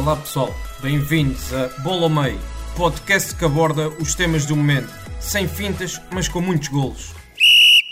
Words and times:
Olá 0.00 0.16
pessoal, 0.16 0.48
bem-vindos 0.80 1.52
a 1.52 1.68
Bola 1.82 2.04
ao 2.04 2.08
Meio, 2.08 2.38
podcast 2.74 3.36
que 3.36 3.44
aborda 3.44 3.90
os 4.00 4.14
temas 4.14 4.46
do 4.46 4.56
momento, 4.56 4.88
sem 5.20 5.46
fintas, 5.46 6.00
mas 6.10 6.26
com 6.26 6.40
muitos 6.40 6.68
golos. 6.68 7.12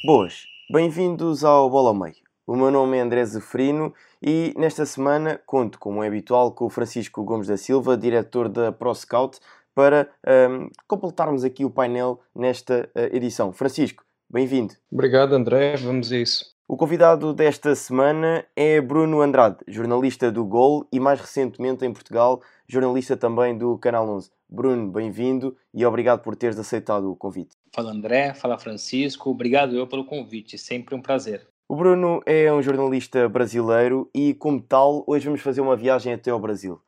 Boas, 0.06 0.44
bem-vindos 0.72 1.44
ao 1.44 1.68
Bola 1.68 1.90
ao 1.90 1.94
Meio. 1.94 2.14
O 2.46 2.56
meu 2.56 2.70
nome 2.70 2.96
é 2.96 3.02
André 3.02 3.22
Zeferino 3.26 3.92
e 4.22 4.54
nesta 4.56 4.86
semana 4.86 5.38
conto, 5.44 5.78
como 5.78 6.02
é 6.02 6.06
habitual, 6.06 6.52
com 6.52 6.64
o 6.64 6.70
Francisco 6.70 7.22
Gomes 7.22 7.46
da 7.46 7.58
Silva, 7.58 7.94
diretor 7.94 8.48
da 8.48 8.72
ProScout, 8.72 9.38
para 9.74 10.08
um, 10.50 10.70
completarmos 10.86 11.44
aqui 11.44 11.62
o 11.62 11.70
painel 11.70 12.22
nesta 12.34 12.88
uh, 12.96 13.14
edição. 13.14 13.52
Francisco, 13.52 14.02
bem-vindo. 14.30 14.72
Obrigado, 14.90 15.34
André. 15.34 15.76
Vamos 15.76 16.10
a 16.10 16.16
isso. 16.16 16.57
O 16.70 16.76
convidado 16.76 17.32
desta 17.32 17.74
semana 17.74 18.44
é 18.54 18.78
Bruno 18.78 19.22
Andrade, 19.22 19.56
jornalista 19.66 20.30
do 20.30 20.44
Gol 20.44 20.86
e 20.92 21.00
mais 21.00 21.18
recentemente 21.18 21.86
em 21.86 21.90
Portugal, 21.90 22.42
jornalista 22.68 23.16
também 23.16 23.56
do 23.56 23.78
Canal 23.78 24.06
11. 24.06 24.30
Bruno, 24.46 24.92
bem-vindo 24.92 25.56
e 25.72 25.86
obrigado 25.86 26.20
por 26.20 26.36
teres 26.36 26.58
aceitado 26.58 27.10
o 27.10 27.16
convite. 27.16 27.56
Fala 27.74 27.90
André, 27.90 28.34
fala 28.34 28.58
Francisco, 28.58 29.30
obrigado 29.30 29.74
eu 29.74 29.86
pelo 29.86 30.04
convite, 30.04 30.58
sempre 30.58 30.94
um 30.94 31.00
prazer. 31.00 31.48
O 31.66 31.74
Bruno 31.74 32.20
é 32.26 32.52
um 32.52 32.60
jornalista 32.60 33.26
brasileiro 33.30 34.10
e, 34.14 34.34
como 34.34 34.60
tal, 34.60 35.04
hoje 35.06 35.24
vamos 35.24 35.40
fazer 35.40 35.62
uma 35.62 35.74
viagem 35.74 36.12
até 36.12 36.30
ao 36.30 36.38
Brasil. 36.38 36.78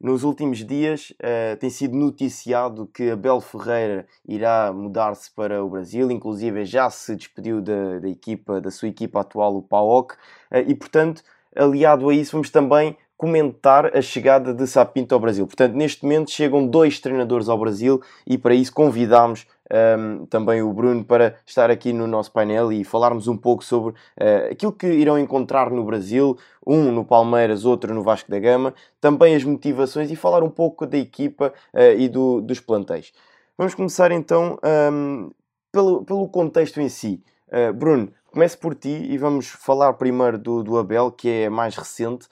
Nos 0.00 0.22
últimos 0.22 0.64
dias 0.64 1.10
uh, 1.10 1.56
tem 1.58 1.68
sido 1.68 1.96
noticiado 1.96 2.86
que 2.86 3.10
Abel 3.10 3.40
Ferreira 3.40 4.06
irá 4.26 4.72
mudar-se 4.72 5.28
para 5.28 5.64
o 5.64 5.68
Brasil, 5.68 6.08
inclusive 6.08 6.64
já 6.64 6.88
se 6.88 7.16
despediu 7.16 7.60
da, 7.60 7.98
da 7.98 8.08
equipa, 8.08 8.60
da 8.60 8.70
sua 8.70 8.86
equipa 8.86 9.20
atual, 9.20 9.56
o 9.56 9.62
PAOK, 9.62 10.14
uh, 10.14 10.58
e 10.68 10.74
portanto, 10.76 11.24
aliado 11.56 12.08
a 12.08 12.14
isso, 12.14 12.30
vamos 12.30 12.48
também 12.48 12.96
comentar 13.16 13.96
a 13.96 14.00
chegada 14.00 14.54
de 14.54 14.64
Sapinto 14.68 15.12
ao 15.12 15.20
Brasil. 15.20 15.44
Portanto, 15.44 15.74
neste 15.74 16.04
momento 16.04 16.30
chegam 16.30 16.64
dois 16.64 17.00
treinadores 17.00 17.48
ao 17.48 17.58
Brasil 17.58 18.00
e 18.24 18.38
para 18.38 18.54
isso 18.54 18.72
convidámos 18.72 19.48
um, 19.70 20.26
também 20.26 20.62
o 20.62 20.72
Bruno 20.72 21.04
para 21.04 21.36
estar 21.46 21.70
aqui 21.70 21.92
no 21.92 22.06
nosso 22.06 22.32
painel 22.32 22.72
e 22.72 22.84
falarmos 22.84 23.28
um 23.28 23.36
pouco 23.36 23.64
sobre 23.64 23.92
uh, 23.92 24.52
aquilo 24.52 24.72
que 24.72 24.86
irão 24.86 25.18
encontrar 25.18 25.70
no 25.70 25.84
Brasil, 25.84 26.36
um 26.66 26.90
no 26.92 27.04
Palmeiras, 27.04 27.64
outro 27.64 27.94
no 27.94 28.02
Vasco 28.02 28.30
da 28.30 28.38
Gama, 28.38 28.74
também 29.00 29.34
as 29.34 29.44
motivações 29.44 30.10
e 30.10 30.16
falar 30.16 30.42
um 30.42 30.50
pouco 30.50 30.86
da 30.86 30.98
equipa 30.98 31.52
uh, 31.74 31.98
e 31.98 32.08
do, 32.08 32.40
dos 32.40 32.60
plantéis. 32.60 33.12
Vamos 33.56 33.74
começar 33.74 34.12
então 34.12 34.58
um, 34.92 35.30
pelo, 35.72 36.04
pelo 36.04 36.28
contexto 36.28 36.80
em 36.80 36.88
si. 36.88 37.22
Uh, 37.48 37.72
Bruno, 37.72 38.12
comece 38.30 38.56
por 38.56 38.74
ti 38.74 39.06
e 39.10 39.18
vamos 39.18 39.48
falar 39.48 39.92
primeiro 39.94 40.38
do, 40.38 40.62
do 40.62 40.78
Abel, 40.78 41.10
que 41.10 41.28
é 41.28 41.48
mais 41.48 41.76
recente. 41.76 42.28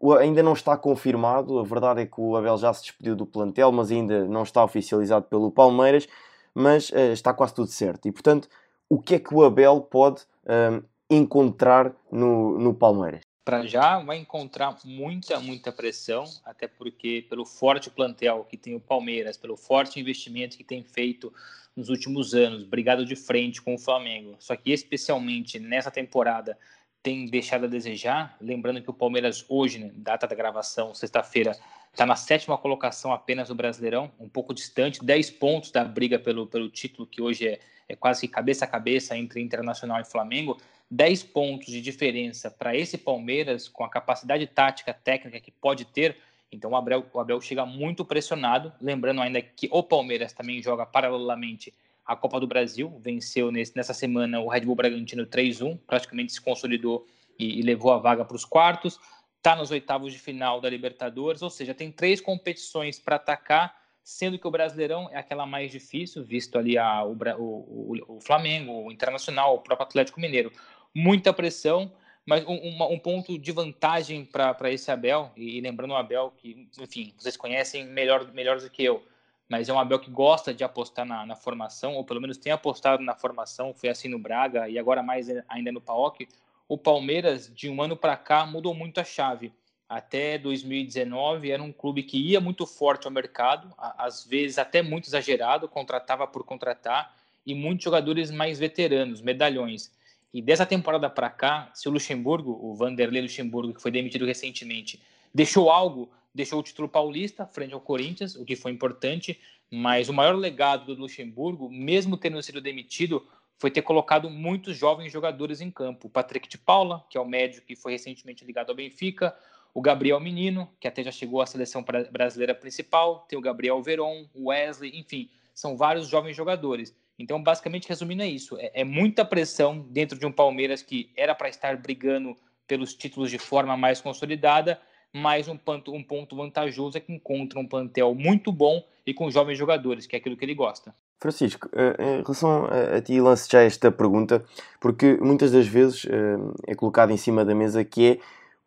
Uh, 0.00 0.12
ainda 0.14 0.42
não 0.42 0.52
está 0.52 0.76
confirmado, 0.76 1.58
a 1.58 1.64
verdade 1.64 2.02
é 2.02 2.06
que 2.06 2.20
o 2.20 2.36
Abel 2.36 2.56
já 2.58 2.72
se 2.72 2.82
despediu 2.82 3.16
do 3.16 3.26
plantel, 3.26 3.72
mas 3.72 3.90
ainda 3.90 4.24
não 4.26 4.42
está 4.42 4.62
oficializado 4.62 5.26
pelo 5.26 5.50
Palmeiras, 5.50 6.06
mas 6.54 6.90
uh, 6.90 7.12
está 7.12 7.32
quase 7.32 7.54
tudo 7.54 7.70
certo. 7.70 8.08
E 8.08 8.12
portanto, 8.12 8.48
o 8.88 9.00
que 9.00 9.16
é 9.16 9.18
que 9.18 9.34
o 9.34 9.44
Abel 9.44 9.80
pode 9.80 10.22
uh, 10.44 10.84
encontrar 11.10 11.92
no, 12.10 12.58
no 12.58 12.74
Palmeiras? 12.74 13.20
Para 13.44 13.66
já 13.66 13.98
vai 13.98 14.18
encontrar 14.18 14.76
muita, 14.84 15.40
muita 15.40 15.72
pressão, 15.72 16.24
até 16.44 16.68
porque 16.68 17.24
pelo 17.30 17.46
forte 17.46 17.88
plantel 17.88 18.46
que 18.48 18.58
tem 18.58 18.74
o 18.74 18.80
Palmeiras, 18.80 19.38
pelo 19.38 19.56
forte 19.56 19.98
investimento 19.98 20.56
que 20.56 20.64
tem 20.64 20.82
feito 20.82 21.32
nos 21.74 21.88
últimos 21.88 22.34
anos, 22.34 22.64
brigado 22.64 23.06
de 23.06 23.16
frente 23.16 23.62
com 23.62 23.74
o 23.74 23.78
Flamengo. 23.78 24.36
Só 24.38 24.54
que 24.54 24.70
especialmente 24.70 25.58
nessa 25.58 25.90
temporada 25.90 26.58
tem 27.02 27.26
deixado 27.26 27.64
a 27.64 27.68
desejar. 27.68 28.36
Lembrando 28.40 28.82
que 28.82 28.90
o 28.90 28.94
Palmeiras 28.94 29.44
hoje, 29.48 29.78
né, 29.78 29.90
data 29.94 30.26
da 30.26 30.34
gravação, 30.34 30.92
sexta-feira, 30.92 31.56
está 31.98 32.06
na 32.06 32.14
sétima 32.14 32.56
colocação 32.56 33.12
apenas 33.12 33.48
no 33.48 33.56
Brasileirão, 33.56 34.08
um 34.20 34.28
pouco 34.28 34.54
distante, 34.54 35.04
10 35.04 35.32
pontos 35.32 35.72
da 35.72 35.82
briga 35.82 36.16
pelo, 36.16 36.46
pelo 36.46 36.70
título, 36.70 37.08
que 37.08 37.20
hoje 37.20 37.48
é, 37.48 37.58
é 37.88 37.96
quase 37.96 38.28
cabeça 38.28 38.64
a 38.64 38.68
cabeça 38.68 39.18
entre 39.18 39.40
Internacional 39.40 40.00
e 40.00 40.04
Flamengo. 40.04 40.56
10 40.88 41.24
pontos 41.24 41.66
de 41.66 41.80
diferença 41.80 42.52
para 42.52 42.76
esse 42.76 42.96
Palmeiras, 42.96 43.66
com 43.66 43.82
a 43.82 43.88
capacidade 43.88 44.46
tática, 44.46 44.94
técnica 44.94 45.40
que 45.40 45.50
pode 45.50 45.86
ter. 45.86 46.16
Então 46.52 46.70
o 46.70 46.76
Abel, 46.76 47.04
o 47.12 47.18
Abel 47.18 47.40
chega 47.40 47.66
muito 47.66 48.04
pressionado. 48.04 48.72
Lembrando 48.80 49.20
ainda 49.20 49.42
que 49.42 49.68
o 49.72 49.82
Palmeiras 49.82 50.32
também 50.32 50.62
joga 50.62 50.86
paralelamente 50.86 51.74
a 52.06 52.14
Copa 52.14 52.38
do 52.38 52.46
Brasil, 52.46 52.96
venceu 53.00 53.50
nesse, 53.50 53.76
nessa 53.76 53.92
semana 53.92 54.38
o 54.38 54.46
Red 54.46 54.60
Bull 54.60 54.76
Bragantino 54.76 55.26
3-1, 55.26 55.76
praticamente 55.84 56.32
se 56.32 56.40
consolidou 56.40 57.04
e, 57.36 57.58
e 57.58 57.62
levou 57.62 57.92
a 57.92 57.98
vaga 57.98 58.24
para 58.24 58.36
os 58.36 58.44
quartos, 58.44 59.00
está 59.38 59.56
nos 59.56 59.70
oitavos 59.70 60.12
de 60.12 60.18
final 60.18 60.60
da 60.60 60.68
Libertadores, 60.68 61.42
ou 61.42 61.48
seja, 61.48 61.72
tem 61.72 61.90
três 61.90 62.20
competições 62.20 62.98
para 62.98 63.16
atacar, 63.16 63.74
sendo 64.02 64.38
que 64.38 64.46
o 64.46 64.50
Brasileirão 64.50 65.08
é 65.10 65.16
aquela 65.16 65.46
mais 65.46 65.70
difícil, 65.70 66.24
visto 66.24 66.58
ali 66.58 66.76
a, 66.76 67.04
o, 67.04 67.16
o, 67.38 68.16
o, 68.16 68.20
Flamengo, 68.20 68.72
o 68.72 68.92
Internacional, 68.92 69.54
o 69.54 69.60
próprio 69.60 69.86
Atlético 69.86 70.20
Mineiro. 70.20 70.52
Muita 70.94 71.32
pressão, 71.32 71.92
mas 72.26 72.44
um, 72.44 72.54
um, 72.54 72.92
um 72.92 72.98
ponto 72.98 73.38
de 73.38 73.52
vantagem 73.52 74.24
para 74.24 74.72
esse 74.72 74.90
Abel, 74.90 75.30
e 75.36 75.60
lembrando 75.60 75.92
o 75.92 75.96
Abel, 75.96 76.32
que, 76.36 76.68
enfim, 76.78 77.14
vocês 77.16 77.36
conhecem 77.36 77.86
melhor, 77.86 78.32
melhor 78.32 78.60
do 78.60 78.68
que 78.68 78.82
eu, 78.82 79.02
mas 79.48 79.68
é 79.68 79.72
um 79.72 79.78
Abel 79.78 79.98
que 79.98 80.10
gosta 80.10 80.52
de 80.52 80.62
apostar 80.62 81.06
na, 81.06 81.24
na, 81.24 81.34
formação, 81.34 81.94
ou 81.94 82.04
pelo 82.04 82.20
menos 82.20 82.36
tem 82.36 82.52
apostado 82.52 83.02
na 83.02 83.14
formação, 83.14 83.72
foi 83.72 83.88
assim 83.88 84.08
no 84.08 84.18
Braga 84.18 84.68
e 84.68 84.78
agora 84.78 85.02
mais 85.02 85.28
ainda 85.48 85.72
no 85.72 85.80
PAOK. 85.80 86.28
O 86.68 86.76
Palmeiras, 86.76 87.50
de 87.54 87.70
um 87.70 87.80
ano 87.80 87.96
para 87.96 88.16
cá, 88.16 88.44
mudou 88.44 88.74
muito 88.74 89.00
a 89.00 89.04
chave. 89.04 89.52
Até 89.88 90.36
2019 90.36 91.50
era 91.50 91.62
um 91.62 91.72
clube 91.72 92.02
que 92.02 92.18
ia 92.18 92.40
muito 92.40 92.66
forte 92.66 93.06
ao 93.06 93.12
mercado, 93.12 93.72
às 93.78 94.26
vezes 94.26 94.58
até 94.58 94.82
muito 94.82 95.06
exagerado, 95.06 95.66
contratava 95.66 96.26
por 96.26 96.44
contratar, 96.44 97.16
e 97.46 97.54
muitos 97.54 97.84
jogadores 97.84 98.30
mais 98.30 98.58
veteranos, 98.58 99.22
medalhões. 99.22 99.90
E 100.34 100.42
dessa 100.42 100.66
temporada 100.66 101.08
para 101.08 101.30
cá, 101.30 101.70
se 101.72 101.88
o 101.88 101.90
Luxemburgo, 101.90 102.58
o 102.62 102.74
Vanderlei 102.74 103.22
Luxemburgo, 103.22 103.72
que 103.72 103.80
foi 103.80 103.90
demitido 103.90 104.26
recentemente, 104.26 105.00
deixou 105.32 105.70
algo 105.70 106.10
deixou 106.34 106.60
o 106.60 106.62
título 106.62 106.88
paulista 106.88 107.46
frente 107.46 107.74
ao 107.74 107.80
Corinthians, 107.80 108.36
o 108.36 108.44
que 108.44 108.54
foi 108.54 108.70
importante, 108.70 109.40
mas 109.70 110.08
o 110.08 110.14
maior 110.14 110.36
legado 110.36 110.94
do 110.94 111.00
Luxemburgo, 111.00 111.68
mesmo 111.68 112.16
tendo 112.16 112.40
sido 112.42 112.60
demitido, 112.60 113.26
foi 113.58 113.70
ter 113.70 113.82
colocado 113.82 114.30
muitos 114.30 114.76
jovens 114.76 115.12
jogadores 115.12 115.60
em 115.60 115.70
campo. 115.70 116.06
O 116.06 116.10
Patrick 116.10 116.48
de 116.48 116.56
Paula, 116.56 117.04
que 117.10 117.18
é 117.18 117.20
o 117.20 117.26
médio 117.26 117.62
que 117.62 117.76
foi 117.76 117.92
recentemente 117.92 118.44
ligado 118.44 118.70
ao 118.70 118.76
Benfica, 118.76 119.36
o 119.74 119.80
Gabriel 119.82 120.20
Menino, 120.20 120.70
que 120.80 120.88
até 120.88 121.02
já 121.02 121.10
chegou 121.10 121.42
à 121.42 121.46
seleção 121.46 121.84
brasileira 122.10 122.54
principal, 122.54 123.26
tem 123.28 123.38
o 123.38 123.42
Gabriel 123.42 123.82
Veron, 123.82 124.26
o 124.34 124.48
Wesley, 124.48 124.98
enfim, 124.98 125.28
são 125.54 125.76
vários 125.76 126.08
jovens 126.08 126.36
jogadores. 126.36 126.94
Então, 127.18 127.42
basicamente, 127.42 127.88
resumindo, 127.88 128.22
é 128.22 128.28
isso: 128.28 128.56
é, 128.58 128.70
é 128.74 128.84
muita 128.84 129.24
pressão 129.24 129.80
dentro 129.90 130.18
de 130.18 130.24
um 130.24 130.32
Palmeiras 130.32 130.82
que 130.82 131.10
era 131.16 131.34
para 131.34 131.48
estar 131.48 131.76
brigando 131.76 132.36
pelos 132.66 132.94
títulos 132.94 133.30
de 133.30 133.38
forma 133.38 133.76
mais 133.76 134.00
consolidada 134.00 134.80
mas 135.12 135.48
um 135.48 135.56
ponto, 135.56 135.92
um 135.92 136.02
ponto 136.02 136.36
vantajoso 136.36 136.96
é 136.96 137.00
que 137.00 137.12
encontra 137.12 137.58
um 137.58 137.66
plantel 137.66 138.14
muito 138.14 138.52
bom 138.52 138.86
e 139.06 139.14
com 139.14 139.30
jovens 139.30 139.56
jogadores, 139.56 140.06
que 140.06 140.14
é 140.14 140.18
aquilo 140.18 140.36
que 140.36 140.44
ele 140.44 140.54
gosta. 140.54 140.94
Francisco, 141.20 141.68
eh, 141.72 141.96
em 141.98 142.22
relação 142.22 142.66
a 142.66 143.00
ti, 143.00 143.20
lance 143.20 143.48
já 143.50 143.62
esta 143.62 143.90
pergunta, 143.90 144.44
porque 144.80 145.18
muitas 145.20 145.50
das 145.50 145.66
vezes 145.66 146.06
eh, 146.08 146.38
é 146.68 146.74
colocado 146.74 147.10
em 147.10 147.16
cima 147.16 147.44
da 147.44 147.54
mesa 147.54 147.84
que 147.84 148.06
é 148.06 148.18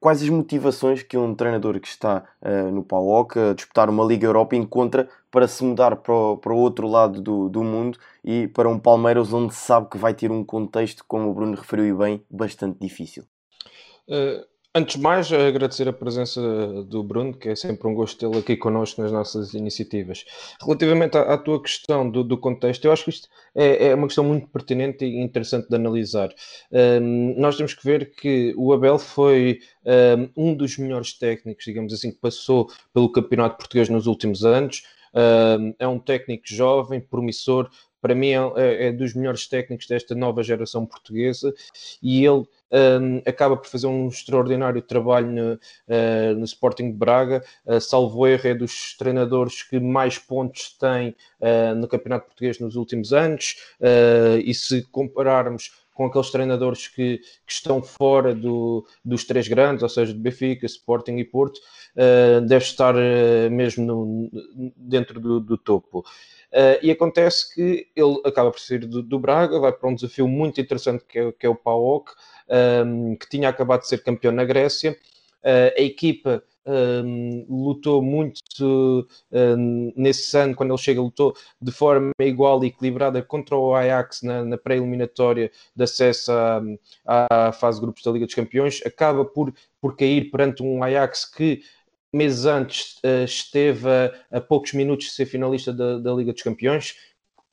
quais 0.01 0.23
as 0.23 0.29
motivações 0.29 1.03
que 1.03 1.15
um 1.15 1.35
treinador 1.35 1.79
que 1.79 1.87
está 1.87 2.25
uh, 2.41 2.71
no 2.71 2.83
PAOK 2.83 3.37
a 3.37 3.53
disputar 3.53 3.87
uma 3.87 4.03
Liga 4.03 4.25
Europa 4.25 4.55
encontra 4.55 5.07
para 5.29 5.47
se 5.47 5.63
mudar 5.63 5.95
para 5.97 6.13
o, 6.13 6.37
para 6.37 6.51
o 6.51 6.57
outro 6.57 6.87
lado 6.87 7.21
do, 7.21 7.47
do 7.47 7.63
mundo 7.63 7.99
e 8.23 8.47
para 8.47 8.67
um 8.67 8.79
Palmeiras 8.79 9.31
onde 9.31 9.53
sabe 9.53 9.89
que 9.89 9.99
vai 9.99 10.15
ter 10.15 10.31
um 10.31 10.43
contexto, 10.43 11.05
como 11.07 11.29
o 11.29 11.33
Bruno 11.35 11.55
referiu 11.55 11.99
bem, 11.99 12.25
bastante 12.27 12.79
difícil? 12.79 13.23
Uh, 14.07 14.43
Antes 14.73 14.95
de 14.95 15.01
mais, 15.01 15.29
agradecer 15.33 15.89
a 15.89 15.91
presença 15.91 16.41
do 16.83 17.03
Bruno, 17.03 17.33
que 17.33 17.49
é 17.49 17.55
sempre 17.57 17.89
um 17.89 17.93
gosto 17.93 18.17
tê-lo 18.17 18.37
aqui 18.37 18.55
connosco 18.55 19.01
nas 19.01 19.11
nossas 19.11 19.53
iniciativas. 19.53 20.23
Relativamente 20.61 21.17
à, 21.17 21.33
à 21.33 21.37
tua 21.37 21.61
questão 21.61 22.09
do, 22.09 22.23
do, 22.23 22.37
contexto, 22.37 22.85
eu 22.85 22.93
acho 22.93 23.03
que 23.03 23.09
isto 23.09 23.27
é, 23.53 23.87
é, 23.87 23.95
uma 23.95 24.07
questão 24.07 24.23
muito 24.23 24.47
pertinente 24.47 25.03
e 25.03 25.19
interessante 25.19 25.67
de 25.67 25.75
analisar. 25.75 26.29
Um, 26.71 27.37
nós 27.37 27.57
temos 27.57 27.73
que 27.73 27.83
ver 27.83 28.15
que 28.15 28.53
o 28.55 28.71
Abel 28.71 28.97
foi 28.97 29.59
um, 30.37 30.51
um, 30.51 30.55
dos 30.55 30.77
melhores 30.77 31.11
técnicos, 31.19 31.65
digamos 31.65 31.91
assim, 31.91 32.09
que 32.09 32.19
passou 32.19 32.69
pelo 32.93 33.11
Campeonato 33.11 33.57
Português 33.57 33.89
nos 33.89 34.07
últimos 34.07 34.45
anos. 34.45 34.83
Um, 35.13 35.73
é 35.79 35.85
um 35.85 35.99
técnico 35.99 36.43
jovem, 36.45 37.01
promissor, 37.01 37.69
para 38.01 38.15
mim 38.15 38.29
é, 38.29 38.37
é, 38.55 38.87
é, 38.87 38.91
dos 38.91 39.13
melhores 39.13 39.47
técnicos 39.47 39.87
desta 39.87 40.15
nova 40.15 40.41
geração 40.43 40.85
portuguesa 40.85 41.53
e 42.01 42.25
ele 42.25 42.45
um, 42.71 43.21
acaba 43.25 43.57
por 43.57 43.67
fazer 43.67 43.87
um 43.87 44.07
extraordinário 44.07 44.81
trabalho 44.81 45.27
no, 45.27 45.53
uh, 45.53 46.35
no 46.37 46.45
Sporting 46.45 46.91
de 46.91 46.97
Braga. 46.97 47.43
Uh, 47.65 47.81
salvo 47.81 48.25
erro, 48.25 48.47
é 48.47 48.53
dos 48.55 48.95
treinadores 48.97 49.61
que 49.63 49.79
mais 49.79 50.17
pontos 50.17 50.75
tem 50.79 51.09
uh, 51.41 51.75
no 51.75 51.87
Campeonato 51.87 52.27
Português 52.27 52.59
nos 52.59 52.75
últimos 52.75 53.11
anos. 53.13 53.57
e 54.43 54.53
se 54.53 54.83
compararmos 54.83 55.80
com 56.01 56.07
aqueles 56.07 56.31
treinadores 56.31 56.87
que, 56.87 57.19
que 57.45 57.53
estão 57.53 57.81
fora 57.81 58.33
do, 58.33 58.85
dos 59.05 59.23
três 59.23 59.47
grandes, 59.47 59.83
ou 59.83 59.89
seja, 59.89 60.13
do 60.13 60.19
Benfica, 60.19 60.65
Sporting 60.65 61.17
e 61.17 61.23
Porto, 61.23 61.59
deve 62.47 62.63
estar 62.65 62.95
mesmo 63.51 63.85
no, 63.85 64.29
dentro 64.75 65.19
do, 65.19 65.39
do 65.39 65.57
topo. 65.57 66.03
Uh, 66.51 66.75
e 66.81 66.91
acontece 66.91 67.53
que 67.53 67.87
ele 67.95 68.21
acaba 68.25 68.51
por 68.51 68.59
sair 68.59 68.79
do, 68.79 69.01
do, 69.01 69.17
Braga, 69.17 69.57
vai 69.57 69.71
para 69.71 69.87
um 69.87 69.95
desafio 69.95 70.27
muito 70.27 70.59
interessante 70.59 71.05
que 71.07 71.17
é, 71.17 71.31
que 71.31 71.45
é 71.45 71.49
o 71.49 71.55
PAOK, 71.55 72.11
um, 72.85 73.15
que 73.15 73.29
tinha 73.29 73.47
acabado 73.47 73.81
de 73.81 73.87
ser 73.87 74.03
campeão 74.03 74.33
na 74.33 74.43
Grécia. 74.43 74.91
Uh, 75.41 75.71
a 75.77 75.81
equipa 75.81 76.43
um, 76.65 77.45
lutou 77.49 78.01
muito 78.01 79.07
um, 79.31 79.93
nesse 79.95 80.37
ano, 80.37 80.55
quando 80.55 80.71
ele 80.71 80.77
chega, 80.77 81.01
lutou 81.01 81.35
de 81.61 81.71
forma 81.71 82.11
igual 82.19 82.63
e 82.63 82.67
equilibrada 82.67 83.21
contra 83.23 83.55
o 83.55 83.73
Ajax 83.75 84.21
na, 84.21 84.43
na 84.45 84.57
pré-eliminatória 84.57 85.51
de 85.75 85.83
acesso 85.83 86.31
à, 86.31 87.47
à 87.47 87.51
fase 87.51 87.79
de 87.79 87.85
grupos 87.85 88.03
da 88.03 88.11
Liga 88.11 88.25
dos 88.25 88.35
Campeões. 88.35 88.81
Acaba 88.85 89.25
por, 89.25 89.53
por 89.79 89.95
cair 89.95 90.29
perante 90.29 90.63
um 90.63 90.83
Ajax 90.83 91.25
que 91.25 91.61
meses 92.13 92.45
antes 92.45 92.97
uh, 93.03 93.23
esteve 93.23 93.87
a, 93.87 94.37
a, 94.37 94.41
poucos 94.41 94.73
minutos 94.73 95.07
de 95.07 95.13
ser 95.13 95.25
finalista 95.25 95.71
da, 95.73 95.97
da 95.97 96.13
Liga 96.13 96.33
dos 96.33 96.41
Campeões, 96.41 96.95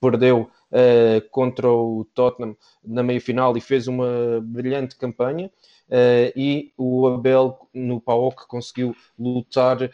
perdeu 0.01 0.51
uh, 0.73 1.29
contra 1.31 1.69
o 1.69 2.05
Tottenham 2.15 2.57
na 2.85 3.03
meia-final 3.03 3.57
e 3.57 3.61
fez 3.61 3.87
uma 3.87 4.41
brilhante 4.43 4.97
campanha. 4.97 5.51
Uh, 5.89 6.29
e 6.37 6.73
o 6.77 7.07
Abel 7.07 7.59
no 7.73 7.99
PAOK 7.99 8.47
conseguiu 8.47 8.95
lutar 9.19 9.83
uh, 9.83 9.91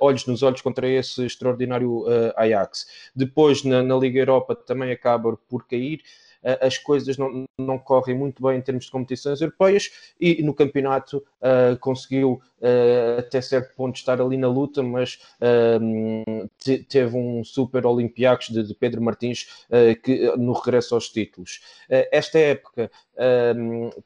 olhos 0.00 0.24
nos 0.24 0.40
olhos 0.42 0.60
contra 0.60 0.86
esse 0.88 1.24
extraordinário 1.24 2.02
uh, 2.02 2.32
Ajax. 2.36 2.86
Depois, 3.14 3.64
na, 3.64 3.82
na, 3.82 3.96
Liga 3.96 4.20
Europa, 4.20 4.54
também 4.54 4.92
acaba 4.92 5.36
por 5.48 5.66
cair 5.66 6.00
as 6.60 6.78
coisas 6.78 7.16
não, 7.16 7.44
não 7.58 7.78
correm 7.78 8.16
muito 8.16 8.42
bem 8.42 8.58
em 8.58 8.60
termos 8.60 8.86
de 8.86 8.90
competições 8.90 9.40
europeias 9.40 9.90
e 10.20 10.42
no 10.42 10.54
campeonato 10.54 11.18
uh, 11.18 11.78
conseguiu 11.78 12.40
uh, 12.60 13.18
até 13.18 13.40
certo 13.40 13.74
ponto 13.76 13.96
estar 13.96 14.20
ali 14.20 14.36
na 14.36 14.48
luta, 14.48 14.82
mas 14.82 15.20
uh, 15.40 16.48
teve 16.88 17.16
um 17.16 17.44
super 17.44 17.86
Olympiacos 17.86 18.48
de, 18.48 18.62
de 18.62 18.74
Pedro 18.74 19.02
Martins 19.02 19.66
que, 20.02 20.34
no 20.36 20.52
regresso 20.52 20.94
aos 20.94 21.08
títulos. 21.08 21.60
esta 21.88 22.38
época 22.38 22.90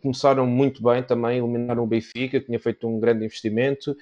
começaram 0.03 0.47
muito 0.47 0.83
bem 0.83 1.03
também, 1.03 1.39
eliminaram 1.39 1.83
o 1.83 1.87
Benfica, 1.87 2.41
que 2.41 2.47
tinha 2.47 2.59
feito 2.59 2.87
um 2.87 2.99
grande 2.99 3.25
investimento, 3.25 3.97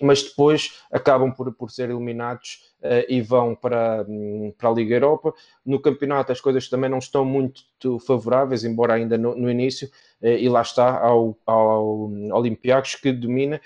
mas 0.00 0.22
depois 0.22 0.80
acabam 0.90 1.32
por, 1.32 1.52
por 1.54 1.70
ser 1.70 1.90
eliminados 1.90 2.74
e 3.08 3.20
vão 3.20 3.54
para, 3.54 4.04
um, 4.08 4.52
para 4.56 4.68
a 4.68 4.72
Liga 4.72 4.94
Europa. 4.94 5.34
No 5.64 5.80
campeonato 5.80 6.32
as 6.32 6.40
coisas 6.40 6.68
também 6.68 6.90
não 6.90 6.98
estão 6.98 7.24
muito 7.24 7.62
favoráveis, 8.06 8.64
embora 8.64 8.94
ainda 8.94 9.16
no, 9.16 9.34
no 9.34 9.50
início, 9.50 9.88
uh, 10.22 10.26
e 10.26 10.48
lá 10.48 10.62
está 10.62 11.00
ao, 11.00 11.36
ao 11.46 12.10
Olympiacos 12.32 12.94
que 12.94 13.12
domina. 13.12 13.60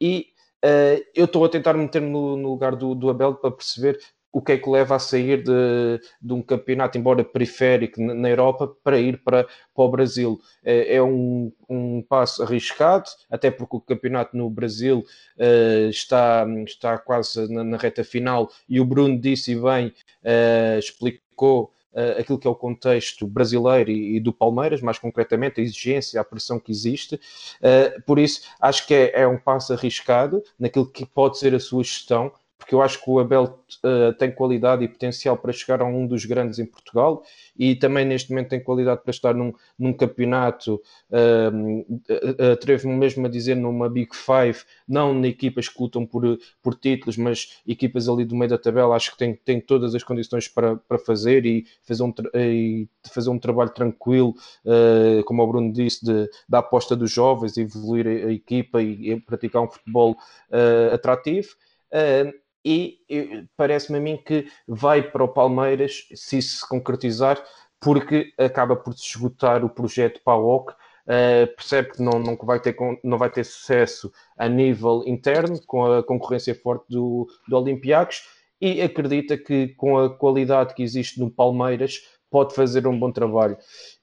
E 0.00 0.28
uh, 0.64 1.04
eu 1.14 1.26
estou 1.26 1.44
a 1.44 1.48
tentar 1.48 1.74
meter-me 1.74 2.10
no, 2.10 2.36
lugar 2.36 2.76
do, 2.76 2.94
do 2.94 3.10
Abel 3.10 3.34
para 3.34 3.50
perceber 3.50 3.98
o 4.32 4.40
que 4.40 4.52
é 4.52 4.58
que 4.58 4.68
leva 4.68 4.96
a 4.96 4.98
sair 4.98 5.42
de, 5.42 6.00
de 6.20 6.32
um 6.32 6.40
campeonato, 6.40 6.96
embora 6.96 7.22
periférico, 7.22 8.00
na 8.00 8.30
Europa, 8.30 8.74
para 8.82 8.98
ir 8.98 9.22
para, 9.22 9.44
para 9.44 9.84
o 9.84 9.90
Brasil. 9.90 10.40
É, 10.64 10.96
é 10.96 11.02
um, 11.02 11.52
um 11.68 12.02
passo 12.02 12.42
arriscado, 12.42 13.04
até 13.30 13.50
porque 13.50 13.76
o 13.76 13.80
campeonato 13.80 14.36
no 14.36 14.48
Brasil 14.48 15.04
uh, 15.36 15.88
está, 15.90 16.46
está 16.66 16.98
quase 16.98 17.52
na, 17.52 17.62
na, 17.62 17.76
reta 17.76 18.02
final 18.02 18.50
e 18.68 18.80
o 18.80 18.84
Bruno 18.84 19.20
disse 19.20 19.54
bem, 19.54 19.88
uh, 20.24 20.78
explicou 20.78 21.70
uh, 21.92 22.20
aquilo 22.20 22.38
que 22.38 22.46
é 22.46 22.50
o 22.50 22.54
contexto 22.54 23.26
brasileiro 23.26 23.90
e, 23.90 24.16
e, 24.16 24.20
do 24.20 24.32
Palmeiras, 24.32 24.80
mais 24.80 24.98
concretamente, 24.98 25.60
a 25.60 25.64
exigência, 25.64 26.20
a 26.20 26.24
pressão 26.24 26.58
que 26.58 26.72
existe. 26.72 27.16
Uh, 27.16 28.00
por 28.02 28.18
isso, 28.18 28.42
acho 28.60 28.86
que 28.86 28.94
é, 28.94 29.22
é, 29.22 29.28
um 29.28 29.38
passo 29.38 29.72
arriscado 29.72 30.42
naquilo 30.58 30.86
que 30.86 31.04
pode 31.04 31.38
ser 31.38 31.54
a 31.54 31.60
sua 31.60 31.82
gestão, 31.84 32.32
porque 32.62 32.76
eu 32.76 32.80
acho 32.80 33.02
que 33.02 33.10
o 33.10 33.18
Abel 33.18 33.58
uh, 33.84 34.12
tem 34.16 34.30
qualidade 34.30 34.84
e 34.84 34.88
potencial 34.88 35.36
para 35.36 35.52
chegar 35.52 35.82
a 35.82 35.84
um 35.84 36.06
dos 36.06 36.24
grandes 36.24 36.60
em 36.60 36.64
Portugal 36.64 37.24
e 37.58 37.74
também 37.74 38.04
neste 38.04 38.30
momento 38.30 38.50
tem 38.50 38.62
qualidade 38.62 39.02
para 39.02 39.10
estar 39.10 39.34
num, 39.34 39.52
num 39.76 39.92
campeonato, 39.92 40.80
uh, 41.10 42.52
atrevo-me 42.52 42.94
mesmo 42.94 43.26
a 43.26 43.28
dizer 43.28 43.56
numa 43.56 43.90
Big 43.90 44.14
Five, 44.14 44.60
não 44.86 45.12
na 45.12 45.26
equipas 45.26 45.68
que 45.68 45.82
lutam 45.82 46.06
por, 46.06 46.38
por 46.62 46.76
títulos, 46.76 47.16
mas 47.16 47.60
equipas 47.66 48.08
ali 48.08 48.24
do 48.24 48.36
meio 48.36 48.50
da 48.50 48.58
tabela, 48.58 48.94
acho 48.94 49.10
que 49.10 49.18
tem, 49.18 49.34
tem 49.34 49.60
todas 49.60 49.92
as 49.92 50.04
condições 50.04 50.46
para, 50.46 50.76
para 50.76 50.98
fazer 51.00 51.44
e 51.44 51.66
fazer 51.82 52.04
um, 52.04 52.14
e 52.32 52.88
fazer 53.12 53.30
um 53.30 53.40
trabalho 53.40 53.70
tranquilo, 53.70 54.36
uh, 54.64 55.24
como 55.24 55.42
o 55.42 55.46
Bruno 55.48 55.72
disse, 55.72 56.04
de, 56.04 56.30
da 56.48 56.60
aposta 56.60 56.94
dos 56.94 57.10
jovens, 57.10 57.56
evoluir 57.56 58.06
a, 58.06 58.28
a 58.28 58.32
equipa 58.32 58.80
e, 58.80 59.10
e, 59.10 59.20
praticar 59.20 59.62
um 59.62 59.68
futebol 59.68 60.12
uh, 60.12 60.94
atrativo. 60.94 61.48
Uh, 61.90 62.41
e, 62.64 63.46
parece-me 63.56 63.98
a 63.98 64.00
mim 64.00 64.16
que 64.16 64.46
vai 64.66 65.02
para 65.02 65.24
o 65.24 65.28
Palmeiras, 65.28 66.06
se 66.14 66.38
isso 66.38 66.58
se 66.58 66.68
concretizar, 66.68 67.42
porque 67.80 68.32
acaba 68.38 68.76
por 68.76 68.94
se 68.94 69.08
esgotar 69.08 69.64
o 69.64 69.70
projeto 69.70 70.20
PAOK, 70.24 70.72
uh, 70.72 71.54
percebe 71.56 71.92
que 71.92 72.02
não, 72.02 72.18
não, 72.18 72.36
vai 72.36 72.60
ter, 72.60 72.76
não 73.02 73.18
vai 73.18 73.30
ter 73.30 73.44
sucesso 73.44 74.12
a 74.36 74.48
nível 74.48 75.02
interno, 75.06 75.60
com 75.66 75.84
a 75.84 76.02
concorrência 76.02 76.54
forte 76.54 76.86
do, 76.88 77.26
do 77.48 77.56
Olympiacos, 77.56 78.22
e 78.60 78.80
acredita 78.80 79.36
que 79.36 79.68
com 79.74 79.98
a 79.98 80.16
qualidade 80.16 80.74
que 80.74 80.84
existe 80.84 81.18
no 81.18 81.28
Palmeiras, 81.28 82.00
pode 82.32 82.54
fazer 82.54 82.86
um 82.86 82.98
bom 82.98 83.12
trabalho. 83.12 83.58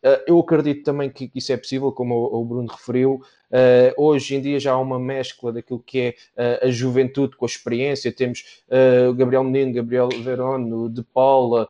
Uh, 0.06 0.22
eu 0.28 0.40
acredito 0.40 0.84
também 0.84 1.10
que 1.10 1.31
isso 1.34 1.52
é 1.52 1.58
possível, 1.58 1.92
como 1.92 2.16
o, 2.16 2.46
Bruno 2.46 2.68
referiu. 2.68 3.22
Uh, 3.50 3.92
hoje 3.98 4.36
em 4.36 4.42
dia 4.42 4.60
já 4.60 4.74
há 4.74 4.78
uma 4.78 5.00
mescla 5.00 5.52
daquilo 5.52 5.80
que 5.80 6.00
é 6.00 6.62
uh, 6.62 6.68
a 6.68 6.70
juventude 6.70 7.36
com 7.36 7.44
a 7.44 7.48
experiência. 7.48 8.12
Temos 8.12 8.62
o 9.09 9.14
Gabriel 9.16 9.44
Menino, 9.44 9.74
Gabriel 9.74 10.09
Verón, 10.24 10.90
De 10.90 11.02
Paula, 11.02 11.68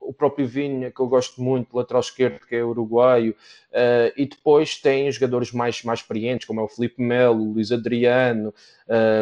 o 0.00 0.12
próprio 0.12 0.46
Vinha, 0.46 0.90
que 0.90 1.00
eu 1.00 1.06
gosto 1.06 1.42
muito, 1.42 1.76
lateral 1.76 2.00
esquerdo, 2.00 2.46
que 2.46 2.56
é 2.56 2.64
uruguaio, 2.64 3.34
e 4.16 4.26
depois 4.26 4.76
tem 4.76 5.10
jogadores 5.10 5.52
mais, 5.52 5.82
mais 5.82 6.00
experientes, 6.00 6.46
como 6.46 6.60
é 6.60 6.62
o 6.62 6.68
Felipe 6.68 7.02
Melo, 7.02 7.42
o 7.42 7.52
Luís 7.52 7.70
Adriano, 7.72 8.52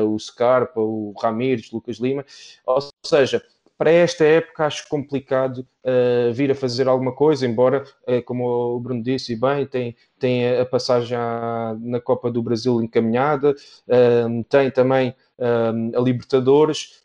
o 0.09 0.19
Scarpa, 0.19 0.81
o 0.81 1.13
Ramires, 1.21 1.71
Lucas 1.71 1.99
Lima. 1.99 2.25
Ou 2.67 2.81
seja, 3.05 3.43
para 3.83 3.91
esta 3.91 4.25
época 4.25 4.65
acho 4.65 4.89
complicado 4.89 5.67
uh, 5.83 6.33
vir 6.33 6.53
a 6.53 6.55
fazer 6.55 6.87
alguma 6.87 7.11
coisa, 7.13 7.45
embora, 7.45 7.83
uh, 8.07 8.23
como 8.23 8.77
o 8.77 8.79
Bruno 8.79 9.03
disse 9.03 9.35
bem, 9.35 9.67
tem, 9.67 9.97
tem 10.21 10.57
a 10.57 10.65
passagem 10.65 11.19
à, 11.19 11.77
na 11.81 12.01
Copa 12.01 12.31
do 12.31 12.41
Brasil 12.41 12.81
encaminhada, 12.81 13.51
uh, 13.51 14.45
tem 14.49 14.71
também 14.71 15.17
a 15.37 16.01
Libertadores, 16.01 17.03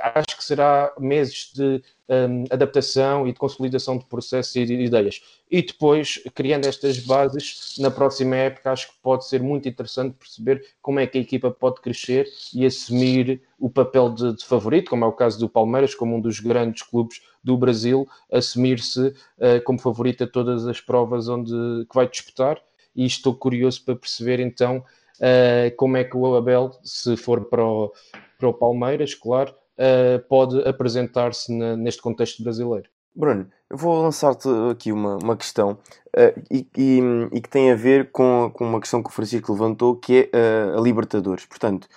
acho 0.00 0.36
que 0.36 0.44
será 0.44 0.92
meses 0.98 1.50
de 1.52 1.82
um, 2.08 2.44
adaptação 2.50 3.26
e 3.26 3.32
de 3.32 3.38
consolidação 3.38 3.98
de 3.98 4.04
processos 4.04 4.54
e 4.54 4.64
de 4.64 4.74
ideias. 4.74 5.20
E 5.50 5.60
depois, 5.60 6.22
criando 6.34 6.66
estas 6.66 7.00
bases, 7.00 7.74
na 7.78 7.90
próxima 7.90 8.36
época, 8.36 8.70
acho 8.70 8.88
que 8.88 8.94
pode 9.02 9.26
ser 9.26 9.42
muito 9.42 9.68
interessante 9.68 10.14
perceber 10.16 10.64
como 10.80 11.00
é 11.00 11.06
que 11.06 11.18
a 11.18 11.20
equipa 11.20 11.50
pode 11.50 11.80
crescer 11.80 12.28
e 12.54 12.64
assumir 12.64 13.42
o 13.58 13.68
papel 13.68 14.10
de, 14.10 14.36
de 14.36 14.44
favorito, 14.44 14.90
como 14.90 15.04
é 15.04 15.08
o 15.08 15.12
caso 15.12 15.38
do 15.38 15.48
Palmeiras, 15.48 15.94
como 15.94 16.16
um 16.16 16.20
dos 16.20 16.38
grandes 16.38 16.82
clubes 16.82 17.20
do 17.42 17.56
Brasil, 17.56 18.08
assumir-se 18.32 19.08
uh, 19.08 19.62
como 19.64 19.80
favorito 19.80 20.24
a 20.24 20.26
todas 20.28 20.66
as 20.66 20.80
provas 20.80 21.28
onde 21.28 21.50
que 21.50 21.94
vai 21.94 22.08
disputar. 22.08 22.60
E 22.94 23.04
estou 23.04 23.34
curioso 23.34 23.84
para 23.84 23.96
perceber 23.96 24.40
então 24.40 24.78
uh, 25.18 25.76
como 25.76 25.96
é 25.96 26.04
que 26.04 26.16
o 26.16 26.36
Abel, 26.36 26.70
se 26.82 27.16
for 27.16 27.44
para 27.44 27.64
o, 27.64 27.92
para 28.38 28.48
o 28.48 28.54
Palmeiras, 28.54 29.14
claro, 29.14 29.52
uh, 29.78 30.26
pode 30.28 30.60
apresentar-se 30.68 31.52
neste 31.52 32.02
contexto 32.02 32.42
brasileiro. 32.42 32.88
Bruno, 33.16 33.50
eu 33.70 33.78
vou 33.78 34.02
lançar-te 34.02 34.46
aqui 34.70 34.92
uma, 34.92 35.16
uma 35.16 35.36
questão. 35.36 35.78
uh, 36.16 36.42
e, 36.50 36.68
e, 36.76 37.00
e, 37.32 37.40
que 37.40 37.48
tem 37.48 37.72
a 37.72 37.74
ver 37.74 38.10
com, 38.12 38.50
com 38.52 38.64
uma 38.68 38.78
questão 38.78 39.02
que 39.02 39.08
o 39.08 39.12
Francisco 39.12 39.52
levantou, 39.52 39.96
que 39.96 40.30
é 40.32 40.36
uh, 40.36 40.78
a 40.78 40.82
Libertadores. 40.82 41.46
Portanto, 41.46 41.88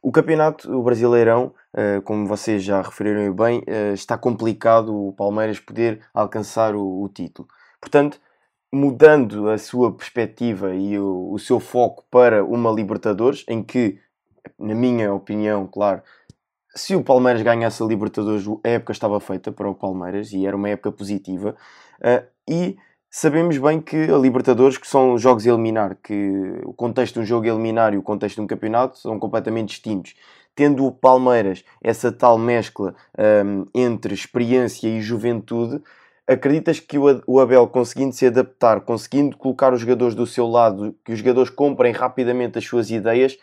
o 0.00 0.12
campeonato, 0.12 0.72
o 0.72 0.82
Brasileirão, 0.82 1.52
uh, 1.74 2.00
como 2.02 2.26
vocês 2.26 2.62
já 2.62 2.80
referiram 2.80 3.32
bem, 3.34 3.62
está 3.92 4.16
complicado 4.16 4.94
o 4.94 5.12
Palmeiras 5.12 5.58
poder 5.58 6.00
alcançar 6.14 6.76
o, 6.76 7.02
o, 7.02 7.08
título. 7.08 7.48
Portanto, 7.80 8.20
mudando 8.72 9.50
a 9.50 9.58
sua 9.58 9.92
perspectiva 9.92 10.74
e 10.74 10.98
o, 10.98 11.32
o 11.32 11.38
seu 11.40 11.58
foco 11.58 12.04
para 12.08 12.44
uma 12.44 12.70
Libertadores, 12.70 13.44
em 13.48 13.62
que, 13.64 13.98
na 14.58 14.74
minha 14.74 15.12
opinião, 15.12 15.66
claro, 15.66 16.02
se 16.74 16.94
o 16.96 17.02
Palmeiras 17.02 17.42
ganhasse 17.42 17.82
a 17.82 17.86
Libertadores, 17.86 18.46
a 18.64 18.68
época 18.68 18.92
estava 18.92 19.20
feita 19.20 19.52
para 19.52 19.68
o 19.68 19.74
Palmeiras 19.74 20.32
e 20.32 20.46
era 20.46 20.56
uma 20.56 20.68
época 20.68 20.90
positiva. 20.90 21.54
Uh, 22.00 22.26
e 22.48 22.76
sabemos 23.10 23.58
bem 23.58 23.80
que 23.80 23.96
a 24.10 24.16
Libertadores, 24.16 24.78
que 24.78 24.86
são 24.86 25.18
jogos 25.18 25.46
a 25.46 25.50
eliminar, 25.50 25.96
que 26.02 26.60
o 26.64 26.72
contexto 26.72 27.14
de 27.14 27.20
um 27.20 27.24
jogo 27.26 27.44
a 27.44 27.50
eliminar 27.50 27.92
e 27.92 27.98
o 27.98 28.02
contexto 28.02 28.36
de 28.36 28.42
um 28.42 28.46
campeonato 28.46 28.98
são 28.98 29.18
completamente 29.18 29.68
distintos. 29.68 30.14
Tendo 30.54 30.86
o 30.86 30.92
Palmeiras 30.92 31.64
essa 31.82 32.10
tal 32.10 32.38
mescla 32.38 32.94
um, 33.44 33.66
entre 33.74 34.12
experiência 34.14 34.88
e 34.88 35.00
juventude, 35.00 35.82
acreditas 36.26 36.78
que 36.78 36.98
o 36.98 37.40
Abel, 37.40 37.66
conseguindo 37.68 38.14
se 38.14 38.26
adaptar, 38.26 38.80
conseguindo 38.80 39.36
colocar 39.36 39.72
os 39.72 39.80
jogadores 39.80 40.14
do 40.14 40.26
seu 40.26 40.46
lado, 40.46 40.94
que 41.04 41.12
os 41.12 41.18
jogadores 41.18 41.50
comprem 41.50 41.92
rapidamente 41.92 42.58
as 42.58 42.64
suas 42.64 42.90
ideias, 42.90 43.38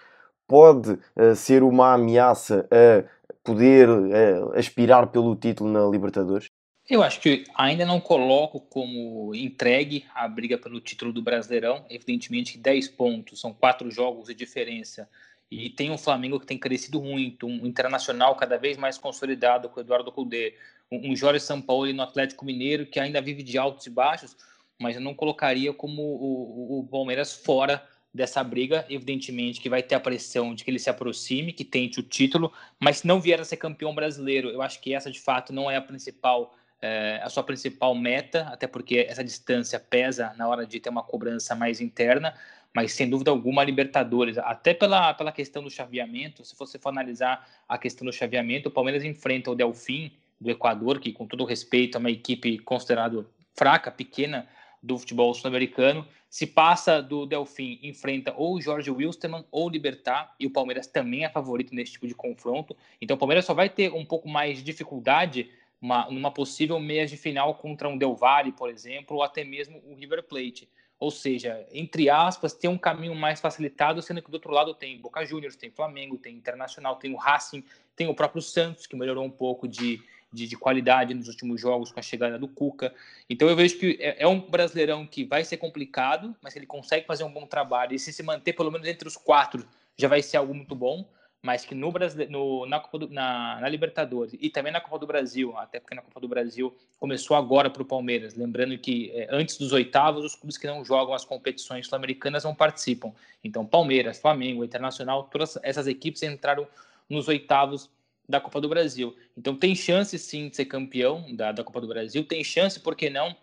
pode 0.50 0.91
uh, 0.91 1.36
ser 1.36 1.62
uma 1.62 1.94
ameaça 1.94 2.68
a 2.72 3.08
poder 3.44 3.88
uh, 3.88 4.58
aspirar 4.58 5.08
pelo 5.08 5.36
título 5.36 5.72
na 5.72 5.88
Libertadores? 5.88 6.48
Eu 6.89 7.03
acho 7.03 7.22
que 7.22 7.44
ainda 7.53 7.86
não 7.86 8.01
coloco 8.01 8.60
como 8.60 9.34
entregue 9.36 10.06
a 10.13 10.27
briga 10.27 10.58
pelo 10.58 10.82
título 10.82 11.13
do 11.13 11.22
Brasileirão. 11.22 11.86
Evidentemente, 11.88 12.58
10 12.58 12.88
pontos, 12.89 13.39
são 13.39 13.53
quatro 13.53 13.91
jogos 13.91 14.27
de 14.27 14.34
diferença. 14.34 15.08
E 15.51 15.70
tem 15.70 15.91
um 15.91 16.00
Flamengo 16.00 16.39
que 16.39 16.48
tem 16.48 16.58
crescido 16.58 17.00
muito, 17.00 17.46
um 17.46 17.68
internacional 17.68 18.36
cada 18.36 18.58
vez 18.58 18.75
mais 18.75 18.98
consolidado 18.98 19.70
com 19.70 19.79
o 19.79 19.84
Eduardo 19.84 20.12
Cudê, 20.12 20.56
um 20.91 21.15
Jorge 21.15 21.39
Sampaoli 21.39 21.94
no 21.94 22.01
Atlético 22.01 22.44
Mineiro 22.44 22.88
que 22.88 23.00
ainda 23.00 23.22
vive 23.22 23.44
de 23.44 23.58
altos 23.58 23.86
e 23.86 23.89
baixos, 23.91 24.36
mas 24.79 24.96
eu 24.96 25.01
não 25.01 25.13
colocaria 25.13 25.72
como 25.72 26.01
o, 26.01 26.79
o 26.79 26.88
Palmeiras 26.88 27.34
fora 27.34 27.84
dessa 28.13 28.43
briga, 28.43 28.85
evidentemente 28.89 29.61
que 29.61 29.69
vai 29.69 29.83
ter 29.83 29.95
a 29.95 29.99
pressão 29.99 30.55
de 30.55 30.63
que 30.63 30.71
ele 30.71 30.79
se 30.79 30.89
aproxime, 30.89 31.53
que 31.53 31.63
tente 31.63 31.99
o 31.99 32.03
título, 32.03 32.51
mas 32.79 32.99
se 32.99 33.07
não 33.07 33.21
vier 33.21 33.39
a 33.39 33.45
ser 33.45 33.57
campeão 33.57 33.93
brasileiro, 33.93 34.49
eu 34.49 34.61
acho 34.61 34.81
que 34.81 34.93
essa 34.93 35.11
de 35.11 35.19
fato 35.19 35.53
não 35.53 35.69
é 35.69 35.75
a 35.75 35.81
principal 35.81 36.55
é, 36.81 37.19
a 37.21 37.29
sua 37.29 37.43
principal 37.43 37.93
meta, 37.93 38.47
até 38.51 38.65
porque 38.65 39.05
essa 39.09 39.23
distância 39.23 39.79
pesa 39.79 40.33
na 40.37 40.47
hora 40.47 40.65
de 40.65 40.79
ter 40.79 40.89
uma 40.89 41.03
cobrança 41.03 41.53
mais 41.53 41.81
interna, 41.81 42.33
mas 42.73 42.93
sem 42.93 43.09
dúvida 43.09 43.31
alguma 43.31 43.61
a 43.61 43.65
Libertadores, 43.65 44.37
até 44.37 44.73
pela, 44.73 45.13
pela 45.13 45.31
questão 45.31 45.63
do 45.63 45.69
chaveamento, 45.69 46.45
se 46.45 46.55
você 46.55 46.79
for 46.79 46.89
analisar 46.89 47.47
a 47.67 47.77
questão 47.77 48.05
do 48.05 48.13
chaveamento, 48.13 48.69
o 48.69 48.71
Palmeiras 48.71 49.03
enfrenta 49.03 49.51
o 49.51 49.55
Delfim 49.55 50.11
do 50.39 50.49
Equador, 50.49 50.99
que 50.99 51.11
com 51.11 51.27
todo 51.27 51.43
respeito 51.43 51.97
é 51.97 51.99
uma 51.99 52.11
equipe 52.11 52.59
considerada 52.59 53.25
fraca, 53.57 53.91
pequena 53.91 54.47
do 54.81 54.97
futebol 54.97 55.33
sul-americano, 55.33 56.07
se 56.29 56.45
passa 56.45 57.01
do 57.01 57.25
Delfim, 57.25 57.79
enfrenta 57.81 58.33
ou 58.38 58.62
Jorge 58.62 58.91
Wilstermann 58.91 59.45
ou 59.51 59.67
Libertar, 59.67 60.36
e 60.39 60.45
o 60.45 60.51
Palmeiras 60.51 60.86
também 60.86 61.25
é 61.25 61.29
favorito 61.29 61.74
nesse 61.74 61.93
tipo 61.93 62.07
de 62.07 62.13
confronto. 62.13 62.75
Então 63.01 63.15
o 63.15 63.19
Palmeiras 63.19 63.45
só 63.45 63.53
vai 63.53 63.69
ter 63.69 63.91
um 63.91 64.05
pouco 64.05 64.29
mais 64.29 64.57
de 64.57 64.63
dificuldade 64.63 65.50
uma, 65.81 66.09
numa 66.12 66.31
possível 66.31 66.79
meia 66.79 67.07
de 67.07 67.17
final 67.17 67.55
contra 67.55 67.88
um 67.88 67.98
Del 67.98 68.15
Valle, 68.15 68.51
por 68.51 68.69
exemplo, 68.69 69.17
ou 69.17 69.24
até 69.24 69.43
mesmo 69.43 69.81
o 69.86 69.95
River 69.95 70.24
Plate. 70.24 70.69
Ou 71.00 71.09
seja, 71.09 71.65
entre 71.71 72.09
aspas, 72.09 72.53
tem 72.53 72.69
um 72.69 72.77
caminho 72.77 73.15
mais 73.15 73.39
facilitado, 73.39 74.01
sendo 74.01 74.21
que 74.21 74.29
do 74.29 74.33
outro 74.33 74.51
lado 74.51 74.74
tem 74.74 75.00
Boca 75.00 75.25
Juniors, 75.25 75.55
tem 75.55 75.71
Flamengo, 75.71 76.17
tem 76.17 76.36
Internacional, 76.36 76.98
tem 76.98 77.13
o 77.13 77.17
Racing, 77.17 77.63
tem 77.95 78.07
o 78.07 78.13
próprio 78.13 78.41
Santos, 78.41 78.86
que 78.86 78.98
melhorou 78.98 79.24
um 79.24 79.31
pouco 79.31 79.65
de, 79.65 80.03
de, 80.31 80.48
de 80.48 80.55
qualidade 80.55 81.13
nos 81.13 81.27
últimos 81.27 81.59
jogos 81.59 81.91
com 81.91 82.00
a 82.00 82.03
chegada 82.03 82.38
do 82.38 82.48
Cuca. 82.48 82.93
Então 83.29 83.50
eu 83.50 83.55
vejo 83.55 83.77
que 83.77 83.98
é, 84.00 84.24
é, 84.24 84.27
um 84.27 84.39
brasileirão 84.39 85.05
que 85.05 85.24
vai 85.24 85.43
ser 85.43 85.57
complicado, 85.57 86.36
mas 86.41 86.55
ele 86.55 86.65
consegue 86.65 87.05
fazer 87.05 87.24
um 87.24 87.31
bom 87.31 87.45
trabalho. 87.45 87.95
E 87.95 88.00
se 88.00 88.13
se 88.13 88.24
manter 88.24 88.53
pelo 88.53 88.71
menos 88.71 88.88
entre 88.88 89.07
os 89.07 89.17
quatro, 89.17 89.65
já 89.98 90.07
vai 90.07 90.21
ser 90.21 90.38
algo 90.38 90.53
muito 90.53 90.75
bom 90.75 91.05
mas 91.41 91.65
que 91.65 91.74
no, 91.74 91.93
no 92.29 92.65
na, 92.65 92.79
Copa 92.79 93.00
do, 93.00 93.09
na, 93.09 93.59
na, 93.62 93.69
Libertadores 93.69 94.36
e 94.39 94.50
também 94.50 94.74
na 94.74 94.81
Copa 94.81 95.00
do 95.00 95.07
Brasil, 95.07 95.55
até 95.57 95.79
porque 95.79 95.95
na 95.95 96.01
Copa 96.01 96.19
do 96.19 96.27
Brasil 96.27 96.75
começou 97.00 97.36
agora 97.38 97.69
para 97.69 97.81
o 97.81 97.86
Palmeiras, 97.86 98.36
lembrando 98.36 98.77
que 98.77 99.09
é, 99.12 99.27
antes 99.31 99.57
dos 99.57 99.71
oitavos, 99.71 100.25
os 100.25 100.36
clubes 100.36 100.57
que 100.57 100.67
não 100.67 100.83
jogam 100.83 101.13
as 101.13 101.24
competições 101.24 101.88
sul-americanas 101.88 102.43
não 102.43 102.53
participam. 102.53 103.13
Então, 103.43 103.65
Palmeiras, 103.65 104.19
Flamengo, 104.19 104.65
Internacional, 104.65 105.24
todas 105.24 105.57
essas 105.63 105.88
equipes 105.88 106.21
entraram 106.24 106.67
nos 107.09 107.27
oitavos 107.29 107.89
da 108.29 108.39
Copa 108.39 108.62
do 108.62 108.69
Brasil. 108.69 109.15
Então, 109.36 109.55
tem 109.55 109.74
chance 109.74 110.17
sim 110.19 110.50
de 110.50 110.55
ser 110.55 110.65
campeão 110.65 111.36
da, 111.36 111.51
da 111.51 111.63
Copa 111.63 111.81
do 111.81 111.88
Brasil, 111.88 112.24
tem 112.24 112.43
chance, 112.43 112.79
por 112.79 112.95
que 112.95 113.09
não, 113.09 113.36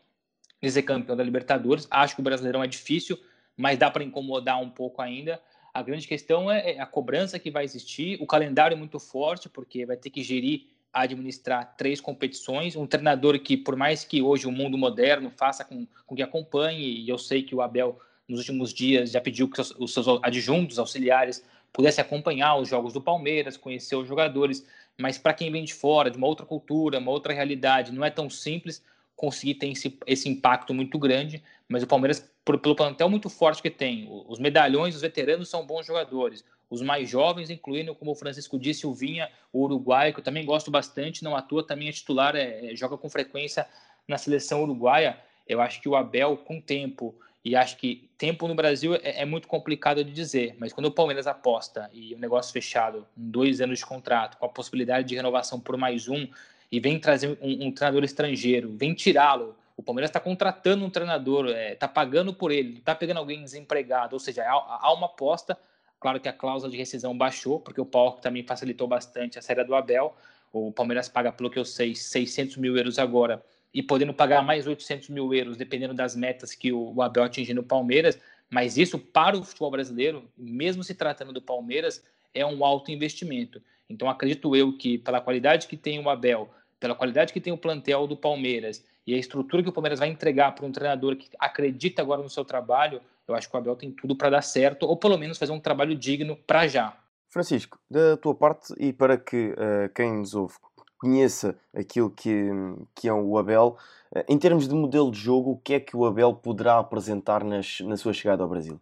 de 0.62 0.70
ser 0.70 0.82
campeão 0.82 1.16
da 1.16 1.24
Libertadores. 1.24 1.88
Acho 1.90 2.14
que 2.14 2.20
o 2.20 2.24
Brasileirão 2.24 2.62
é 2.62 2.68
difícil, 2.68 3.18
mas 3.56 3.76
dá 3.76 3.90
para 3.90 4.04
incomodar 4.04 4.62
um 4.62 4.70
pouco 4.70 5.02
ainda. 5.02 5.42
A 5.74 5.82
grande 5.82 6.06
questão 6.06 6.50
é, 6.50 6.76
é 6.76 6.80
a 6.80 6.86
cobrança 6.86 7.36
que 7.36 7.50
vai 7.50 7.64
existir, 7.64 8.16
o 8.22 8.26
calendário 8.26 8.76
é 8.76 8.78
muito 8.78 9.00
forte, 9.00 9.48
porque 9.48 9.84
vai 9.84 9.96
ter 9.96 10.08
que 10.08 10.22
gerir, 10.22 10.68
administrar 10.92 11.74
três 11.76 12.00
competições. 12.00 12.76
Um 12.76 12.86
treinador 12.86 13.38
que, 13.40 13.56
por 13.56 13.74
mais 13.74 14.04
que 14.04 14.22
hoje 14.22 14.46
o 14.46 14.52
mundo 14.52 14.78
moderno 14.78 15.30
faça 15.30 15.64
com, 15.64 15.84
com 16.06 16.14
que 16.14 16.22
acompanhe, 16.22 17.00
e 17.00 17.08
eu 17.08 17.18
sei 17.18 17.42
que 17.42 17.54
o 17.54 17.60
Abel, 17.60 17.98
nos 18.28 18.38
últimos 18.38 18.72
dias, 18.72 19.10
já 19.10 19.20
pediu 19.20 19.50
que 19.50 19.60
os 19.60 19.92
seus 19.92 20.06
adjuntos, 20.22 20.78
auxiliares, 20.78 21.44
pudessem 21.76 22.02
acompanhar 22.02 22.56
os 22.56 22.68
jogos 22.68 22.94
do 22.94 23.02
Palmeiras, 23.02 23.58
conhecer 23.58 23.96
os 23.96 24.08
jogadores, 24.08 24.66
mas 24.98 25.18
para 25.18 25.34
quem 25.34 25.50
vem 25.50 25.64
de 25.64 25.74
fora, 25.74 26.10
de 26.10 26.16
uma 26.16 26.26
outra 26.26 26.46
cultura, 26.46 26.98
uma 26.98 27.10
outra 27.10 27.32
realidade, 27.32 27.92
não 27.92 28.04
é 28.04 28.10
tão 28.10 28.30
simples 28.30 28.82
conseguir 29.14 29.54
ter 29.54 29.68
esse, 29.68 29.98
esse 30.06 30.28
impacto 30.28 30.74
muito 30.74 30.98
grande, 30.98 31.42
mas 31.68 31.82
o 31.82 31.86
Palmeiras, 31.86 32.30
por, 32.44 32.58
pelo 32.58 32.76
plantel 32.76 33.08
muito 33.08 33.28
forte 33.28 33.62
que 33.62 33.70
tem, 33.70 34.06
os 34.28 34.38
medalhões, 34.38 34.94
os 34.94 35.00
veteranos 35.00 35.48
são 35.48 35.66
bons 35.66 35.86
jogadores, 35.86 36.44
os 36.68 36.82
mais 36.82 37.08
jovens, 37.08 37.48
incluindo, 37.48 37.94
como 37.94 38.10
o 38.10 38.14
Francisco 38.14 38.58
disse, 38.58 38.86
o 38.86 38.92
Vinha, 38.92 39.30
o 39.52 39.62
uruguaio, 39.62 40.12
que 40.12 40.20
eu 40.20 40.24
também 40.24 40.44
gosto 40.44 40.70
bastante, 40.70 41.22
não 41.22 41.36
atua, 41.36 41.66
também 41.66 41.88
é 41.88 41.92
titular, 41.92 42.34
é, 42.34 42.72
é, 42.72 42.76
joga 42.76 42.96
com 42.96 43.08
frequência 43.08 43.66
na 44.06 44.18
seleção 44.18 44.62
uruguaia. 44.62 45.18
Eu 45.46 45.60
acho 45.60 45.80
que 45.80 45.88
o 45.88 45.94
Abel, 45.94 46.36
com 46.36 46.60
tempo, 46.60 47.14
e 47.46 47.54
acho 47.54 47.76
que 47.76 48.10
tempo 48.18 48.48
no 48.48 48.56
Brasil 48.56 48.96
é, 48.96 49.22
é, 49.22 49.24
muito 49.24 49.46
complicado 49.46 50.02
de 50.02 50.10
dizer, 50.10 50.56
mas 50.58 50.72
quando 50.72 50.86
o 50.86 50.90
Palmeiras 50.90 51.28
aposta 51.28 51.88
e 51.92 52.12
o 52.12 52.18
negócio 52.18 52.52
fechado, 52.52 53.06
dois 53.14 53.60
anos 53.60 53.78
de 53.78 53.86
contrato, 53.86 54.36
com 54.36 54.46
a 54.46 54.48
possibilidade 54.48 55.06
de 55.06 55.14
renovação 55.14 55.60
por 55.60 55.76
mais 55.76 56.08
um, 56.08 56.26
e 56.72 56.80
vem 56.80 56.98
trazer 56.98 57.38
um, 57.40 57.68
um 57.68 57.70
treinador 57.70 58.02
estrangeiro, 58.02 58.74
vem 58.76 58.94
tirá-lo. 58.94 59.56
O 59.76 59.82
Palmeiras 59.84 60.10
está 60.10 60.18
contratando 60.18 60.84
um 60.84 60.90
treinador, 60.90 61.46
está 61.46 61.56
é, 61.56 61.74
tá 61.76 61.86
pagando 61.86 62.34
por 62.34 62.50
ele, 62.50 62.78
está 62.78 62.96
pegando 62.96 63.18
alguém 63.18 63.44
desempregado, 63.44 64.16
ou 64.16 64.18
seja, 64.18 64.42
há, 64.42 64.78
há, 64.80 64.92
uma 64.92 65.06
aposta. 65.06 65.56
Claro 66.00 66.18
que 66.18 66.28
a 66.28 66.32
cláusula 66.32 66.72
de 66.72 66.76
rescisão 66.76 67.16
baixou, 67.16 67.60
porque 67.60 67.80
o 67.80 67.86
Paulo 67.86 68.14
também 68.14 68.42
facilitou 68.42 68.88
bastante 68.88 69.38
a 69.38 69.42
série 69.42 69.62
do 69.62 69.76
Abel. 69.76 70.16
O 70.52 70.72
Palmeiras 70.72 71.08
paga, 71.08 71.30
pelo 71.30 71.48
que 71.48 71.60
eu 71.60 71.64
sei, 71.64 71.94
600 71.94 72.56
mil 72.56 72.76
euros 72.76 72.98
agora 72.98 73.40
e 73.72 73.82
podendo 73.82 74.14
pagar 74.14 74.42
mais 74.42 74.66
800 74.66 75.08
mil 75.10 75.32
euros, 75.34 75.56
dependendo 75.56 75.94
das 75.94 76.16
metas 76.16 76.54
que 76.54 76.72
o 76.72 77.02
Abel 77.02 77.24
atingir 77.24 77.54
no 77.54 77.62
Palmeiras. 77.62 78.18
Mas 78.48 78.76
isso, 78.76 78.98
para 78.98 79.36
o 79.36 79.42
futebol 79.42 79.70
brasileiro, 79.70 80.24
mesmo 80.36 80.82
se 80.82 80.94
tratando 80.94 81.32
do 81.32 81.42
Palmeiras, 81.42 82.02
é 82.32 82.44
um 82.44 82.64
alto 82.64 82.90
investimento. 82.90 83.60
Então, 83.88 84.08
acredito 84.08 84.54
eu 84.54 84.76
que, 84.76 84.98
pela 84.98 85.20
qualidade 85.20 85.66
que 85.66 85.76
tem 85.76 85.98
o 85.98 86.08
Abel, 86.08 86.50
pela 86.78 86.94
qualidade 86.94 87.32
que 87.32 87.40
tem 87.40 87.52
o 87.52 87.58
plantel 87.58 88.06
do 88.06 88.16
Palmeiras 88.16 88.84
e 89.06 89.14
a 89.14 89.18
estrutura 89.18 89.62
que 89.62 89.68
o 89.68 89.72
Palmeiras 89.72 89.98
vai 89.98 90.08
entregar 90.08 90.54
para 90.54 90.66
um 90.66 90.72
treinador 90.72 91.16
que 91.16 91.28
acredita 91.38 92.02
agora 92.02 92.22
no 92.22 92.28
seu 92.28 92.44
trabalho, 92.44 93.00
eu 93.26 93.34
acho 93.34 93.48
que 93.48 93.56
o 93.56 93.58
Abel 93.58 93.76
tem 93.76 93.90
tudo 93.90 94.14
para 94.16 94.30
dar 94.30 94.42
certo, 94.42 94.86
ou 94.86 94.96
pelo 94.96 95.18
menos 95.18 95.38
fazer 95.38 95.52
um 95.52 95.60
trabalho 95.60 95.94
digno 95.94 96.36
para 96.46 96.66
já. 96.66 96.96
Francisco, 97.28 97.78
da 97.90 98.16
tua 98.16 98.34
parte, 98.34 98.72
e 98.78 98.92
para 98.92 99.18
que 99.18 99.50
uh, 99.50 99.92
quem 99.94 100.12
nos 100.18 100.34
ouve 100.34 100.54
conheça 100.98 101.56
aquilo 101.74 102.10
que, 102.10 102.50
que 102.94 103.08
é 103.08 103.12
o 103.12 103.38
Abel, 103.38 103.76
uh, 104.14 104.24
em 104.28 104.38
termos 104.38 104.68
de 104.68 104.74
modelo 104.74 105.10
de 105.10 105.18
jogo, 105.18 105.52
o 105.52 105.58
que 105.58 105.74
é 105.74 105.80
que 105.80 105.96
o 105.96 106.04
Abel 106.04 106.34
poderá 106.34 106.78
apresentar 106.78 107.44
nas, 107.44 107.80
na 107.80 107.96
sua 107.96 108.12
chegada 108.12 108.42
ao 108.42 108.48
Brasil? 108.48 108.80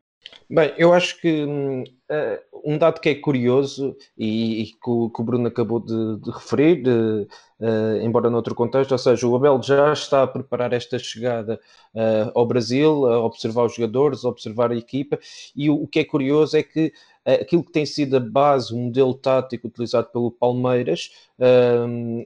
Bem, 0.48 0.72
eu 0.76 0.92
acho 0.92 1.20
que 1.20 1.44
uh, 1.44 2.60
um 2.64 2.76
dado 2.78 3.00
que 3.00 3.08
é 3.08 3.14
curioso 3.14 3.96
e, 4.16 4.62
e 4.62 4.66
que, 4.66 4.90
o, 4.90 5.10
que, 5.10 5.20
o, 5.20 5.24
Bruno 5.24 5.48
acabou 5.48 5.80
de, 5.80 6.18
de 6.18 6.30
referir, 6.30 6.82
de, 6.82 6.90
uh, 6.90 7.96
embora 8.02 8.30
noutro 8.30 8.54
contexto, 8.54 8.92
ou 8.92 8.98
seja, 8.98 9.26
o 9.26 9.34
Abel 9.34 9.60
já 9.62 9.92
está 9.92 10.22
a 10.22 10.26
preparar 10.26 10.72
esta 10.72 10.98
chegada 10.98 11.58
uh, 11.94 12.30
ao 12.34 12.46
Brasil, 12.46 13.06
a 13.06 13.24
observar 13.24 13.64
os 13.64 13.74
jogadores, 13.74 14.24
a 14.24 14.28
observar 14.28 14.70
a 14.70 14.76
equipa, 14.76 15.18
e 15.56 15.70
o, 15.70 15.82
o 15.82 15.88
que 15.88 16.00
é 16.00 16.04
curioso 16.04 16.56
é 16.56 16.62
que 16.62 16.92
aquilo 17.24 17.64
que 17.64 17.72
tem 17.72 17.86
sido 17.86 18.16
a 18.16 18.20
base, 18.20 18.72
o 18.72 18.76
modelo 18.76 19.14
tático 19.14 19.66
utilizado 19.66 20.08
pelo 20.08 20.30
Palmeiras 20.30 21.10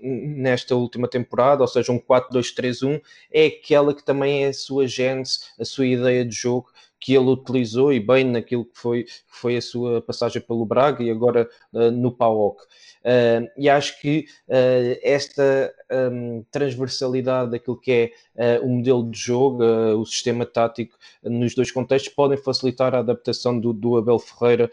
nesta 0.02 0.74
última 0.74 1.08
temporada, 1.08 1.62
ou 1.62 1.68
seja, 1.68 1.92
um 1.92 1.98
4-2-3-1, 1.98 3.00
é 3.32 3.46
aquela 3.46 3.94
que 3.94 4.04
também 4.04 4.44
é 4.44 4.48
a 4.48 4.52
sua 4.52 4.86
gênese, 4.86 5.40
a 5.58 5.64
sua 5.64 5.86
ideia 5.86 6.24
de 6.24 6.34
jogo, 6.34 6.68
que 7.00 7.14
ele 7.14 7.26
utilizou 7.26 7.92
e 7.92 8.00
bem 8.00 8.24
naquilo 8.24 8.64
que 8.64 8.78
foi, 8.78 9.06
foi 9.26 9.56
a 9.56 9.62
sua 9.62 10.02
passagem 10.02 10.42
pelo 10.42 10.66
Braga 10.66 11.02
e 11.02 11.10
agora 11.10 11.48
uh, 11.72 11.90
no 11.90 12.12
PAOK. 12.12 12.62
Uh, 12.62 13.48
e 13.56 13.68
acho 13.68 14.00
que 14.00 14.26
uh, 14.48 14.98
esta 15.02 15.72
um, 15.90 16.44
transversalidade 16.50 17.52
daquilo 17.52 17.78
que 17.78 18.12
é 18.36 18.60
o 18.60 18.68
modelo 18.68 19.10
de 19.10 19.18
jogo, 19.18 19.64
o 19.64 20.04
sistema 20.04 20.46
tático 20.46 20.96
nos 21.22 21.54
dois 21.54 21.70
contextos, 21.70 22.12
podem 22.12 22.38
facilitar 22.38 22.94
a 22.94 23.00
adaptação 23.00 23.58
do, 23.58 23.72
do 23.72 23.96
Abel 23.96 24.18
Ferreira 24.18 24.70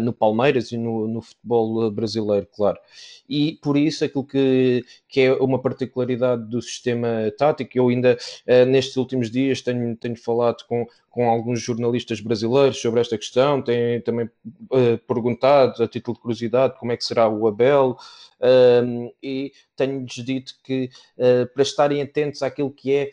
no 0.00 0.12
Palmeiras 0.12 0.72
e 0.72 0.78
no, 0.78 1.06
no, 1.06 1.20
futebol 1.20 1.90
brasileiro, 1.90 2.48
claro. 2.56 2.78
E 3.28 3.58
por 3.62 3.76
isso 3.76 4.04
aquilo 4.04 4.24
que, 4.24 4.84
que 5.08 5.20
é 5.20 5.32
uma 5.34 5.60
particularidade 5.60 6.48
do 6.48 6.62
sistema 6.62 7.30
tático, 7.36 7.76
eu 7.76 7.88
ainda 7.88 8.16
nestes 8.66 8.96
últimos 8.96 9.30
dias 9.30 9.60
tenho, 9.60 9.94
tenho 9.96 10.16
falado 10.16 10.64
com, 10.66 10.86
com 11.14 11.30
alguns 11.30 11.60
jornalistas 11.60 12.20
brasileiros 12.20 12.80
sobre 12.80 13.00
esta 13.00 13.16
questão, 13.16 13.62
têm 13.62 14.00
também 14.00 14.26
uh, 14.70 14.98
perguntado, 15.06 15.80
a 15.80 15.86
título 15.86 16.16
de 16.16 16.20
curiosidade, 16.20 16.76
como 16.76 16.90
é 16.90 16.96
que 16.96 17.04
será 17.04 17.28
o 17.28 17.46
Abel, 17.46 17.96
um, 18.84 19.12
e 19.22 19.52
tenho-lhes 19.76 20.14
dito 20.14 20.53
que 20.62 20.90
uh, 21.18 21.46
para 21.52 21.62
estarem 21.62 22.02
atentos 22.02 22.42
àquilo 22.42 22.70
que 22.70 22.92
é 22.92 23.10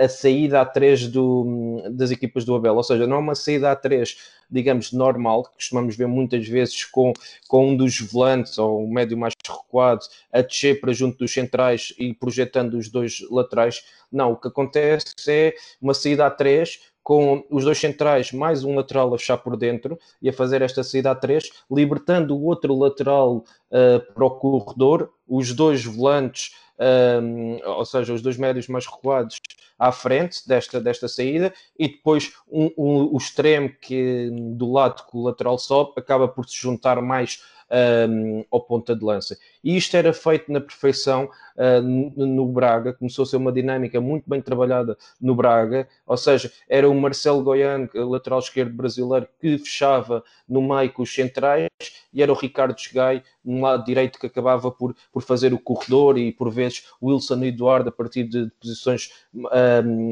a, 0.00 0.04
a 0.04 0.08
saída 0.08 0.60
a 0.60 0.66
3 0.66 1.08
do, 1.08 1.82
das 1.90 2.10
equipas 2.10 2.44
do 2.44 2.54
Abel, 2.54 2.76
ou 2.76 2.82
seja, 2.82 3.06
não 3.06 3.16
é 3.16 3.20
uma 3.20 3.34
saída 3.34 3.70
a 3.70 3.76
3 3.76 4.16
digamos, 4.52 4.92
normal, 4.92 5.44
que 5.44 5.54
costumamos 5.54 5.96
ver 5.96 6.06
muitas 6.06 6.46
vezes 6.46 6.84
com, 6.84 7.14
com 7.48 7.70
um 7.70 7.76
dos 7.76 7.98
volantes 8.00 8.58
ou 8.58 8.84
um 8.84 8.92
médio 8.92 9.16
mais 9.16 9.32
recuado 9.48 10.04
a 10.30 10.42
descer 10.42 10.78
para 10.78 10.92
junto 10.92 11.16
dos 11.18 11.32
centrais 11.32 11.94
e 11.98 12.12
projetando 12.12 12.74
os 12.74 12.90
dois 12.90 13.20
laterais. 13.30 13.82
Não, 14.12 14.32
o 14.32 14.36
que 14.36 14.48
acontece 14.48 15.14
é 15.26 15.54
uma 15.80 15.94
saída 15.94 16.26
a 16.26 16.30
3 16.30 16.91
com 17.02 17.44
os 17.50 17.64
dois 17.64 17.78
centrais, 17.78 18.32
mais 18.32 18.64
um 18.64 18.76
lateral 18.76 19.12
a 19.12 19.18
fechar 19.18 19.38
por 19.38 19.56
dentro 19.56 19.98
e 20.20 20.28
a 20.28 20.32
fazer 20.32 20.62
esta 20.62 20.84
saída 20.84 21.10
a 21.10 21.14
três, 21.14 21.50
libertando 21.70 22.36
o 22.36 22.44
outro 22.44 22.78
lateral 22.78 23.38
uh, 23.70 24.12
para 24.14 24.24
o 24.24 24.30
corredor, 24.30 25.12
os 25.26 25.52
dois 25.52 25.84
volantes, 25.84 26.54
um, 26.78 27.56
eh, 27.56 27.68
ou 27.68 27.84
seja, 27.84 28.12
os 28.12 28.22
dois 28.22 28.36
médios 28.36 28.68
mais 28.68 28.86
recuados 28.86 29.40
à 29.78 29.90
frente 29.90 30.46
desta, 30.46 30.80
desta 30.80 31.08
saída, 31.08 31.52
e 31.78 31.88
depois 31.88 32.32
um, 32.50 32.70
um, 32.76 33.14
o 33.14 33.16
extremo 33.16 33.70
que 33.80 34.30
do 34.54 34.70
lado 34.70 35.04
que 35.06 35.16
o 35.16 35.22
lateral 35.22 35.58
sobe 35.58 35.92
acaba 35.96 36.28
por 36.28 36.48
se 36.48 36.56
juntar 36.56 37.00
mais 37.00 37.42
um, 37.70 38.44
ao 38.50 38.60
ponta 38.60 38.94
de 38.94 39.04
lança. 39.04 39.36
E 39.62 39.76
isto 39.76 39.96
era 39.96 40.12
feito 40.12 40.50
na 40.50 40.60
perfeição 40.60 41.30
uh, 41.56 41.82
no 41.82 42.46
Braga, 42.46 42.92
começou 42.92 43.24
a 43.24 43.26
ser 43.26 43.36
uma 43.36 43.52
dinâmica 43.52 44.00
muito 44.00 44.28
bem 44.28 44.40
trabalhada 44.40 44.96
no 45.20 45.34
Braga, 45.34 45.88
ou 46.06 46.16
seja, 46.16 46.52
era 46.68 46.88
o 46.88 46.94
Marcelo 46.94 47.42
Goiano, 47.42 47.88
lateral 47.94 48.38
esquerdo 48.38 48.74
brasileiro, 48.74 49.28
que 49.40 49.58
fechava 49.58 50.22
no 50.48 50.62
meio 50.62 50.92
com 50.92 51.02
os 51.02 51.14
centrais, 51.14 51.68
e 52.12 52.22
era 52.22 52.32
o 52.32 52.34
Ricardo 52.36 52.78
Chegai, 52.78 53.22
no 53.44 53.60
lado 53.60 53.84
direito, 53.84 54.18
que 54.18 54.26
acabava 54.26 54.70
por, 54.70 54.94
por 55.12 55.22
fazer 55.22 55.52
o 55.54 55.58
corredor, 55.58 56.18
e 56.18 56.32
por 56.32 56.50
vezes 56.50 56.84
Wilson 57.02 57.42
e 57.44 57.48
Eduardo, 57.48 57.88
a 57.88 57.92
partir 57.92 58.24
de, 58.24 58.50
posições 58.60 59.10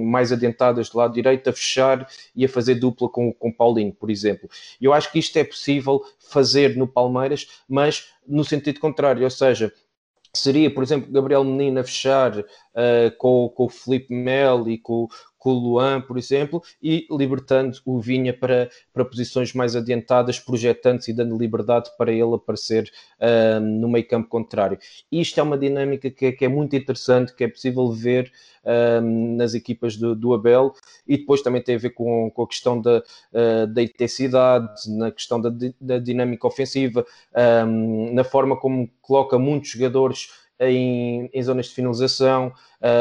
mais 0.07 0.33
adiantadas 0.33 0.89
do 0.89 0.99
lado 0.99 1.15
direito, 1.15 1.51
a 1.51 1.53
fechar 1.53 2.09
e 2.35 2.45
a 2.45 2.49
fazer 2.49 2.77
dupla 2.77 3.09
com, 3.09 3.33
com 3.33 3.53
Paulinho, 3.53 3.93
por 3.93 4.11
exemplo. 4.11 4.49
Eu 4.81 4.93
acho 4.93 5.11
que 5.13 5.19
isto 5.19 5.37
é 5.37 5.45
possível 5.45 6.05
fazer 6.19 6.77
no 6.77 6.87
Palmeiras, 6.87 7.49
mas 7.69 8.13
no 8.27 8.45
sentido 8.45 8.81
contrário, 8.81 9.25
ou 9.25 9.31
seja, 9.31 9.73
seria, 10.33 10.73
por 10.73 10.83
exemplo, 10.83 11.11
Gabriel 11.13 11.45
Menino 11.45 11.81
a 11.81 11.85
fechar 11.85 12.45
uh, 12.81 13.17
com, 13.19 13.49
com 13.51 13.65
o 13.65 13.69
Felipe 13.69 14.15
Mel 14.15 14.69
e 14.69 14.79
com, 14.79 15.09
com 15.41 15.51
o 15.51 15.59
Luan, 15.59 16.03
por 16.03 16.19
exemplo, 16.19 16.63
e 16.83 17.07
libertando 17.11 17.79
o 17.87 17.99
Vinha 17.99 18.33
para, 18.33 18.69
para 18.93 19.05
posições 19.05 19.55
mais 19.55 19.75
adiantadas, 19.75 20.39
projetando-se 20.39 21.11
e 21.11 21.15
dando 21.15 21.37
liberdade 21.37 21.91
para 21.97 22.13
ele 22.13 22.35
aparecer 22.35 22.91
uh, 23.19 23.59
no 23.59 23.89
meio 23.89 24.07
campo 24.07 24.29
contrário. 24.29 24.79
Isto 25.11 25.41
é 25.41 25.43
uma 25.43 25.57
dinâmica 25.57 26.11
que, 26.11 26.31
que 26.33 26.45
é 26.45 26.49
muito 26.49 26.77
interessante, 26.77 27.35
que 27.35 27.43
é 27.43 27.49
possível 27.49 27.91
ver 27.91 28.31
uh, 28.65 29.01
nas 29.37 29.55
equipas 29.55 29.97
do, 29.97 30.15
do, 30.15 30.35
Abel, 30.35 30.75
e 31.09 31.17
depois 31.17 31.41
também 31.41 31.63
tem 31.63 31.77
a 31.77 31.79
ver 31.79 31.91
com, 31.91 32.31
com 32.31 32.43
a 32.43 32.47
questão 32.47 32.79
da, 32.79 32.99
uh, 32.99 33.67
da 33.67 33.83
intensidade, 33.83 34.69
na 34.89 35.11
questão 35.11 35.41
da, 35.41 35.51
da 35.81 35.99
dinâmica 35.99 36.47
ofensiva, 36.47 37.05
um, 37.67 38.13
na 38.13 38.25
forma 38.25 38.59
como 38.59 38.91
coloca 39.01 39.39
muitos 39.39 39.71
jogadores 39.71 40.29
em, 40.61 41.31
em 41.33 41.43
zonas 41.43 41.67
de 41.67 41.75
finalização, 41.75 42.53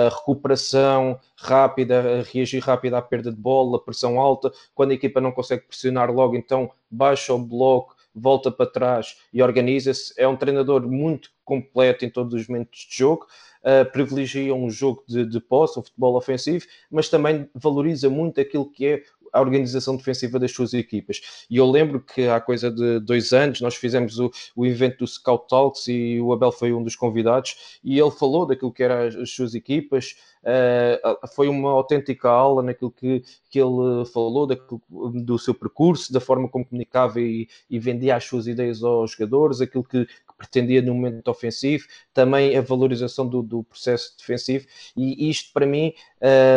recuperação 0.10 1.20
rápida, 1.36 2.24
reagir 2.32 2.64
rápido 2.64 2.96
à 2.96 3.02
perda 3.02 3.32
de 3.32 3.38
bola, 3.38 3.84
pressão 3.84 4.20
alta. 4.20 4.52
Quando 4.74 4.92
a 4.92 4.94
equipa 4.94 5.20
não 5.20 5.32
consegue 5.32 5.66
pressionar 5.66 6.12
logo, 6.12 6.36
então 6.36 6.72
baixa 6.90 7.34
o 7.34 7.40
bloco, 7.40 7.96
volta 8.14 8.52
para 8.52 8.70
trás 8.70 9.18
e 9.34 9.42
organiza-se. 9.42 10.14
É 10.18 10.28
um 10.28 10.36
treinador 10.36 10.88
muito 10.88 11.30
completo 11.44 12.06
em 12.06 12.10
todos 12.10 12.34
os 12.34 12.48
momentos 12.48 12.88
de 12.90 12.98
jogo. 12.98 13.26
Uh, 13.62 13.90
privilegia 13.92 14.56
um 14.56 14.70
jogo 14.70 15.04
de, 15.06 15.26
de 15.26 15.40
posse, 15.40 15.78
um 15.78 15.84
futebol 15.84 16.16
ofensivo, 16.16 16.66
mas 16.90 17.10
também 17.10 17.50
valoriza 17.54 18.10
muito 18.10 18.40
aquilo 18.40 18.70
que 18.72 18.86
é 18.86 19.04
a 19.32 19.42
organização 19.42 19.96
defensiva 19.96 20.40
das 20.40 20.52
suas 20.52 20.74
equipas. 20.74 21.46
E 21.50 21.58
eu 21.58 21.70
lembro 21.70 22.00
que 22.00 22.28
há 22.28 22.40
coisa 22.40 22.72
de 22.72 23.00
dois 23.00 23.34
anos 23.34 23.62
nós 23.62 23.76
fizemos 23.76 24.20
o, 24.20 24.32
o 24.56 24.66
evento 24.66 25.00
do 25.00 25.08
Scout 25.08 25.48
Talks 25.48 25.88
e 25.88 26.20
o 26.20 26.34
Abel 26.34 26.52
foi 26.52 26.74
um 26.74 26.84
dos 26.84 26.96
convidados 26.96 27.80
e 27.84 28.00
ele 28.00 28.12
falou 28.12 28.46
daquilo 28.46 28.72
que 28.72 28.84
eram 28.84 29.08
as, 29.08 29.16
as 29.16 29.30
suas 29.32 29.56
equipas. 29.56 30.16
Uh, 30.42 31.28
foi 31.36 31.50
uma 31.50 31.70
autêntica 31.70 32.30
aula 32.30 32.64
naquilo 32.64 32.92
que, 32.92 33.24
que 33.50 33.60
ele 33.60 34.06
falou 34.06 34.48
daquilo, 34.48 34.82
do 34.90 35.38
seu 35.38 35.54
percurso, 35.54 36.14
da 36.14 36.22
forma 36.22 36.48
como 36.48 36.66
comunicava 36.66 37.20
e, 37.20 37.48
e 37.70 37.78
vendia 37.78 38.16
as 38.16 38.24
suas 38.24 38.48
ideias 38.48 38.82
aos 38.82 39.12
jogadores, 39.12 39.60
aquilo 39.60 39.84
que, 39.84 40.06
que 40.06 40.38
pretendia 40.38 40.82
no 40.82 40.94
momento 40.94 41.28
ofensivo, 41.28 41.86
também 42.14 42.56
a 42.56 42.62
valorização 42.62 43.28
do, 43.28 43.42
do 43.44 43.64
processo 43.64 44.16
defensivo, 44.18 44.66
e 44.96 45.30
isto 45.30 45.52
para 45.52 45.66
mim 45.66 45.94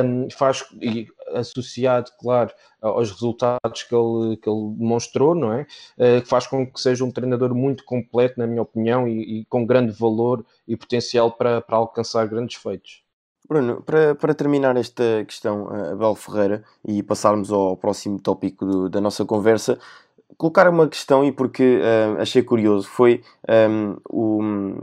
um, 0.05 0.31
faz, 0.31 0.65
e 0.81 1.09
associado, 1.35 2.11
claro, 2.21 2.53
aos 2.81 3.11
resultados 3.11 3.83
que 3.83 3.95
ele, 3.95 4.37
que 4.37 4.49
ele 4.49 4.75
demonstrou, 4.77 5.35
não 5.35 5.53
é? 5.53 5.67
Uh, 5.99 6.27
faz 6.27 6.47
com 6.47 6.67
que 6.67 6.81
seja 6.81 7.05
um 7.05 7.11
treinador 7.11 7.55
muito 7.55 7.85
completo, 7.85 8.39
na 8.39 8.47
minha 8.47 8.63
opinião, 8.63 9.07
e, 9.07 9.41
e 9.41 9.45
com 9.47 9.65
grande 9.67 9.93
valor 9.93 10.45
e 10.67 10.77
potencial 10.77 11.31
para, 11.33 11.61
para 11.61 11.77
alcançar 11.77 12.27
grandes 12.27 12.57
feitos. 12.57 13.03
Bruno, 13.49 13.83
para, 13.83 14.15
para 14.15 14.35
terminar 14.35 14.77
esta 14.77 15.25
questão, 15.27 15.69
Abel 15.69 16.15
Ferreira, 16.15 16.65
e 16.87 17.03
passarmos 17.03 17.51
ao 17.51 17.77
próximo 17.77 18.19
tópico 18.21 18.65
do, 18.65 18.89
da 18.89 19.01
nossa 19.01 19.25
conversa, 19.25 19.79
colocar 20.37 20.69
uma 20.69 20.89
questão 20.89 21.25
e 21.25 21.33
porque 21.33 21.79
uh, 21.79 22.21
achei 22.21 22.43
curioso 22.43 22.89
foi 22.89 23.23
um, 23.49 23.97
o, 24.09 24.41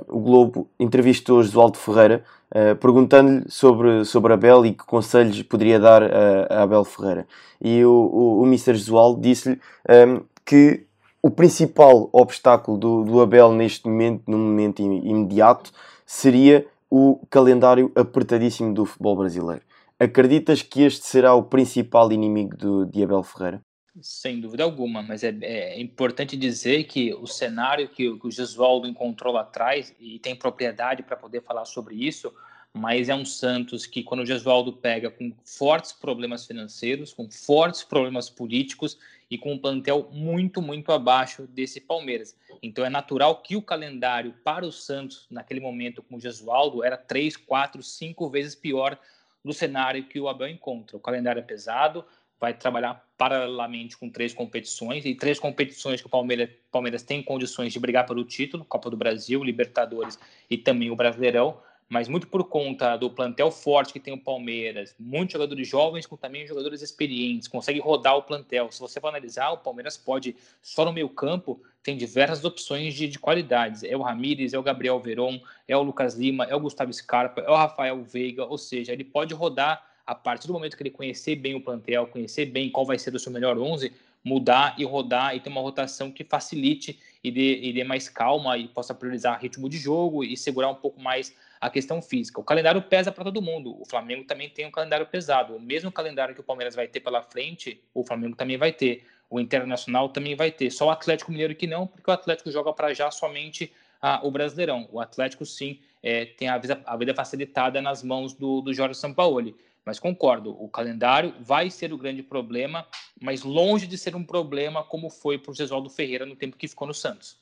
o 0.08 0.20
Globo 0.20 0.70
entrevistou 0.80 1.42
Josualdo 1.44 1.78
Ferreira 1.78 2.24
uh, 2.52 2.76
perguntando-lhe 2.78 3.44
sobre, 3.50 4.06
sobre 4.06 4.34
Abel 4.34 4.66
e 4.66 4.74
que 4.74 4.86
conselhos 4.86 5.42
poderia 5.44 5.80
dar 5.80 6.04
a, 6.04 6.48
a 6.50 6.64
Abel 6.64 6.84
Ferreira 6.84 7.28
e 7.62 7.84
o, 7.84 7.92
o, 7.92 8.42
o 8.42 8.46
Mr. 8.46 8.74
Josualdo 8.76 9.22
disse-lhe 9.22 9.60
um, 9.90 10.22
que 10.46 10.86
o 11.22 11.30
principal 11.30 12.10
obstáculo 12.14 12.78
do, 12.78 13.04
do 13.04 13.22
Abel 13.22 13.52
neste 13.52 13.88
momento, 13.88 14.24
num 14.28 14.38
momento 14.38 14.82
imediato, 14.82 15.72
seria 16.06 16.66
o 16.90 17.20
calendário 17.30 17.92
apertadíssimo 17.94 18.74
do 18.74 18.86
futebol 18.86 19.18
brasileiro. 19.18 19.62
Acreditas 20.00 20.62
que 20.62 20.84
este 20.84 21.06
será 21.06 21.34
o 21.36 21.44
principal 21.44 22.12
inimigo 22.12 22.56
do, 22.56 22.86
de 22.86 23.04
Abel 23.04 23.22
Ferreira? 23.22 23.62
Sem 24.02 24.40
dúvida 24.40 24.64
alguma, 24.64 25.02
mas 25.02 25.24
é, 25.24 25.36
é 25.42 25.80
importante 25.80 26.38
dizer 26.38 26.84
que 26.86 27.14
o 27.14 27.26
cenário 27.26 27.90
que, 27.90 28.18
que 28.18 28.28
o 28.28 28.32
Gesualdo 28.32 28.88
encontrou 28.88 29.34
lá 29.34 29.42
atrás, 29.42 29.96
e 30.00 30.20
tem 30.20 30.36
propriedade 30.36 31.04
para 31.04 31.18
poder 31.18 31.42
falar 31.42 31.66
sobre 31.66 31.96
isso, 31.96 32.34
mas 32.74 33.10
é 33.10 33.16
um 33.16 33.26
Santos 33.26 33.86
que, 33.86 34.04
quando 34.04 34.22
o 34.22 34.26
Gesualdo 34.26 34.72
pega 34.74 35.10
com 35.10 35.34
fortes 35.44 35.92
problemas 35.92 36.46
financeiros, 36.46 37.14
com 37.14 37.30
fortes 37.30 37.84
problemas 37.84 38.30
políticos 38.30 38.98
e 39.30 39.38
com 39.38 39.54
um 39.54 39.58
plantel 39.58 40.10
muito, 40.12 40.62
muito 40.62 40.92
abaixo 40.92 41.48
desse 41.48 41.82
Palmeiras. 41.82 42.38
Então 42.62 42.86
é 42.86 42.90
natural 42.90 43.42
que 43.42 43.56
o 43.56 43.62
calendário 43.62 44.34
para 44.44 44.66
o 44.66 44.72
Santos, 44.72 45.26
naquele 45.30 45.60
momento 45.60 46.04
com 46.04 46.16
o 46.16 46.20
Gesualdo, 46.20 46.84
era 46.84 46.96
três, 46.96 47.36
quatro, 47.36 47.82
cinco 47.82 48.30
vezes 48.30 48.56
pior 48.56 48.98
do 49.44 49.54
cenário 49.54 50.06
que 50.06 50.20
o 50.20 50.28
Abel 50.28 50.48
encontra. 50.48 50.96
O 50.98 51.00
calendário 51.00 51.40
é 51.40 51.44
pesado, 51.44 52.06
vai 52.40 52.54
trabalhar 52.54 53.09
paralelamente 53.20 53.98
com 53.98 54.10
três 54.10 54.34
competições, 54.34 55.06
e 55.06 55.14
três 55.14 55.38
competições 55.38 56.00
que 56.00 56.08
o 56.08 56.10
Palmeiras, 56.10 56.50
Palmeiras 56.72 57.04
tem 57.04 57.22
condições 57.22 57.74
de 57.74 57.78
brigar 57.78 58.06
pelo 58.06 58.24
título, 58.24 58.64
Copa 58.64 58.90
do 58.90 58.96
Brasil, 58.96 59.44
Libertadores 59.44 60.18
e 60.50 60.58
também 60.58 60.90
o 60.90 60.96
Brasileirão, 60.96 61.60
mas 61.90 62.08
muito 62.08 62.28
por 62.28 62.46
conta 62.46 62.96
do 62.96 63.10
plantel 63.10 63.52
forte 63.52 63.92
que 63.92 64.00
tem 64.00 64.14
o 64.14 64.18
Palmeiras, 64.18 64.96
muitos 64.98 65.34
jogadores 65.34 65.68
jovens 65.68 66.06
com 66.06 66.16
também 66.16 66.48
jogadores 66.48 66.82
experientes, 66.82 67.50
consegue 67.50 67.82
rodar 67.82 68.16
o 68.16 68.24
plantel. 68.24 68.72
Se 68.72 68.80
você 68.80 69.02
for 69.02 69.10
analisar, 69.10 69.52
o 69.52 69.58
Palmeiras 69.58 69.98
pode, 69.98 70.34
só 70.62 70.86
no 70.86 70.94
meio 70.94 71.10
campo, 71.10 71.62
tem 71.84 71.98
diversas 71.98 72.46
opções 72.46 72.94
de, 72.94 73.06
de 73.06 73.20
qualidades. 73.20 73.84
É 73.84 73.98
o 73.98 74.02
Ramires, 74.02 74.54
é 74.54 74.60
o 74.60 74.64
Gabriel 74.64 74.98
Veron, 74.98 75.42
é 75.68 75.76
o 75.76 75.84
Lucas 75.84 76.16
Lima, 76.16 76.46
é 76.46 76.56
o 76.56 76.60
Gustavo 76.62 76.94
Scarpa, 76.94 77.42
é 77.42 77.50
o 77.50 77.56
Rafael 77.56 78.02
Veiga, 78.02 78.46
ou 78.46 78.58
seja, 78.58 78.94
ele 78.94 79.04
pode 79.04 79.34
rodar 79.34 79.89
a 80.10 80.16
partir 80.16 80.48
do 80.48 80.54
momento 80.54 80.76
que 80.76 80.82
ele 80.82 80.90
conhecer 80.90 81.36
bem 81.36 81.54
o 81.54 81.62
plantel, 81.62 82.08
conhecer 82.08 82.48
bem 82.48 82.68
qual 82.68 82.84
vai 82.84 82.98
ser 82.98 83.14
o 83.14 83.20
seu 83.20 83.32
melhor 83.32 83.60
11, 83.60 83.94
mudar 84.24 84.74
e 84.76 84.84
rodar 84.84 85.36
e 85.36 85.40
ter 85.40 85.52
uma 85.52 85.62
rotação 85.62 86.12
que 86.12 86.24
facilite 86.24 87.00
e 87.24 87.30
dê, 87.30 87.60
e 87.62 87.72
dê 87.72 87.84
mais 87.84 88.10
calma 88.10 88.58
e 88.58 88.68
possa 88.68 88.92
priorizar 88.92 89.40
ritmo 89.40 89.70
de 89.70 89.78
jogo 89.78 90.24
e 90.24 90.36
segurar 90.36 90.70
um 90.70 90.76
pouco 90.76 91.00
mais 91.00 91.36
a 91.62 91.70
questão 91.70 92.02
física. 92.02 92.42
O 92.42 92.44
calendário 92.44 92.82
pesa 92.82 93.12
para 93.12 93.24
todo 93.24 93.40
mundo. 93.40 93.80
O 93.80 93.86
Flamengo 93.86 94.24
também 94.24 94.50
tem 94.50 94.66
um 94.66 94.72
calendário 94.72 95.06
pesado. 95.06 95.56
O 95.56 95.60
mesmo 95.60 95.92
calendário 95.92 96.34
que 96.34 96.42
o 96.42 96.44
Palmeiras 96.44 96.76
vai 96.76 96.88
ter 96.88 97.02
pela 97.02 97.22
frente, 97.22 97.80
o 97.94 98.04
Flamengo 98.04 98.36
também 98.36 98.58
vai 98.58 98.72
ter. 98.72 99.06
O 99.30 99.40
Internacional 99.40 100.10
também 100.10 100.36
vai 100.36 100.50
ter. 100.50 100.72
Só 100.72 100.88
o 100.88 100.90
Atlético 100.90 101.32
Mineiro 101.32 101.54
que 101.54 101.68
não, 101.68 101.86
porque 101.86 102.10
o 102.10 102.14
Atlético 102.14 102.50
joga 102.50 102.74
para 102.74 102.96
já 102.96 103.12
somente 103.12 103.72
ah, 104.02 104.22
o 104.24 104.32
Brasileirão. 104.32 104.90
O 104.92 105.00
Atlético, 105.00 105.46
sim, 105.46 105.80
é, 106.02 106.26
tem 106.26 106.48
a 106.48 106.58
vida, 106.58 106.82
a 106.84 106.98
vida 106.98 107.14
facilitada 107.14 107.80
nas 107.80 108.02
mãos 108.02 108.34
do, 108.34 108.62
do 108.62 108.74
Jorge 108.74 108.96
Sampaoli. 108.96 109.56
Mas 109.86 110.00
concordo, 110.00 110.52
o 110.52 110.70
calendário 110.70 111.34
vai 111.40 111.70
ser 111.70 111.92
o 111.92 111.98
grande 111.98 112.22
problema, 112.22 112.86
mas 113.20 113.44
longe 113.44 113.88
de 113.88 113.98
ser 113.98 114.16
um 114.16 114.24
problema 114.24 114.84
como 114.84 115.10
foi 115.10 115.38
para 115.38 115.52
o 115.52 115.56
Gesualdo 115.56 115.90
Ferreira 115.90 116.26
no 116.26 116.36
tempo 116.36 116.58
que 116.58 116.68
ficou 116.68 116.88
no 116.88 116.94
Santos. 116.94 117.38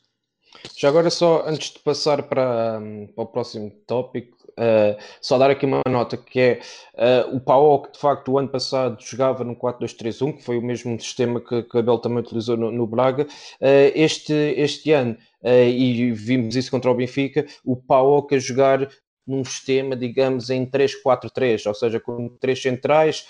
Já 0.76 0.90
agora, 0.90 1.10
só 1.10 1.46
antes 1.46 1.72
de 1.72 1.80
passar 1.80 2.24
para, 2.24 2.80
para 3.14 3.24
o 3.24 3.28
próximo 3.28 3.70
tópico, 3.86 4.38
uh, 4.52 4.98
só 5.22 5.38
dar 5.38 5.50
aqui 5.50 5.66
uma 5.66 5.82
nota 5.88 6.18
que 6.18 6.40
é 6.40 6.60
uh, 6.94 7.36
o 7.36 7.40
PAOK, 7.40 7.92
de 7.92 8.00
facto, 8.00 8.32
o 8.32 8.40
ano 8.40 8.48
passado 8.48 8.98
jogava 9.02 9.44
no 9.44 9.56
4-2-3-1, 9.56 10.38
que 10.38 10.44
foi 10.44 10.58
o 10.58 10.62
mesmo 10.62 11.00
sistema 11.00 11.42
que, 11.42 11.64
que 11.64 11.78
Abel 11.78 12.00
também 12.00 12.20
utilizou 12.20 12.58
no, 12.58 12.72
no 12.72 12.88
Braga. 12.88 13.24
Uh, 13.24 13.92
este, 13.94 14.34
este 14.34 14.92
ano, 14.92 15.18
e 15.44 16.12
vimos 16.12 16.56
isso 16.56 16.72
contra 16.72 16.92
o 16.92 16.96
Benfica, 16.96 17.46
o 17.64 17.76
PAOK 17.76 18.36
a 18.36 18.40
jogar 18.40 18.90
num 19.28 19.44
sistema, 19.44 19.96
digamos, 19.96 20.50
em 20.50 20.66
3-4-3, 20.66 21.66
ou 21.68 21.74
seja, 21.74 22.00
com 22.00 22.30
três 22.40 22.62
centrais, 22.62 23.28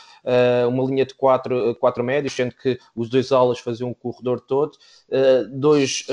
uma 0.69 0.83
linha 0.85 1.05
de 1.05 1.15
quatro, 1.15 1.75
quatro 1.75 2.03
médios, 2.03 2.33
sendo 2.33 2.53
que 2.53 2.77
os 2.95 3.09
dois 3.09 3.31
alas 3.31 3.59
faziam 3.59 3.89
o 3.89 3.95
corredor 3.95 4.39
todo, 4.39 4.77
dois 5.51 6.05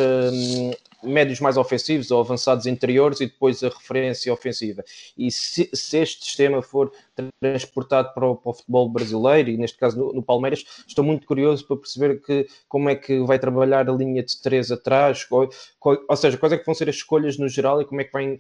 médios 1.05 1.41
mais 1.41 1.57
ofensivos 1.57 2.11
ou 2.11 2.21
avançados 2.21 2.67
interiores 2.67 3.21
e 3.21 3.27
depois 3.27 3.63
a 3.63 3.69
referência 3.69 4.33
ofensiva. 4.33 4.85
E 5.17 5.31
se, 5.31 5.71
se 5.73 5.99
este 5.99 6.25
sistema 6.25 6.63
for 6.63 6.93
transportado 7.41 8.13
para 8.15 8.27
o, 8.27 8.37
para 8.37 8.51
o, 8.51 8.55
futebol 8.55 8.89
brasileiro, 8.89 9.51
e 9.51 9.57
neste 9.57 9.79
caso 9.79 9.99
no, 9.99 10.13
no, 10.13 10.23
Palmeiras, 10.23 10.65
estou 10.87 11.05
muito 11.05 11.27
curioso 11.27 11.67
para 11.67 11.77
perceber 11.77 12.21
que, 12.23 12.47
como 12.69 12.89
é 12.89 12.97
que 12.97 13.21
vai 13.21 13.39
trabalhar 13.39 13.89
a 13.89 13.93
linha 13.93 14.23
de 14.23 14.41
três 14.41 14.71
atrás, 14.71 15.27
ou, 15.31 15.49
ou 16.09 16.17
seja, 16.17 16.37
quais 16.37 16.53
é 16.53 16.59
que 16.59 16.67
vão 16.67 16.75
ser 16.75 16.89
as 16.89 16.97
escolhas 16.97 17.39
no 17.39 17.49
geral 17.49 17.81
e 17.81 17.85
como 17.85 18.01
é 18.01 18.05
que 18.05 18.13
vai 18.13 18.35
uh, 18.35 18.39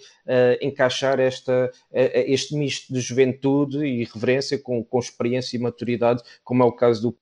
encaixar 0.60 1.20
esta, 1.20 1.70
uh, 1.90 1.90
este 1.92 2.54
misto 2.56 2.92
de 2.92 3.00
juventude 3.00 3.84
e 3.84 4.04
reverência 4.04 4.58
com, 4.58 4.82
com 4.84 4.98
experiência 4.98 5.56
e 5.56 5.60
maturidade, 5.60 6.22
como 6.42 6.62
é 6.62 6.66
o 6.66 6.72
caso 6.72 7.02
do 7.02 7.18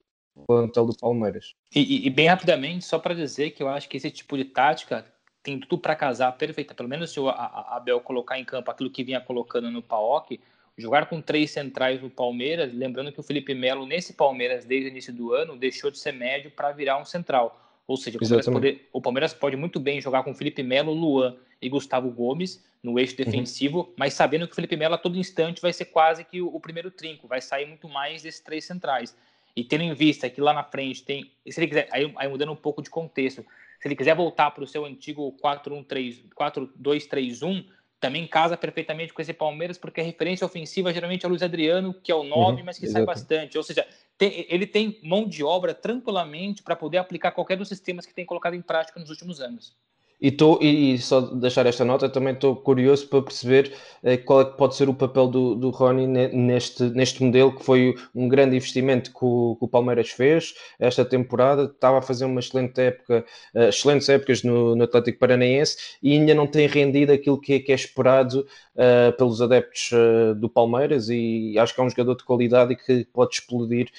plantel 0.47 0.87
do 0.87 0.97
Palmeiras. 0.97 1.55
E, 1.75 2.07
e, 2.07 2.11
bem 2.11 2.27
rapidamente, 2.27 2.85
só 2.85 2.99
para 2.99 3.15
dizer 3.15 3.51
que 3.51 3.63
eu 3.63 3.69
acho 3.69 3.89
que 3.89 3.97
esse 3.97 4.11
tipo 4.11 4.37
de 4.37 4.45
tática 4.45 5.05
tem 5.43 5.59
tudo 5.59 5.79
para 5.79 5.97
casar 5.97 6.33
perfeita. 6.33 6.75
Pelo 6.75 6.89
menos 6.89 7.11
se 7.11 7.19
o 7.19 7.29
Abel 7.29 8.01
colocar 8.01 8.39
em 8.39 8.45
campo 8.45 8.71
aquilo 8.71 8.91
que 8.91 9.03
vinha 9.03 9.21
colocando 9.21 9.71
no 9.71 9.83
PAOK, 9.83 10.41
jogar 10.79 11.07
com 11.07 11.21
três 11.21 11.51
centrais 11.51 12.01
no 12.01 12.09
Palmeiras, 12.09 12.73
lembrando 12.73 13.13
que 13.13 13.21
o 13.21 13.23
Felipe 13.23 13.55
Melo, 13.55 13.87
nesse 13.87 14.15
Palmeiras, 14.15 14.65
desde 14.65 14.89
o 14.89 14.91
início 14.91 15.13
do 15.13 15.33
ano, 15.33 15.57
deixou 15.57 15.91
de 15.91 15.99
ser 15.99 16.13
médio 16.13 16.51
para 16.51 16.73
virar 16.73 16.99
um 16.99 17.05
central. 17.05 17.59
Ou 17.87 17.97
seja, 17.97 18.17
o 18.17 18.21
Palmeiras, 18.21 18.47
pode, 18.47 18.81
o 18.93 19.01
Palmeiras, 19.01 19.35
pode, 19.35 19.57
muito 19.57 19.81
bem 19.81 20.01
jogar 20.01 20.23
com 20.23 20.35
Felipe 20.35 20.63
Melo, 20.63 20.93
Luan 20.93 21.37
e 21.61 21.69
Gustavo 21.69 22.11
Gomes 22.11 22.65
no 22.83 22.99
eixo 22.99 23.15
uhum. 23.19 23.25
defensivo, 23.25 23.79
uhum. 23.81 23.93
mas 23.97 24.15
sabendo 24.15 24.47
que 24.47 24.53
o 24.53 24.55
Felipe 24.57 24.77
Melo 24.77 24.95
a 24.95 24.99
todo 24.99 25.17
instante 25.17 25.63
vai 25.63 25.73
ser 25.73 25.87
quase 25.87 26.25
que 26.25 26.41
o, 26.41 26.49
o, 26.55 26.59
primeiro 26.59 26.91
trinco, 26.91 27.29
vai 27.29 27.41
sair 27.41 27.67
muito 27.67 27.89
mais 27.89 28.23
desses 28.23 28.41
três 28.41 28.65
centrais. 28.65 29.17
E 29.55 29.63
tendo 29.63 29.85
em 29.85 29.95
vista 29.95 30.29
que 30.31 30.41
lá 30.41 30.53
na 30.53 30.65
frente 30.65 31.05
tem, 31.05 31.31
se 31.47 31.61
ele 31.61 31.69
quiser, 31.69 31.89
aí, 31.93 32.11
aí 32.17 32.29
mudando 32.29 32.51
um 32.51 32.57
pouco 32.57 32.83
de 32.83 32.91
contexto, 32.91 33.45
se 33.83 33.89
ele 33.89 33.97
quiser 33.97 34.15
voltar 34.15 34.53
para 34.53 34.63
o 34.63 34.67
seu 34.67 34.85
antigo 34.85 35.37
4-2-3-1, 35.43 37.67
também 37.99 38.29
casa 38.29 38.57
perfeitamente 38.57 39.13
com 39.13 39.21
esse 39.21 39.33
Palmeiras, 39.33 39.77
porque 39.77 40.01
a 40.01 40.05
referência 40.05 40.45
ofensiva 40.45 40.93
geralmente 40.93 41.25
é 41.25 41.27
o 41.27 41.31
Luiz 41.31 41.43
Adriano, 41.43 41.93
que 41.93 42.13
é 42.13 42.15
o 42.15 42.23
9, 42.23 42.59
uhum, 42.59 42.65
mas 42.65 42.79
que 42.79 42.85
exatamente. 42.85 43.07
sai 43.07 43.15
bastante. 43.17 43.59
Ou 43.59 43.65
seja, 43.65 43.85
tem, 44.17 44.47
ele 44.49 44.69
tem 44.69 45.01
mão 45.03 45.29
de 45.29 45.43
obra 45.43 45.75
tranquilamente 45.75 46.63
para 46.63 46.77
poder 46.77 46.99
aplicar 46.99 47.33
qualquer 47.33 47.57
dos 47.57 47.67
sistemas 47.67 48.07
que 48.07 48.15
tem 48.15 48.25
colocado 48.25 48.55
em 48.55 48.63
prática 48.63 49.01
nos 49.01 49.11
últimos 49.11 49.41
anos. 49.41 49.77
E, 50.23 50.31
tô, 50.31 50.61
e, 50.63 50.97
só 50.99 51.21
deixar 51.21 51.67
esta 51.67 51.85
nota, 51.85 52.09
também 52.09 52.33
estou 52.33 52.55
curioso 52.55 53.09
para 53.09 53.23
perceber 53.23 53.73
eh, 54.05 54.17
qual 54.17 54.43
é 54.43 54.45
que 54.45 54.57
pode 54.57 54.77
ser 54.77 54.89
o 54.89 54.95
papel 54.95 55.27
do, 55.27 55.57
do 55.57 55.71
Rony 55.71 56.07
neste, 56.07 56.85
neste 56.91 57.25
modelo, 57.25 57.53
que 57.57 57.65
foi 57.65 57.97
um 58.15 58.29
grande 58.29 58.55
investimento 58.55 59.11
que 59.11 59.19
o, 59.21 59.57
que 59.59 59.65
o 59.65 59.69
Palmeiras 59.69 60.11
fez 60.11 60.55
esta 60.79 61.05
temporada. 61.05 61.65
Estava 61.65 61.99
a 61.99 62.03
fazer 62.03 62.25
uma 62.25 62.39
excelente 62.39 62.81
época, 62.81 63.25
uh, 63.53 63.63
excelentes 63.63 64.09
épocas 64.09 64.45
no, 64.45 64.77
no, 64.77 64.85
Atlético 64.85 65.19
Paranaense 65.19 65.77
e 66.01 66.13
ainda 66.13 66.35
não 66.37 66.47
tem 66.47 66.69
rendido 66.69 67.13
aquilo 67.13 67.41
que, 67.41 67.59
que 67.59 67.73
é 67.73 67.75
esperado 67.75 68.47
uh, 68.77 69.17
pelos 69.19 69.43
adeptos 69.43 69.91
uh, 69.91 70.37
do 70.37 70.49
Palmeiras. 70.49 71.09
E 71.09 71.59
acho 71.59 71.75
que 71.75 71.81
é 71.81 71.85
um 71.85 71.91
jogador 71.91 72.15
de 72.15 72.23
qualidade 72.23 72.75
e 72.75 72.77
que 72.77 73.05
pode 73.13 73.35
explodir 73.35 73.91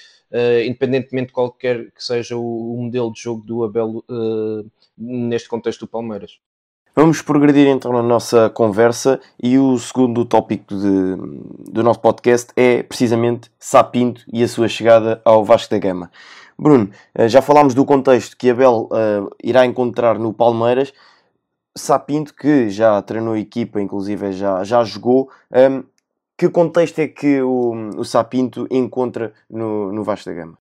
independentemente 0.65 1.28
de 1.28 1.34
qualquer 1.34 1.91
que 1.91 2.04
seja 2.04 2.36
o, 2.36 2.76
modelo 2.78 3.13
de 3.13 3.22
jogo 3.22 3.46
do 3.46 3.63
Abel 3.63 4.04
uh, 4.10 4.65
neste 4.98 5.48
contexto 5.48 5.82
do 5.82 5.88
Palmeiras. 5.88 6.39
Vamos 6.96 7.24
progredir 7.24 7.67
então 7.67 7.91
na 7.91 8.04
nossa 8.04 8.52
conversa 8.52 9.19
e 9.41 9.58
o 9.58 9.78
segundo 9.80 10.24
tópico 10.26 10.76
de, 10.76 11.72
do 11.72 11.82
nosso 11.82 12.00
podcast 12.00 12.52
é 12.56 12.84
precisamente 12.84 13.50
Sapinto 13.58 14.24
e 14.32 14.43
a 14.43 14.48
sua 14.48 14.67
chegada 14.67 15.19
ao 15.26 15.43
Vasco 15.43 15.72
da 15.72 15.80
Gama. 15.80 16.12
Bruno, 16.58 16.91
eh, 17.15 17.28
já 17.28 17.41
falámos 17.41 17.74
do 17.74 17.84
contexto 17.84 18.38
que 18.38 18.50
Abel 18.52 18.88
uh, 18.91 19.36
irá 19.43 19.65
encontrar 19.65 20.19
no 20.19 20.32
Palmeiras. 20.32 20.93
Sapinto, 21.76 22.36
que 22.36 22.69
já 22.69 23.02
treinou 23.02 23.34
a 23.34 23.39
equipa, 23.39 23.82
inclusive 23.82 24.32
já, 24.32 24.63
já 24.63 24.84
jogou, 24.84 25.32
um, 25.52 25.84
que 26.38 26.50
contexto 26.50 27.00
é 27.00 27.08
que 27.08 27.41
o, 27.41 27.91
o 27.98 28.04
Sapinto 28.04 28.67
encontra 28.72 29.34
no, 29.50 29.91
no 29.91 30.04
Vasco 30.04 30.30
da 30.30 30.36
Gama? 30.36 30.58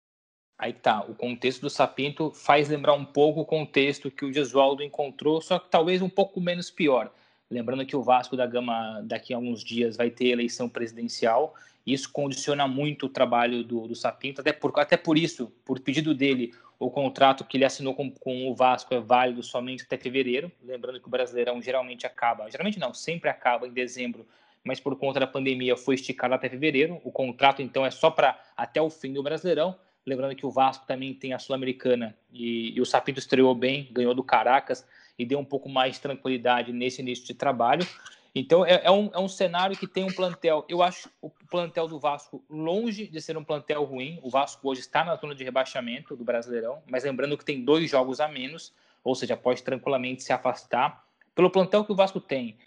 Aí 0.57 0.71
tá, 0.71 1.03
o 1.03 1.15
contexto 1.15 1.61
do 1.61 1.69
Sapinto 1.69 2.31
faz 2.31 2.69
lembrar 2.69 2.93
um 2.93 3.03
pouco 3.03 3.41
o 3.41 3.45
contexto 3.45 4.11
que 4.11 4.23
o 4.23 4.31
Gesualdo 4.31 4.83
encontrou, 4.83 5.41
só 5.41 5.59
que 5.59 5.69
talvez 5.69 6.01
um 6.01 6.09
pouco 6.09 6.39
menos 6.39 6.71
pior. 6.71 7.11
Lembrando 7.49 7.85
que 7.85 7.95
o 7.95 8.01
Vasco 8.01 8.37
da 8.37 8.45
Gama 8.45 9.01
daqui 9.03 9.33
a 9.33 9.37
alguns 9.37 9.63
dias 9.63 9.97
vai 9.97 10.09
ter 10.09 10.27
eleição 10.27 10.69
presidencial, 10.69 11.53
e 11.85 11.93
isso 11.93 12.09
condiciona 12.11 12.67
muito 12.67 13.07
o 13.07 13.09
trabalho 13.09 13.63
do, 13.63 13.87
do 13.87 13.95
Sapinto, 13.95 14.41
até 14.41 14.53
por, 14.53 14.71
até 14.79 14.95
por 14.95 15.17
isso, 15.17 15.51
por 15.65 15.79
pedido 15.79 16.15
dele, 16.15 16.53
o 16.79 16.89
contrato 16.89 17.43
que 17.43 17.57
ele 17.57 17.65
assinou 17.65 17.93
com, 17.93 18.09
com 18.11 18.49
o 18.49 18.55
Vasco 18.55 18.93
é 18.93 18.99
válido 18.99 19.43
somente 19.43 19.83
até 19.83 19.97
fevereiro. 19.97 20.51
Lembrando 20.63 20.99
que 20.99 21.07
o 21.07 21.11
Brasileirão 21.11 21.61
geralmente 21.61 22.05
acaba, 22.05 22.49
geralmente 22.49 22.79
não, 22.79 22.93
sempre 22.93 23.29
acaba 23.29 23.67
em 23.67 23.73
dezembro 23.73 24.25
mas 24.63 24.79
por 24.79 24.95
conta 24.97 25.19
da 25.19 25.27
pandemia 25.27 25.75
foi 25.75 25.95
esticado 25.95 26.33
até 26.33 26.49
fevereiro. 26.49 27.01
O 27.03 27.11
contrato, 27.11 27.61
então, 27.61 27.85
é 27.85 27.91
só 27.91 28.09
para 28.09 28.39
até 28.55 28.81
o 28.81 28.89
fim 28.89 29.13
do 29.13 29.21
Brasileirão. 29.21 29.75
Lembrando 30.05 30.35
que 30.35 30.45
o 30.45 30.51
Vasco 30.51 30.85
também 30.85 31.13
tem 31.13 31.33
a 31.33 31.39
Sul-Americana 31.39 32.15
e, 32.31 32.75
e, 32.75 32.81
o 32.81 32.85
Sapito 32.85 33.19
estreou 33.19 33.55
bem, 33.55 33.87
ganhou 33.91 34.13
do 34.13 34.23
Caracas 34.23 34.85
e 35.17 35.25
deu 35.25 35.39
um 35.39 35.45
pouco 35.45 35.69
mais 35.69 35.95
de 35.95 36.01
tranquilidade 36.01 36.73
nesse 36.73 37.01
início 37.01 37.25
de 37.25 37.33
trabalho. 37.33 37.87
Então, 38.35 38.65
é, 38.65 38.81
é, 38.83 38.91
um, 38.91 39.11
é 39.13 39.19
um 39.19 39.27
cenário 39.27 39.77
que 39.77 39.85
tem 39.85 40.03
um 40.03 40.11
plantel. 40.11 40.65
Eu 40.67 40.81
acho 40.81 41.09
o 41.21 41.29
plantel 41.29 41.87
do 41.87 41.99
Vasco 41.99 42.43
longe 42.49 43.07
de 43.07 43.21
ser 43.21 43.37
um 43.37 43.43
plantel 43.43 43.83
ruim. 43.83 44.19
O 44.23 44.29
Vasco 44.29 44.67
hoje 44.67 44.81
está 44.81 45.03
na 45.03 45.15
zona 45.15 45.35
de 45.35 45.43
rebaixamento 45.43 46.15
do 46.15 46.23
Brasileirão, 46.23 46.81
mas 46.89 47.03
lembrando 47.03 47.37
que 47.37 47.45
tem 47.45 47.63
dois 47.63 47.89
jogos 47.89 48.19
a 48.19 48.27
menos, 48.27 48.73
ou 49.03 49.13
seja, 49.13 49.37
pode 49.37 49.61
tranquilamente 49.61 50.23
se 50.23 50.33
afastar. 50.33 51.05
Pelo 51.35 51.49
plantel 51.49 51.85
que 51.85 51.91
o 51.91 51.95
Vasco 51.95 52.19
tem, 52.19 52.57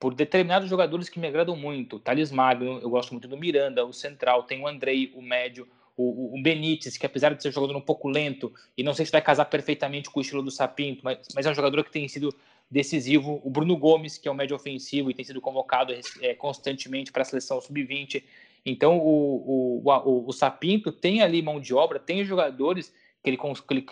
por 0.00 0.14
determinados 0.14 0.70
jogadores 0.70 1.10
que 1.10 1.20
me 1.20 1.28
agradam 1.28 1.54
muito. 1.54 1.98
Thales 2.00 2.32
Magno, 2.32 2.80
eu 2.80 2.88
gosto 2.88 3.10
muito 3.10 3.28
do 3.28 3.36
Miranda, 3.36 3.84
o 3.84 3.92
Central, 3.92 4.44
tem 4.44 4.62
o 4.62 4.66
Andrei, 4.66 5.12
o 5.14 5.20
Médio, 5.20 5.68
o, 5.94 6.34
o 6.34 6.42
Benítez, 6.42 6.96
que 6.96 7.04
apesar 7.04 7.34
de 7.34 7.42
ser 7.42 7.52
jogador 7.52 7.76
um 7.76 7.82
pouco 7.82 8.08
lento, 8.08 8.50
e 8.76 8.82
não 8.82 8.94
sei 8.94 9.04
se 9.04 9.12
vai 9.12 9.20
casar 9.20 9.44
perfeitamente 9.44 10.08
com 10.08 10.18
o 10.18 10.22
estilo 10.22 10.42
do 10.42 10.50
Sapinto, 10.50 11.02
mas, 11.04 11.18
mas 11.34 11.44
é 11.44 11.50
um 11.50 11.54
jogador 11.54 11.84
que 11.84 11.90
tem 11.90 12.08
sido 12.08 12.34
decisivo. 12.70 13.42
O 13.44 13.50
Bruno 13.50 13.76
Gomes, 13.76 14.16
que 14.16 14.26
é 14.26 14.30
um 14.30 14.34
médio 14.34 14.56
ofensivo 14.56 15.10
e 15.10 15.14
tem 15.14 15.24
sido 15.24 15.40
convocado 15.40 15.92
é, 16.22 16.34
constantemente 16.34 17.12
para 17.12 17.20
a 17.20 17.24
seleção 17.26 17.60
sub-20. 17.60 18.24
Então 18.64 18.96
o, 18.98 19.82
o, 19.84 19.90
o, 19.90 20.28
o 20.28 20.32
Sapinto 20.32 20.90
tem 20.90 21.20
ali 21.20 21.42
mão 21.42 21.60
de 21.60 21.74
obra, 21.74 21.98
tem 21.98 22.24
jogadores 22.24 22.90
que 23.22 23.30
ele, 23.30 23.36
que 23.36 23.74
ele 23.74 23.86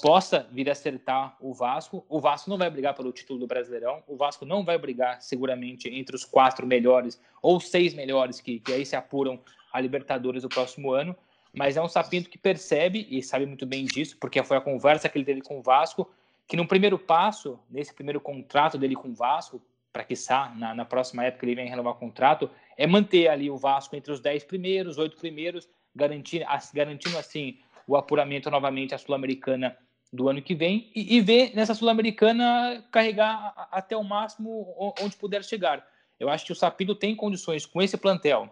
possa 0.00 0.46
vir 0.50 0.68
a 0.68 0.72
acertar 0.72 1.36
o 1.40 1.54
Vasco. 1.54 2.04
O 2.08 2.20
Vasco 2.20 2.50
não 2.50 2.58
vai 2.58 2.68
brigar 2.68 2.94
pelo 2.94 3.12
título 3.12 3.38
do 3.38 3.46
Brasileirão, 3.46 4.02
o 4.06 4.16
Vasco 4.16 4.44
não 4.44 4.64
vai 4.64 4.76
brigar 4.76 5.22
seguramente 5.22 5.88
entre 5.88 6.14
os 6.14 6.24
quatro 6.24 6.66
melhores 6.66 7.20
ou 7.40 7.58
seis 7.60 7.94
melhores 7.94 8.40
que, 8.40 8.60
que 8.60 8.72
aí 8.72 8.84
se 8.84 8.94
apuram 8.94 9.40
a 9.72 9.80
Libertadores 9.80 10.42
do 10.42 10.48
próximo 10.48 10.92
ano, 10.92 11.16
mas 11.52 11.76
é 11.76 11.82
um 11.82 11.88
Sapinto 11.88 12.28
que 12.28 12.36
percebe 12.36 13.06
e 13.10 13.22
sabe 13.22 13.46
muito 13.46 13.64
bem 13.64 13.84
disso, 13.86 14.16
porque 14.20 14.42
foi 14.42 14.56
a 14.56 14.60
conversa 14.60 15.08
que 15.08 15.16
ele 15.16 15.24
teve 15.24 15.40
com 15.40 15.58
o 15.58 15.62
Vasco, 15.62 16.10
que 16.46 16.56
no 16.56 16.66
primeiro 16.66 16.98
passo, 16.98 17.58
nesse 17.70 17.94
primeiro 17.94 18.20
contrato 18.20 18.76
dele 18.76 18.94
com 18.94 19.08
o 19.08 19.14
Vasco, 19.14 19.62
para 19.92 20.04
que 20.04 20.14
na, 20.56 20.74
na 20.74 20.84
próxima 20.84 21.24
época 21.24 21.46
ele 21.46 21.54
venha 21.54 21.70
renovar 21.70 21.92
o 21.92 21.96
contrato, 21.96 22.50
é 22.76 22.86
manter 22.86 23.28
ali 23.28 23.48
o 23.48 23.56
Vasco 23.56 23.94
entre 23.94 24.12
os 24.12 24.20
dez 24.20 24.42
primeiros, 24.42 24.98
oito 24.98 25.16
primeiros, 25.16 25.68
garantir, 25.94 26.44
garantindo 26.74 27.16
assim 27.16 27.58
o 27.86 27.96
apuramento 27.96 28.50
novamente 28.50 28.94
à 28.94 28.98
Sul-Americana 28.98 29.76
do 30.12 30.28
ano 30.28 30.40
que 30.40 30.54
vem 30.54 30.90
e, 30.94 31.16
e 31.16 31.20
ver 31.20 31.52
nessa 31.54 31.74
Sul-Americana 31.74 32.84
carregar 32.90 33.68
até 33.70 33.96
o 33.96 34.04
máximo 34.04 34.94
onde 35.00 35.16
puder 35.16 35.44
chegar. 35.44 35.84
Eu 36.18 36.28
acho 36.28 36.46
que 36.46 36.52
o 36.52 36.54
Sapinto 36.54 36.94
tem 36.94 37.16
condições 37.16 37.66
com 37.66 37.82
esse 37.82 37.96
plantel, 37.96 38.48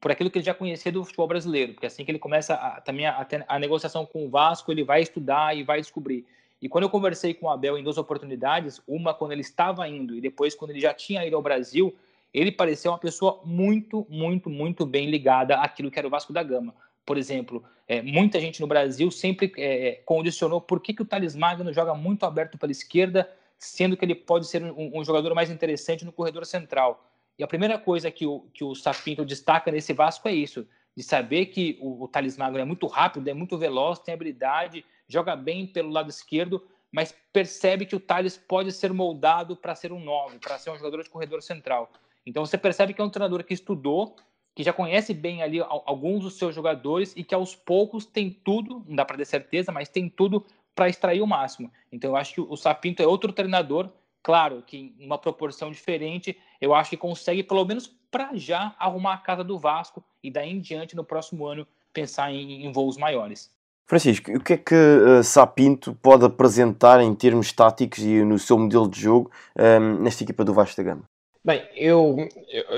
por 0.00 0.10
aquilo 0.10 0.30
que 0.30 0.38
ele 0.38 0.44
já 0.44 0.52
conhecia 0.52 0.92
do 0.92 1.04
futebol 1.04 1.26
brasileiro, 1.26 1.72
porque 1.72 1.86
assim 1.86 2.04
que 2.04 2.10
ele 2.10 2.18
começa 2.18 2.54
a, 2.54 2.80
também 2.80 3.06
a, 3.06 3.26
a, 3.48 3.58
negociação 3.58 4.04
com 4.04 4.26
o 4.26 4.28
Vasco, 4.28 4.70
ele 4.70 4.84
vai 4.84 5.00
estudar 5.00 5.56
e 5.56 5.62
vai 5.62 5.80
descobrir. 5.80 6.26
E 6.60 6.68
quando 6.68 6.84
eu 6.84 6.90
conversei 6.90 7.34
com 7.34 7.46
o 7.46 7.50
Abel 7.50 7.78
em 7.78 7.82
duas 7.82 7.98
oportunidades, 7.98 8.80
uma 8.86 9.14
quando 9.14 9.32
ele 9.32 9.40
estava 9.40 9.88
indo 9.88 10.14
e 10.14 10.20
depois 10.20 10.54
quando 10.54 10.72
ele 10.72 10.80
já 10.80 10.92
tinha 10.92 11.24
ido 11.24 11.34
ao 11.34 11.42
Brasil, 11.42 11.96
ele 12.32 12.52
pareceu 12.52 12.92
uma 12.92 12.98
pessoa 12.98 13.40
muito, 13.44 14.06
muito, 14.08 14.50
muito 14.50 14.84
bem 14.84 15.10
ligada 15.10 15.56
àquilo 15.56 15.90
que 15.90 15.98
era 15.98 16.06
o 16.06 16.10
Vasco 16.10 16.32
da 16.32 16.42
Gama 16.42 16.74
por 17.04 17.18
exemplo, 17.18 17.64
é, 17.88 18.00
muita 18.00 18.40
gente 18.40 18.60
no 18.60 18.66
Brasil 18.66 19.10
sempre 19.10 19.52
é, 19.56 20.00
condicionou 20.04 20.60
por 20.60 20.80
que, 20.80 20.94
que 20.94 21.02
o 21.02 21.04
Thales 21.04 21.34
Magno 21.34 21.72
joga 21.72 21.94
muito 21.94 22.24
aberto 22.24 22.56
pela 22.56 22.72
esquerda, 22.72 23.30
sendo 23.58 23.96
que 23.96 24.04
ele 24.04 24.14
pode 24.14 24.46
ser 24.46 24.62
um, 24.62 24.98
um, 24.98 25.04
jogador 25.04 25.34
mais 25.34 25.50
interessante 25.50 26.04
no 26.04 26.12
corredor 26.12 26.46
central. 26.46 27.08
E 27.38 27.42
a 27.44 27.46
primeira 27.46 27.78
coisa 27.78 28.10
que 28.10 28.26
o, 28.26 28.40
que 28.52 28.64
o 28.64 28.74
Sapinto 28.74 29.24
destaca 29.24 29.70
nesse 29.70 29.92
Vasco 29.92 30.28
é 30.28 30.32
isso, 30.32 30.66
de 30.96 31.02
saber 31.02 31.46
que 31.46 31.78
o, 31.80 32.04
o 32.04 32.08
Thales 32.08 32.36
Magno 32.36 32.58
é 32.58 32.64
muito 32.64 32.86
rápido, 32.86 33.28
é 33.28 33.34
muito 33.34 33.58
veloz, 33.58 33.98
tem 33.98 34.14
habilidade, 34.14 34.84
joga 35.08 35.34
bem 35.34 35.66
pelo 35.66 35.90
lado 35.90 36.10
esquerdo, 36.10 36.62
mas 36.90 37.14
percebe 37.32 37.86
que 37.86 37.96
o 37.96 38.00
Thales 38.00 38.36
pode 38.36 38.70
ser 38.70 38.92
moldado 38.92 39.56
para 39.56 39.74
ser 39.74 39.92
um 39.92 40.00
9, 40.00 40.38
para 40.38 40.58
ser 40.58 40.70
um 40.70 40.76
jogador 40.76 41.02
de 41.02 41.10
corredor 41.10 41.42
central. 41.42 41.90
Então 42.24 42.44
você 42.44 42.56
percebe 42.56 42.92
que 42.92 43.00
é 43.00 43.04
um 43.04 43.10
treinador 43.10 43.42
que 43.42 43.54
estudou, 43.54 44.16
que 44.54 44.62
já 44.62 44.72
conhece 44.72 45.14
bem 45.14 45.42
ali 45.42 45.60
alguns 45.60 46.24
dos 46.24 46.36
seus 46.36 46.54
jogadores 46.54 47.14
e 47.16 47.24
que 47.24 47.34
aos 47.34 47.54
poucos 47.54 48.04
tem 48.04 48.30
tudo, 48.30 48.84
não 48.86 48.96
dá 48.96 49.04
para 49.04 49.16
ter 49.16 49.24
certeza, 49.24 49.72
mas 49.72 49.88
tem 49.88 50.08
tudo 50.08 50.44
para 50.74 50.88
extrair 50.88 51.22
o 51.22 51.26
máximo. 51.26 51.70
Então 51.90 52.10
eu 52.10 52.16
acho 52.16 52.34
que 52.34 52.40
o 52.40 52.56
Sapinto 52.56 53.02
é 53.02 53.06
outro 53.06 53.32
treinador, 53.32 53.88
claro 54.22 54.62
que 54.66 54.94
em 54.98 55.06
uma 55.06 55.18
proporção 55.18 55.70
diferente, 55.70 56.36
eu 56.60 56.74
acho 56.74 56.90
que 56.90 56.96
consegue 56.96 57.42
pelo 57.42 57.64
menos 57.64 57.86
para 58.10 58.36
já 58.36 58.74
arrumar 58.78 59.14
a 59.14 59.18
casa 59.18 59.42
do 59.42 59.58
Vasco 59.58 60.04
e 60.22 60.30
daí 60.30 60.50
em 60.50 60.60
diante 60.60 60.94
no 60.94 61.04
próximo 61.04 61.46
ano 61.46 61.66
pensar 61.92 62.30
em, 62.30 62.66
em 62.66 62.72
voos 62.72 62.96
maiores. 62.96 63.50
Francisco, 63.86 64.30
o 64.32 64.40
que 64.40 64.54
é 64.54 64.56
que 64.56 64.74
uh, 64.74 65.22
Sapinto 65.24 65.94
pode 65.94 66.24
apresentar 66.24 67.00
em 67.02 67.14
termos 67.14 67.52
táticos 67.52 67.98
e 67.98 68.22
no 68.24 68.38
seu 68.38 68.58
modelo 68.58 68.88
de 68.88 69.00
jogo 69.00 69.30
um, 69.58 69.62
ehm, 69.62 70.02
nesta 70.02 70.22
equipa 70.22 70.44
do 70.44 70.54
Vasco 70.54 70.76
da 70.76 70.82
Gama? 70.82 71.11
Bem, 71.44 71.60
eu, 71.74 72.16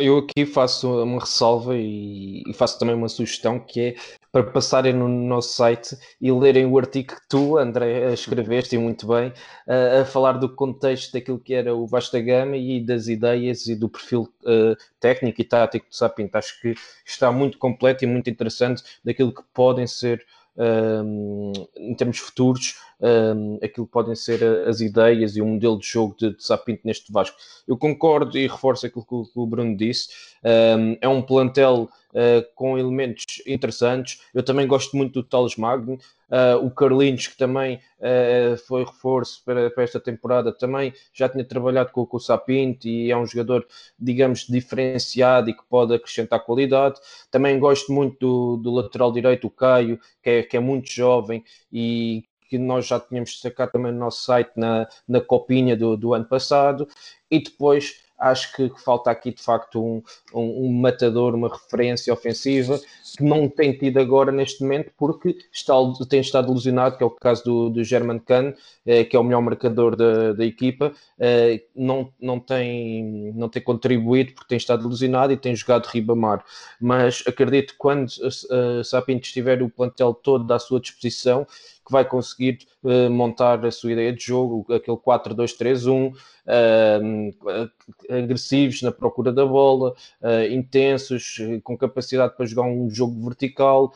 eu 0.01 0.19
aqui 0.19 0.47
faço 0.47 1.03
uma 1.03 1.21
ressalva 1.21 1.77
e, 1.77 2.43
faço 2.55 2.79
também 2.79 2.95
uma 2.95 3.11
sugestão 3.11 3.61
que 3.61 3.81
é 3.81 3.97
para 4.33 4.43
passarem 4.43 4.95
no 4.95 5.07
nosso 5.07 5.51
site 5.55 5.95
e 6.19 6.33
lerem 6.33 6.65
o 6.65 6.79
artigo 6.79 7.15
que 7.15 7.29
tu, 7.29 7.59
André, 7.59 8.11
escreveste 8.15 8.75
e 8.75 8.79
muito 8.79 9.07
bem, 9.07 9.35
a, 9.69 10.01
a 10.01 10.05
falar 10.07 10.39
do 10.39 10.49
contexto 10.49 11.13
daquilo 11.13 11.39
que 11.39 11.53
era 11.53 11.75
o 11.75 11.87
Vasta 11.87 12.19
Gama 12.23 12.57
e 12.57 12.81
das 12.83 13.07
ideias 13.07 13.67
e 13.67 13.77
do 13.77 13.87
perfil 13.87 14.23
uh, 14.45 14.75
técnico 14.99 15.43
e 15.43 15.45
tático 15.45 15.87
do 15.87 15.95
Sapinto. 15.95 16.39
Acho 16.39 16.59
que 16.63 16.75
está 17.05 17.31
muito 17.31 17.59
completo 17.59 18.03
e 18.05 18.07
muito 18.07 18.31
interessante 18.31 18.83
daquilo 19.05 19.35
que 19.35 19.43
podem 19.53 19.87
ser 19.87 20.25
um, 20.57 21.53
em 21.77 21.95
termos 21.95 22.19
futuros, 22.19 22.77
um, 23.01 23.59
aquilo 23.63 23.87
que 23.87 23.93
podem 23.93 24.15
ser 24.15 24.43
as 24.67 24.81
ideias 24.81 25.37
e 25.37 25.43
o 25.43 25.47
modelo 25.47 25.79
de 25.79 25.87
jogo 25.87 26.15
de, 26.19 26.37
de 26.37 26.45
Sapinto 26.45 26.83
neste 26.85 27.13
Vasco. 27.13 27.37
Eu 27.67 27.77
concordo 27.77 28.37
e 28.39 28.47
reforço 28.47 28.87
aquilo 28.87 29.05
que 29.05 29.15
o, 29.15 29.25
que 29.25 29.39
o 29.39 29.47
Bruno 29.47 29.77
disse. 29.77 30.09
Um, 30.45 30.97
é 31.01 31.09
um 31.09 31.23
plantel 31.23 31.89
uh, 32.11 32.55
com 32.55 32.79
elementos 32.79 33.25
interessantes. 33.47 34.21
Eu 34.33 34.43
também 34.43 34.67
gosto 34.67 34.97
muito 34.97 35.23
do 35.23 35.29
Thales 35.29 35.57
Magno. 35.57 35.99
Uh, 36.35 36.67
o 36.67 36.71
Carlinhos, 36.71 37.29
que 37.29 37.37
também 37.37 37.77
uh, 38.01 38.57
foi 38.67 38.85
reforço 38.85 39.41
para, 39.45 39.71
para, 39.71 39.85
esta 39.85 40.01
temporada, 40.01 40.53
também 40.53 40.93
já 41.13 41.29
tinha 41.29 41.45
trabalhado 41.45 41.93
com, 41.93 42.05
com, 42.05 42.17
o 42.17 42.21
Sapinto 42.21 42.89
e 42.89 43.09
é 43.09 43.17
um 43.17 43.25
jogador, 43.25 43.65
digamos, 43.97 44.45
diferenciado 44.49 45.51
e 45.51 45.55
que 45.55 45.63
pode 45.71 45.95
acrescentar 45.95 46.45
qualidade. 46.45 46.99
Também 47.31 47.57
gosto 47.61 47.93
muito 47.93 48.19
do, 48.19 48.57
do 48.57 48.73
lateral 48.73 49.13
direito, 49.13 49.47
o 49.47 49.51
Caio, 49.51 50.01
que 50.21 50.31
é, 50.31 50.43
que 50.43 50.57
é 50.57 50.61
muito 50.61 50.91
jovem 50.91 51.45
e 51.73 52.25
que 52.49 52.59
nós 52.59 52.87
já 52.87 52.99
tínhamos 52.99 53.31
destacado 53.31 53.71
também 53.71 53.93
no 53.93 53.99
nosso 53.99 54.25
site 54.25 54.51
na, 54.57 54.89
na 55.07 55.21
copinha 55.21 55.77
do, 55.77 55.97
do 55.97 56.15
ano 56.15 56.25
passado. 56.25 56.89
E 57.31 57.39
depois 57.39 58.03
acho 58.19 58.53
que 58.55 58.71
falta 58.83 59.11
aqui 59.11 59.33
de 59.33 59.43
facto 59.43 59.83
um, 59.83 60.03
um, 60.33 60.67
um, 60.67 60.73
matador, 60.73 61.35
uma 61.35 61.49
referência 61.49 62.13
ofensiva 62.13 62.79
que 63.17 63.23
não 63.23 63.49
tem 63.49 63.73
tido 63.73 63.99
agora 63.99 64.33
neste 64.33 64.63
momento 64.63 64.91
porque 64.97 65.37
está, 65.53 65.75
tem 66.09 66.21
estado 66.21 66.51
ilusionado, 66.51 66.97
que 66.97 67.03
é 67.03 67.07
o 67.07 67.11
caso 67.11 67.45
do, 67.45 67.71
do 67.71 67.85
German 67.85 68.19
Kahn, 68.19 68.53
eh, 68.87 69.05
que 69.05 69.17
é 69.17 69.19
o 69.19 69.25
melhor 69.25 69.43
marcador 69.43 69.97
da, 69.97 70.33
da 70.33 70.45
equipa, 70.45 70.93
eh, 71.19 71.63
não, 71.75 72.13
não, 72.21 72.41
tem, 72.41 73.33
não 73.35 73.49
tem 73.49 73.63
contribuído 73.63 74.33
porque 74.33 74.49
tem 74.49 74.59
estado 74.59 74.85
ilusionado 74.85 75.33
e 75.33 75.37
tem 75.37 75.55
jogado 75.55 75.87
Ribamar. 75.87 76.45
Mas 76.81 77.23
acredito 77.27 77.73
que 77.73 77.79
quando 77.79 78.09
uh, 78.09 78.85
Sapinto 78.85 79.27
estiver 79.27 79.63
o 79.63 79.71
plantel 79.71 80.15
todo 80.15 80.51
à 80.53 80.59
sua 80.59 80.81
disposição, 80.81 81.47
que 81.85 81.93
vai 81.93 82.05
conseguir 82.05 82.59
uh, 82.83 83.11
montar 83.11 83.65
a 83.65 83.71
sua 83.71 83.93
ideia 83.93 84.13
de 84.13 84.25
jogo, 84.25 84.65
aquele 84.73 84.97
4-2-3-1, 84.97 86.15
uh, 86.15 87.71
agressivos 88.09 88.83
na 88.83 88.91
procura 88.91 89.31
da 89.33 89.45
bola, 89.45 89.95
uh, 90.23 90.53
intensos, 90.53 91.39
com 91.63 91.77
capacidade 91.77 92.35
para 92.37 92.47
jogar 92.47 92.63
um 92.63 92.89
jogo 92.89 93.23
vertical, 93.25 93.93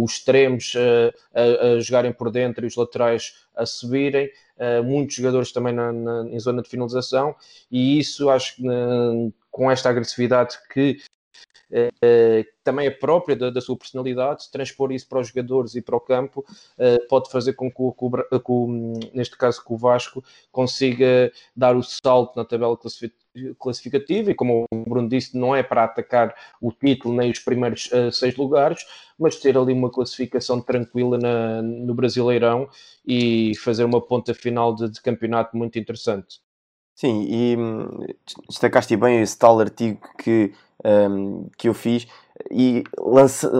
os 0.00 0.12
extremos 0.12 0.74
a, 1.34 1.74
a, 1.74 1.80
jogarem 1.80 2.12
por 2.12 2.30
dentro 2.30 2.64
e 2.64 2.68
os 2.68 2.76
laterais 2.76 3.34
a 3.56 3.66
subirem. 3.66 4.30
muitos 4.84 5.16
jogadores 5.16 5.50
também 5.50 5.72
na, 5.72 5.92
na, 5.92 6.28
em 6.30 6.38
zona 6.38 6.62
de 6.62 6.68
finalização, 6.68 7.34
e 7.68 7.98
isso 7.98 8.30
acho 8.30 8.54
que 8.54 8.62
com 9.50 9.68
esta 9.68 9.90
agressividade 9.90 10.56
que 10.72 11.00
também 12.62 12.86
é 12.86 12.90
própria 12.90 13.34
da, 13.36 13.50
da, 13.50 13.60
sua 13.60 13.76
personalidade, 13.76 14.50
transpor 14.50 14.92
isso 14.92 15.08
para 15.08 15.20
os 15.20 15.28
jogadores 15.28 15.74
e 15.74 15.82
para 15.82 15.96
o 15.96 16.00
campo, 16.00 16.44
uh, 16.78 17.08
pode 17.08 17.30
fazer 17.30 17.54
com 17.54 17.70
que, 17.70 17.82
o, 17.82 17.92
com, 18.40 18.92
neste 19.12 19.36
caso, 19.36 19.64
que 19.64 19.72
o 19.72 19.76
Vasco 19.76 20.22
consiga 20.52 21.32
dar 21.54 21.76
o 21.76 21.82
salto 21.82 22.36
na 22.36 22.44
tabela 22.44 22.78
classificativa 23.58 24.30
e 24.30 24.34
como 24.34 24.64
o 24.72 24.84
Bruno 24.88 25.08
disse, 25.08 25.36
não 25.36 25.54
é 25.54 25.62
para 25.62 25.84
atacar 25.84 26.34
o 26.60 26.72
título 26.72 27.16
nem 27.16 27.30
os 27.30 27.40
primeiros 27.40 27.90
uh, 27.92 28.12
seis 28.12 28.36
lugares, 28.36 28.84
mas 29.18 29.36
ter 29.36 29.56
ali 29.56 29.72
uma 29.72 29.90
classificação 29.90 30.60
tranquila 30.60 31.18
na, 31.18 31.62
no 31.62 31.94
Brasileirão 31.94 32.68
e 33.06 33.52
fazer 33.56 33.84
uma 33.84 34.00
ponta 34.00 34.34
final 34.34 34.74
de, 34.74 34.88
de 34.88 35.00
campeonato 35.00 35.56
muito 35.56 35.78
interessante. 35.78 36.40
Sim, 36.94 37.26
e 37.28 37.56
hum, 37.58 38.06
destacaste 38.48 38.96
bem 38.96 39.20
esse 39.20 39.38
tal 39.38 39.60
artigo 39.60 40.00
que 40.16 40.54
um, 41.10 41.48
que 41.56 41.68
eu 41.68 41.74
fiz. 41.74 42.06
E 42.50 42.84
lança, 42.98 43.50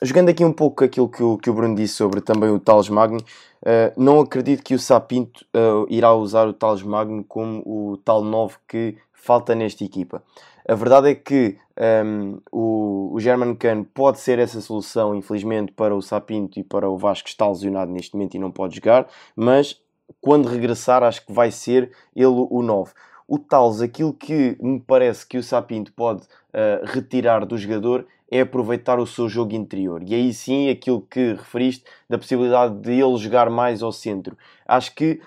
jogando 0.00 0.28
aqui 0.28 0.44
um 0.44 0.52
pouco 0.52 0.84
aquilo 0.84 1.08
que 1.08 1.22
o, 1.22 1.36
que 1.36 1.50
o 1.50 1.54
Bruno 1.54 1.74
disse 1.74 1.94
sobre 1.94 2.20
também 2.20 2.48
o 2.48 2.58
Tales 2.58 2.88
Magno, 2.88 3.18
uh, 3.18 3.92
não 4.00 4.20
acredito 4.20 4.62
que 4.62 4.74
o 4.74 4.78
Sapinto 4.78 5.44
uh, 5.54 5.86
irá 5.90 6.14
usar 6.14 6.46
o 6.46 6.52
Tales 6.52 6.82
Magno 6.82 7.24
como 7.24 7.62
o 7.66 7.96
tal 7.98 8.22
9 8.22 8.56
que 8.68 8.96
falta 9.12 9.54
nesta 9.54 9.84
equipa. 9.84 10.22
A 10.66 10.74
verdade 10.74 11.10
é 11.10 11.14
que 11.14 11.58
um, 12.06 12.40
o, 12.50 13.10
o 13.12 13.20
German 13.20 13.54
Kahn 13.54 13.84
pode 13.84 14.18
ser 14.18 14.38
essa 14.38 14.60
solução, 14.60 15.14
infelizmente, 15.14 15.72
para 15.72 15.94
o 15.94 16.00
Sapinto 16.00 16.58
e 16.58 16.64
para 16.64 16.88
o 16.88 16.96
Vasco 16.96 17.24
que 17.24 17.30
está 17.30 17.46
lesionado 17.46 17.90
neste 17.90 18.14
momento 18.14 18.34
e 18.34 18.38
não 18.38 18.50
pode 18.50 18.76
jogar, 18.76 19.06
mas 19.36 19.78
quando 20.20 20.48
regressar, 20.48 21.02
acho 21.02 21.26
que 21.26 21.32
vai 21.32 21.50
ser 21.50 21.90
ele 22.14 22.26
o 22.26 22.62
9. 22.62 22.92
O 23.26 23.38
Tales, 23.38 23.80
aquilo 23.80 24.12
que 24.12 24.56
me 24.60 24.80
parece 24.80 25.26
que 25.26 25.38
o 25.38 25.42
Sapinto 25.42 25.92
pode 25.92 26.26
uh, 26.54 26.84
retirar 26.86 27.44
do 27.44 27.58
jogador 27.58 28.06
é 28.30 28.40
aproveitar 28.40 28.98
o 28.98 29.06
seu 29.06 29.28
jogo 29.28 29.54
interior. 29.54 30.02
E 30.02 30.14
aí 30.14 30.32
sim, 30.32 30.70
aquilo 30.70 31.02
que 31.02 31.34
referiste 31.34 31.84
da 32.08 32.16
possibilidade 32.16 32.76
de 32.80 32.92
ele 32.92 33.16
jogar 33.16 33.50
mais 33.50 33.82
ao 33.82 33.92
centro. 33.92 34.36
Acho 34.66 34.94
que 34.94 35.20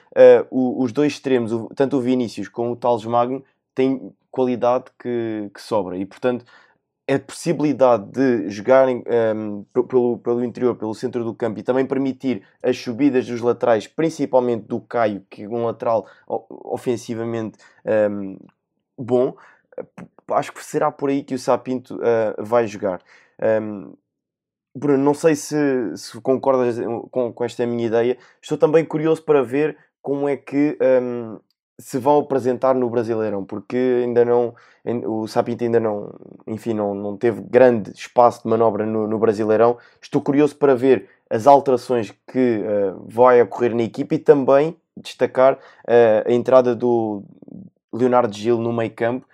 uh, 0.52 0.84
os 0.84 0.92
dois 0.92 1.14
extremos, 1.14 1.52
tanto 1.76 1.98
o 1.98 2.02
Vinícius 2.02 2.48
como 2.48 2.72
o 2.72 2.76
Tales 2.76 3.06
Magno, 3.06 3.44
têm 3.76 4.12
qualidade 4.32 4.86
que, 5.00 5.50
que 5.54 5.62
sobra. 5.62 5.98
E 5.98 6.06
portanto, 6.06 6.44
a 7.10 7.18
possibilidade 7.18 8.12
de 8.12 8.50
jogarem 8.50 9.02
um, 9.36 9.64
pelo, 9.88 10.18
pelo 10.18 10.44
interior, 10.44 10.76
pelo 10.76 10.94
centro 10.94 11.24
do 11.24 11.34
campo 11.34 11.60
e 11.60 11.64
também 11.64 11.86
permitir 11.86 12.44
as 12.62 12.78
subidas 12.78 13.26
dos 13.26 13.40
laterais, 13.40 13.88
principalmente 13.88 14.66
do 14.66 14.82
Caio, 14.82 15.26
que 15.30 15.44
é 15.44 15.48
um 15.48 15.66
lateral 15.66 16.06
ofensivamente 16.28 17.58
um, 18.12 18.38
bom, 18.98 19.38
acho 20.32 20.52
que 20.52 20.64
será 20.64 20.92
por 20.92 21.10
aí 21.10 21.24
que 21.24 21.36
o 21.36 21.40
Sapinto 21.40 21.96
uh, 21.96 22.44
vai 22.44 22.68
jogar. 22.68 23.02
Um, 23.62 23.94
Bruno, 24.76 25.04
não 25.04 25.14
sei 25.14 25.36
se, 25.36 25.56
se 25.96 26.22
concordas 26.22 26.78
com, 27.10 27.34
com, 27.34 27.44
esta 27.44 27.66
minha 27.66 27.88
ideia. 27.88 28.18
Estou 28.42 28.58
também 28.58 28.86
curioso 28.86 29.24
para 29.24 29.42
ver 29.42 29.76
como 30.02 30.30
é 30.30 30.38
que 30.38 30.78
um, 31.02 31.40
se 31.80 31.98
vão 31.98 32.20
apresentar 32.20 32.76
no 32.76 32.90
Brasileirão, 32.90 33.44
porque 33.44 34.04
ainda 34.04 34.24
não 34.24 34.54
o 35.06 35.28
Sapinto 35.28 35.64
ainda 35.64 35.80
não, 35.80 36.14
enfim, 36.46 36.74
não, 36.74 36.96
não 36.96 37.18
teve 37.18 37.42
grande 37.42 37.92
espaço 37.92 38.44
de 38.44 38.50
manobra 38.50 38.86
no, 38.86 39.08
no 39.08 39.20
Brasileirão. 39.20 39.78
Estou 40.02 40.22
curioso 40.22 40.56
para 40.56 40.76
ver 40.76 41.10
as 41.30 41.46
alterações 41.46 42.14
que 42.26 42.60
uh, 42.60 43.06
vai 43.06 43.42
ocorrer 43.42 43.76
na 43.76 43.84
equipe 43.84 44.16
e 44.16 44.20
também 44.20 44.78
destacar 44.96 45.56
uh, 45.56 46.24
a 46.26 46.32
entrada 46.32 46.74
do 46.74 47.22
Leonardo 47.92 48.34
Gil 48.34 48.58
no 48.60 48.72
meio 48.72 48.92
campo, 48.92 49.28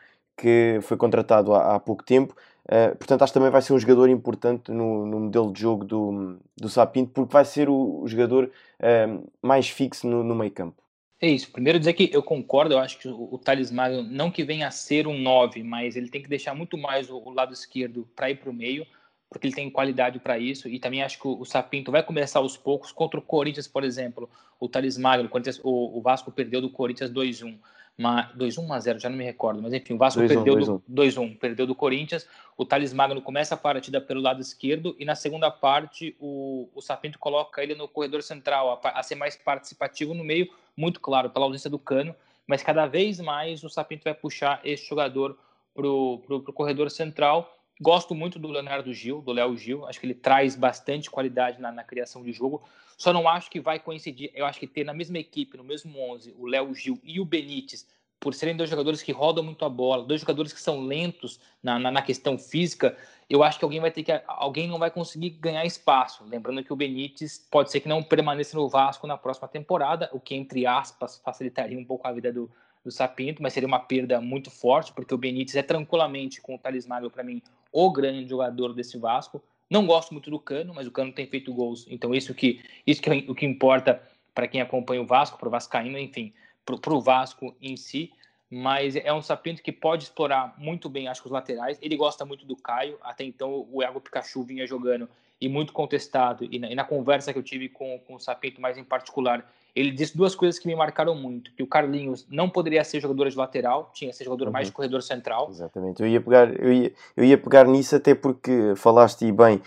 que 0.43 0.79
foi 0.81 0.97
contratado 0.97 1.53
há, 1.53 1.75
há 1.75 1.79
pouco 1.79 2.03
tempo. 2.03 2.35
Uh, 2.65 2.93
portanto, 2.97 3.21
acho 3.21 3.31
que 3.31 3.39
também 3.39 3.49
vai 3.49 3.61
ser 3.61 3.71
um 3.71 3.79
jogador 3.79 4.09
importante 4.09 4.71
no, 4.71 5.05
no 5.05 5.21
modelo 5.21 5.53
de 5.53 5.61
jogo 5.61 5.85
do, 5.85 6.37
do 6.57 6.67
Sapinto, 6.67 7.11
porque 7.13 7.31
vai 7.31 7.45
ser 7.45 7.69
o, 7.69 8.01
o 8.01 8.07
jogador 8.09 8.51
uh, 8.79 9.31
mais 9.41 9.69
fixo 9.69 10.05
no, 10.05 10.21
no 10.21 10.35
meio 10.35 10.51
campo. 10.51 10.83
É 11.21 11.29
isso. 11.29 11.49
Primeiro 11.49 11.79
dizer 11.79 11.93
que 11.93 12.09
eu 12.11 12.21
concordo, 12.21 12.73
eu 12.73 12.79
acho 12.79 12.99
que 12.99 13.07
o, 13.07 13.29
o 13.31 13.37
Thales 13.37 13.71
Magno 13.71 14.03
não 14.03 14.29
que 14.29 14.43
venha 14.43 14.67
a 14.67 14.71
ser 14.71 15.07
um 15.07 15.17
9, 15.17 15.63
mas 15.63 15.95
ele 15.95 16.09
tem 16.09 16.21
que 16.21 16.27
deixar 16.27 16.53
muito 16.53 16.77
mais 16.77 17.09
o, 17.09 17.15
o 17.17 17.29
lado 17.29 17.53
esquerdo 17.53 18.05
para 18.13 18.29
ir 18.29 18.35
para 18.35 18.49
o 18.49 18.53
meio, 18.53 18.85
porque 19.29 19.47
ele 19.47 19.55
tem 19.55 19.69
qualidade 19.69 20.19
para 20.19 20.37
isso. 20.37 20.67
E 20.67 20.77
também 20.77 21.01
acho 21.01 21.17
que 21.17 21.27
o, 21.27 21.39
o, 21.39 21.45
Sapinto 21.45 21.89
vai 21.89 22.03
começar 22.03 22.39
aos 22.39 22.57
poucos. 22.57 22.91
Contra 22.91 23.17
o 23.17 23.23
Corinthians, 23.23 23.67
por 23.67 23.85
exemplo, 23.85 24.29
o 24.59 24.67
Thales 24.67 24.97
Magno, 24.97 25.29
o, 25.63 25.97
o 25.97 26.01
Vasco 26.01 26.29
perdeu 26.31 26.59
do 26.59 26.69
Corinthians 26.69 27.09
2-1. 27.09 27.57
2-1 27.99 28.71
a 28.71 28.79
0, 28.79 28.99
já 28.99 29.09
não 29.09 29.17
me 29.17 29.23
recordo, 29.23 29.61
mas 29.61 29.71
enfim, 29.71 29.93
o 29.93 29.97
Vasco 29.97 30.19
2 30.19 30.31
perdeu 30.31 30.53
2 30.55 30.67
do 30.67 30.83
2-1, 30.89 31.37
perdeu 31.37 31.67
do 31.67 31.75
Corinthians. 31.75 32.27
O 32.57 32.65
Thales 32.65 32.91
Magno 32.91 33.21
começa 33.21 33.53
a 33.53 33.57
partida 33.57 34.01
pelo 34.01 34.21
lado 34.21 34.41
esquerdo 34.41 34.95
e 34.99 35.05
na 35.05 35.15
segunda 35.15 35.51
parte 35.51 36.15
o, 36.19 36.69
o 36.73 36.81
Sapinto 36.81 37.19
coloca 37.19 37.61
ele 37.61 37.75
no 37.75 37.87
corredor 37.87 38.23
central, 38.23 38.79
a, 38.83 38.89
a, 38.99 39.03
ser 39.03 39.15
mais 39.15 39.35
participativo 39.35 40.13
no 40.13 40.23
meio, 40.23 40.49
muito 40.75 40.99
claro, 40.99 41.29
pela 41.29 41.45
ausência 41.45 41.69
do 41.69 41.77
Cano, 41.77 42.15
mas 42.47 42.63
cada 42.63 42.87
vez 42.87 43.19
mais 43.19 43.63
o 43.63 43.69
Sapinto 43.69 44.03
vai 44.03 44.13
puxar 44.13 44.59
esse 44.63 44.85
jogador 44.85 45.37
pro, 45.73 46.19
pro 46.25 46.41
corredor 46.53 46.89
central. 46.89 47.52
Gosto 47.81 48.13
muito 48.13 48.37
do 48.37 48.47
Leonardo 48.47 48.93
Gil, 48.93 49.21
do 49.21 49.31
Léo 49.31 49.57
Gil, 49.57 49.85
acho 49.85 49.99
que 49.99 50.05
ele 50.05 50.13
traz 50.13 50.55
bastante 50.55 51.09
qualidade 51.09 51.59
na, 51.59 51.71
na 51.71 51.83
criação 51.83 52.23
de 52.23 52.31
jogo. 52.31 52.63
Só 52.97 53.11
não 53.11 53.27
acho 53.27 53.49
que 53.49 53.59
vai 53.59 53.79
coincidir. 53.79 54.31
Eu 54.33 54.45
acho 54.45 54.59
que 54.59 54.67
ter 54.67 54.83
na 54.83 54.93
mesma 54.93 55.17
equipe, 55.17 55.57
no 55.57 55.63
mesmo 55.63 55.99
11, 56.11 56.35
o 56.37 56.45
Léo 56.45 56.73
Gil 56.73 56.99
e 57.03 57.19
o 57.19 57.25
Benítez, 57.25 57.87
por 58.19 58.33
serem 58.33 58.55
dois 58.55 58.69
jogadores 58.69 59.01
que 59.01 59.11
rodam 59.11 59.43
muito 59.43 59.65
a 59.65 59.69
bola, 59.69 60.05
dois 60.05 60.21
jogadores 60.21 60.53
que 60.53 60.61
são 60.61 60.85
lentos 60.85 61.41
na, 61.61 61.77
na, 61.77 61.91
na, 61.91 62.01
questão 62.01 62.37
física, 62.37 62.95
eu 63.29 63.43
acho 63.43 63.59
que 63.59 63.65
alguém 63.65 63.81
vai 63.81 63.91
ter 63.91 64.01
que 64.01 64.13
alguém 64.27 64.65
não 64.65 64.79
vai 64.79 64.89
conseguir 64.89 65.31
ganhar 65.31 65.65
espaço. 65.65 66.23
Lembrando 66.23 66.63
que 66.63 66.71
o 66.71 66.75
Benítez 66.75 67.45
pode 67.51 67.69
ser 67.69 67.81
que 67.81 67.89
não 67.89 68.01
permaneça 68.01 68.55
no 68.55 68.69
Vasco 68.69 69.07
na 69.07 69.17
próxima 69.17 69.49
temporada, 69.49 70.09
o 70.13 70.21
que 70.21 70.35
entre 70.35 70.65
aspas 70.65 71.17
facilitaria 71.17 71.77
um 71.77 71.83
pouco 71.83 72.07
a 72.07 72.13
vida 72.13 72.31
do, 72.31 72.49
do 72.83 72.91
Sapinto, 72.91 73.41
mas 73.41 73.53
seria 73.53 73.67
uma 73.67 73.79
perda 73.79 74.19
muito 74.19 74.51
forte, 74.51 74.91
porque 74.91 75.13
o 75.13 75.17
Benítez 75.17 75.55
é 75.55 75.63
tranquilamente 75.63 76.41
com 76.41 76.55
o 76.55 76.57
Thales 76.57 76.85
Magno 76.85 77.09
para 77.09 77.23
mim 77.23 77.41
o 77.71 77.91
grande 77.91 78.29
jogador 78.29 78.73
desse 78.73 78.97
Vasco. 78.97 79.41
Não 79.69 79.85
gosto 79.85 80.13
muito 80.13 80.29
do 80.29 80.39
Cano, 80.39 80.73
mas 80.73 80.85
o 80.85 80.91
Cano 80.91 81.11
tem 81.11 81.25
feito 81.25 81.53
gols. 81.53 81.87
Então 81.89 82.13
isso 82.13 82.33
que 82.33 82.61
isso 82.85 83.01
que 83.01 83.09
é 83.09 83.23
o 83.27 83.33
que 83.33 83.45
importa 83.45 84.01
para 84.33 84.47
quem 84.47 84.61
acompanha 84.61 85.01
o 85.01 85.05
Vasco, 85.05 85.37
para 85.37 85.47
o 85.47 85.51
Vascaíno, 85.51 85.97
enfim, 85.97 86.33
para 86.65 86.93
o 86.93 87.01
Vasco 87.01 87.55
em 87.61 87.77
si. 87.77 88.11
Mas 88.49 88.95
é 88.95 89.11
um 89.11 89.21
Sapinto 89.21 89.63
que 89.63 89.71
pode 89.71 90.03
explorar 90.03 90.53
muito 90.59 90.87
bem, 90.87 91.07
acho 91.07 91.21
que 91.21 91.27
os 91.27 91.31
laterais. 91.31 91.79
Ele 91.81 91.95
gosta 91.95 92.23
muito 92.23 92.45
do 92.45 92.55
Caio. 92.55 92.99
Até 93.01 93.23
então 93.23 93.67
o 93.71 93.81
Iago 93.81 93.99
Pikachu 93.99 94.43
vinha 94.43 94.67
jogando 94.67 95.09
e 95.41 95.49
muito 95.49 95.73
contestado. 95.73 96.47
E 96.51 96.59
na, 96.59 96.69
e 96.69 96.75
na 96.75 96.83
conversa 96.83 97.33
que 97.33 97.39
eu 97.39 97.43
tive 97.43 97.67
com, 97.67 97.97
com 98.05 98.15
o 98.15 98.19
Sapinto, 98.19 98.61
mais 98.61 98.77
em 98.77 98.83
particular, 98.83 99.51
ele 99.75 99.91
disse 99.91 100.15
duas 100.15 100.35
coisas 100.35 100.59
que 100.59 100.67
me 100.67 100.75
marcaram 100.75 101.15
muito: 101.15 101.51
que 101.53 101.63
o 101.63 101.67
Carlinhos 101.67 102.25
não 102.29 102.49
poderia 102.49 102.83
ser 102.83 102.99
jogador 102.99 103.29
de 103.29 103.37
lateral, 103.37 103.89
tinha 103.93 104.11
que 104.11 104.17
ser 104.17 104.25
jogador 104.25 104.47
uhum. 104.47 104.53
mais 104.53 104.67
de 104.67 104.73
corredor 104.73 105.01
central. 105.01 105.49
Exatamente, 105.49 106.01
eu 106.01 106.07
ia 106.07 106.21
pegar, 106.21 106.53
eu 106.61 106.71
ia, 106.71 106.93
eu 107.17 107.23
ia 107.23 107.37
pegar 107.37 107.65
nisso 107.65 107.95
até 107.95 108.13
porque 108.13 108.73
falaste 108.75 109.31
bem 109.31 109.61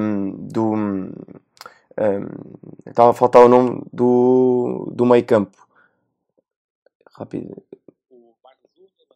um, 0.00 0.30
do. 0.30 0.72
Um, 0.74 1.12
estava 2.86 3.10
a 3.10 3.14
faltar 3.14 3.44
o 3.44 3.48
nome 3.48 3.82
do, 3.92 4.92
do 4.94 5.04
meio 5.04 5.24
campo. 5.24 5.58
Rápido. 7.12 7.60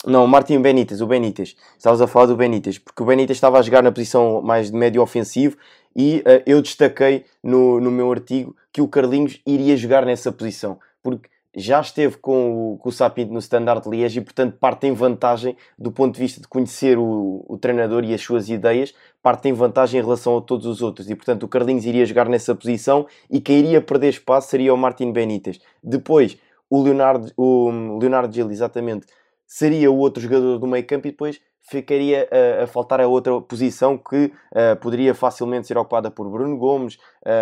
Não, 0.04 0.26
Martin 0.26 0.60
Benítez, 0.60 1.00
o 1.00 1.06
Benítez. 1.06 1.56
Estavas 1.78 2.00
a 2.00 2.08
falar 2.08 2.26
do 2.26 2.34
Benítez, 2.34 2.76
porque 2.76 3.00
o 3.00 3.06
Benítez 3.06 3.36
estava 3.36 3.60
a 3.60 3.62
jogar 3.62 3.84
na 3.84 3.92
posição 3.92 4.42
mais 4.42 4.68
de 4.68 4.76
médio 4.76 5.00
ofensivo 5.00 5.56
e 5.94 6.18
uh, 6.20 6.42
eu 6.46 6.60
destaquei 6.62 7.24
no, 7.42 7.80
no 7.80 7.90
meu 7.90 8.10
artigo 8.10 8.56
que 8.72 8.80
o 8.80 8.88
Carlinhos 8.88 9.40
iria 9.46 9.76
jogar 9.76 10.06
nessa 10.06 10.32
posição, 10.32 10.78
porque 11.02 11.28
já 11.54 11.80
esteve 11.80 12.16
com 12.16 12.72
o, 12.72 12.78
com 12.78 12.88
o 12.88 12.92
Sapinto 12.92 13.32
no 13.32 13.38
Standard 13.38 13.86
Liège 13.88 14.18
e, 14.18 14.22
portanto, 14.22 14.56
parte 14.58 14.86
em 14.86 14.92
vantagem 14.92 15.56
do 15.78 15.92
ponto 15.92 16.14
de 16.14 16.20
vista 16.20 16.40
de 16.40 16.48
conhecer 16.48 16.96
o, 16.98 17.44
o, 17.46 17.58
treinador 17.58 18.04
e 18.04 18.14
as 18.14 18.22
suas 18.22 18.48
ideias, 18.48 18.94
parte 19.22 19.48
em 19.48 19.52
vantagem 19.52 20.00
em 20.00 20.02
relação 20.02 20.38
a 20.38 20.40
todos 20.40 20.66
os 20.66 20.80
outros. 20.80 21.10
E, 21.10 21.14
portanto, 21.14 21.42
o 21.42 21.48
Carlinhos 21.48 21.84
iria 21.84 22.06
jogar 22.06 22.28
nessa 22.28 22.54
posição 22.54 23.06
e 23.30 23.40
quem 23.40 23.58
iria 23.58 23.82
perder 23.82 24.08
espaço 24.08 24.48
seria 24.48 24.72
o 24.72 24.78
Martin 24.78 25.12
Benítez. 25.12 25.60
Depois, 25.82 26.38
o 26.70 26.82
Leonardo, 26.82 27.30
o 27.36 27.98
Leonardo 28.00 28.34
Gil, 28.34 28.50
exatamente, 28.50 29.06
seria 29.46 29.90
o 29.90 29.98
outro 29.98 30.22
jogador 30.22 30.58
do 30.58 30.66
meio 30.66 30.86
campo 30.86 31.06
e 31.06 31.10
depois 31.10 31.38
ficaria 31.62 32.28
a, 32.30 32.64
a 32.64 32.66
faltar 32.66 33.00
a 33.00 33.06
outra 33.06 33.40
posição 33.40 33.96
que 33.96 34.26
uh, 34.26 34.76
poderia 34.80 35.14
facilmente 35.14 35.66
ser 35.66 35.78
ocupada 35.78 36.10
por 36.10 36.28
Bruno 36.28 36.56
Gomes, 36.56 36.98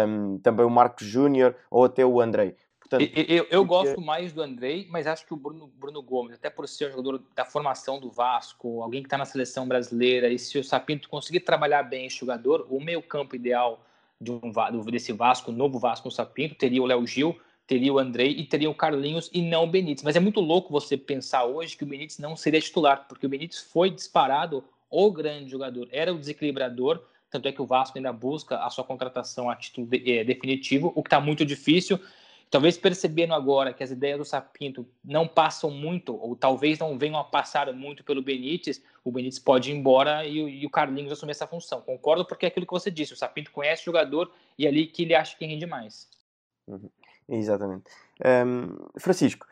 um, 0.09 0.39
também 0.39 0.65
o 0.65 0.71
Marcos 0.71 1.07
Júnior 1.07 1.57
ou 1.71 1.85
até 1.85 2.05
o 2.05 2.21
Andrei. 2.21 2.55
Portanto, 2.79 3.09
eu, 3.15 3.25
eu, 3.25 3.47
eu 3.51 3.65
gosto 3.65 4.01
mais 4.01 4.33
do 4.33 4.43
Andrei, 4.43 4.89
mas 4.91 5.07
acho 5.07 5.25
que 5.25 5.33
o 5.33 5.37
Bruno, 5.37 5.69
Bruno 5.79 6.03
Gomes, 6.03 6.35
até 6.35 6.51
por 6.51 6.67
ser 6.67 6.89
um 6.89 6.91
jogador 6.91 7.23
da 7.37 7.45
formação 7.45 8.01
do 8.01 8.11
Vasco, 8.11 8.83
alguém 8.83 9.01
que 9.01 9.07
está 9.07 9.17
na 9.17 9.25
seleção 9.25 9.67
brasileira, 9.67 10.29
e 10.29 10.39
se 10.39 10.59
o 10.59 10.65
Sapinto 10.65 11.09
conseguir 11.09 11.41
trabalhar 11.41 11.85
bem 11.85 12.07
esse 12.07 12.17
jogador, 12.17 12.67
o 12.69 12.81
meio 12.81 13.01
campo 13.01 13.37
ideal 13.37 13.81
de 14.21 14.33
um, 14.33 14.41
desse 14.91 15.13
Vasco, 15.13 15.53
novo 15.53 15.79
Vasco 15.79 16.09
no 16.09 16.13
Sapinto, 16.13 16.57
teria 16.57 16.83
o 16.83 16.87
Léo 16.87 17.07
Gil, 17.07 17.39
teria 17.71 17.95
o 17.95 18.01
Andrei 18.01 18.33
e 18.33 18.45
teria 18.45 18.69
o 18.69 18.75
Carlinhos 18.75 19.31
e 19.33 19.41
não 19.41 19.63
o 19.63 19.67
Benítez. 19.69 20.03
Mas 20.03 20.17
é 20.17 20.21
muito 20.21 20.41
louco 20.41 20.73
você 20.73 20.97
pensar 20.97 21.45
hoje 21.45 21.77
que 21.77 21.85
o 21.85 21.87
Benítez 21.87 22.19
não 22.19 22.35
seria 22.35 22.61
titular, 22.61 23.07
porque 23.07 23.25
o 23.25 23.29
Benítez 23.29 23.61
foi 23.61 23.91
disparado 23.91 24.65
o 24.91 25.09
grande 25.13 25.53
jogador, 25.53 25.89
era 25.93 26.13
o 26.13 26.19
desequilibrador, 26.19 27.01
tanto 27.31 27.47
é 27.47 27.53
que 27.53 27.63
o 27.63 27.65
Vasco 27.65 27.97
ainda 27.97 28.13
busca 28.13 28.59
a 28.59 28.69
sua 28.71 28.83
contratação 28.83 29.49
a 29.49 29.55
título 29.55 29.87
de, 29.87 30.19
é, 30.19 30.25
definitivo, 30.25 30.93
o 30.97 31.01
que 31.01 31.07
está 31.07 31.21
muito 31.21 31.47
difícil. 31.47 32.01
Talvez 32.51 32.77
percebendo 32.77 33.35
agora 33.35 33.73
que 33.73 33.85
as 33.85 33.93
ideias 33.93 34.19
do 34.19 34.25
Sapinto 34.25 34.85
não 35.05 35.29
passam 35.29 35.71
muito, 35.71 36.21
ou 36.21 36.35
talvez 36.35 36.77
não 36.77 36.99
venham 36.99 37.21
a 37.21 37.23
passar 37.23 37.73
muito 37.73 38.03
pelo 38.03 38.21
Benítez, 38.21 38.83
o 39.05 39.13
Benítez 39.13 39.39
pode 39.39 39.71
ir 39.71 39.77
embora 39.77 40.27
e, 40.27 40.39
e 40.39 40.67
o 40.67 40.71
Carlinhos 40.71 41.13
assumir 41.13 41.31
essa 41.31 41.47
função. 41.47 41.83
Concordo 41.83 42.25
porque 42.25 42.47
é 42.47 42.49
aquilo 42.49 42.67
que 42.67 42.73
você 42.73 42.91
disse, 42.91 43.13
o 43.13 43.17
Sapinto 43.17 43.53
conhece 43.53 43.83
o 43.83 43.85
jogador 43.85 44.33
e 44.59 44.67
é 44.67 44.69
ali 44.69 44.89
que 44.89 45.05
ele 45.05 45.15
acha 45.15 45.39
que 45.39 45.47
rende 45.47 45.67
mais. 45.67 46.09
Uhum. 46.67 46.91
Exatamente. 47.31 47.85
Um, 48.25 48.77
Francisco, 48.99 49.47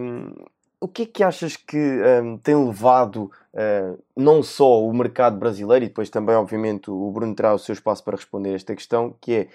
um, 0.00 0.34
o 0.80 0.88
que 0.88 1.02
é 1.02 1.06
que 1.06 1.22
achas 1.22 1.56
que 1.56 1.78
um, 1.78 2.36
tem 2.36 2.56
levado 2.56 3.30
uh, 3.54 4.02
não 4.16 4.42
só 4.42 4.84
o 4.84 4.92
mercado 4.92 5.38
brasileiro, 5.38 5.84
e 5.84 5.88
depois 5.88 6.10
também, 6.10 6.34
obviamente, 6.34 6.90
o 6.90 7.10
Bruno 7.12 7.34
terá 7.34 7.54
o 7.54 7.58
seu 7.58 7.72
espaço 7.72 8.02
para 8.02 8.16
responder 8.16 8.50
a 8.50 8.54
esta 8.54 8.74
questão, 8.74 9.14
que 9.20 9.32
é 9.32 9.48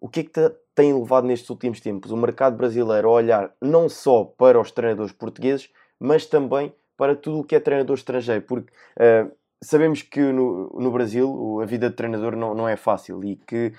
o 0.00 0.08
que 0.08 0.20
é 0.20 0.24
que 0.24 0.52
tem 0.74 0.92
levado 0.92 1.28
nestes 1.28 1.48
últimos 1.48 1.80
tempos 1.80 2.10
o 2.10 2.16
mercado 2.16 2.56
brasileiro 2.56 3.08
a 3.08 3.12
olhar 3.12 3.54
não 3.60 3.88
só 3.88 4.24
para 4.24 4.60
os 4.60 4.72
treinadores 4.72 5.12
portugueses, 5.12 5.70
mas 6.00 6.26
também 6.26 6.74
para 6.96 7.14
tudo 7.14 7.38
o 7.38 7.44
que 7.44 7.54
é 7.54 7.60
treinador 7.60 7.94
estrangeiro, 7.94 8.42
porque 8.42 8.72
uh, 8.96 9.30
sabemos 9.62 10.02
que 10.02 10.20
no, 10.20 10.70
no 10.70 10.90
Brasil 10.90 11.60
a 11.62 11.64
vida 11.64 11.88
de 11.88 11.94
treinador 11.94 12.34
não, 12.34 12.52
não 12.54 12.68
é 12.68 12.76
fácil 12.76 13.24
e 13.24 13.36
que 13.36 13.72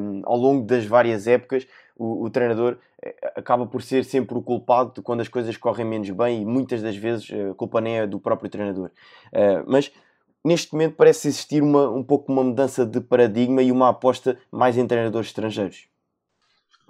um, 0.00 0.22
ao 0.24 0.36
longo 0.36 0.66
das 0.66 0.84
várias 0.84 1.28
épocas 1.28 1.66
o, 2.00 2.24
o, 2.24 2.30
treinador 2.30 2.78
eh, 3.02 3.14
acaba 3.36 3.66
por 3.66 3.82
ser 3.82 4.06
sempre 4.06 4.36
o 4.36 4.40
culpado 4.40 4.94
de 4.94 5.02
quando 5.02 5.20
as 5.20 5.28
coisas 5.28 5.54
correm 5.58 5.84
menos 5.84 6.08
bem 6.08 6.40
e 6.40 6.44
muitas 6.46 6.80
das 6.80 6.96
vezes 6.96 7.30
eh, 7.30 7.50
a 7.50 7.54
culpa 7.54 7.78
nem 7.78 7.98
é 7.98 8.06
do 8.06 8.18
próprio 8.18 8.48
treinador. 8.48 8.90
Uh, 9.26 9.62
mas 9.66 9.92
neste 10.42 10.72
momento 10.72 10.94
parece 10.96 11.28
existir 11.28 11.62
uma, 11.62 11.90
um 11.90 12.02
pouco 12.02 12.32
uma 12.32 12.42
mudança 12.42 12.86
de 12.86 13.02
paradigma 13.02 13.62
e 13.62 13.70
uma 13.70 13.90
aposta 13.90 14.38
mais 14.50 14.78
em 14.78 14.86
treinadores 14.86 15.28
estrangeiros. 15.28 15.88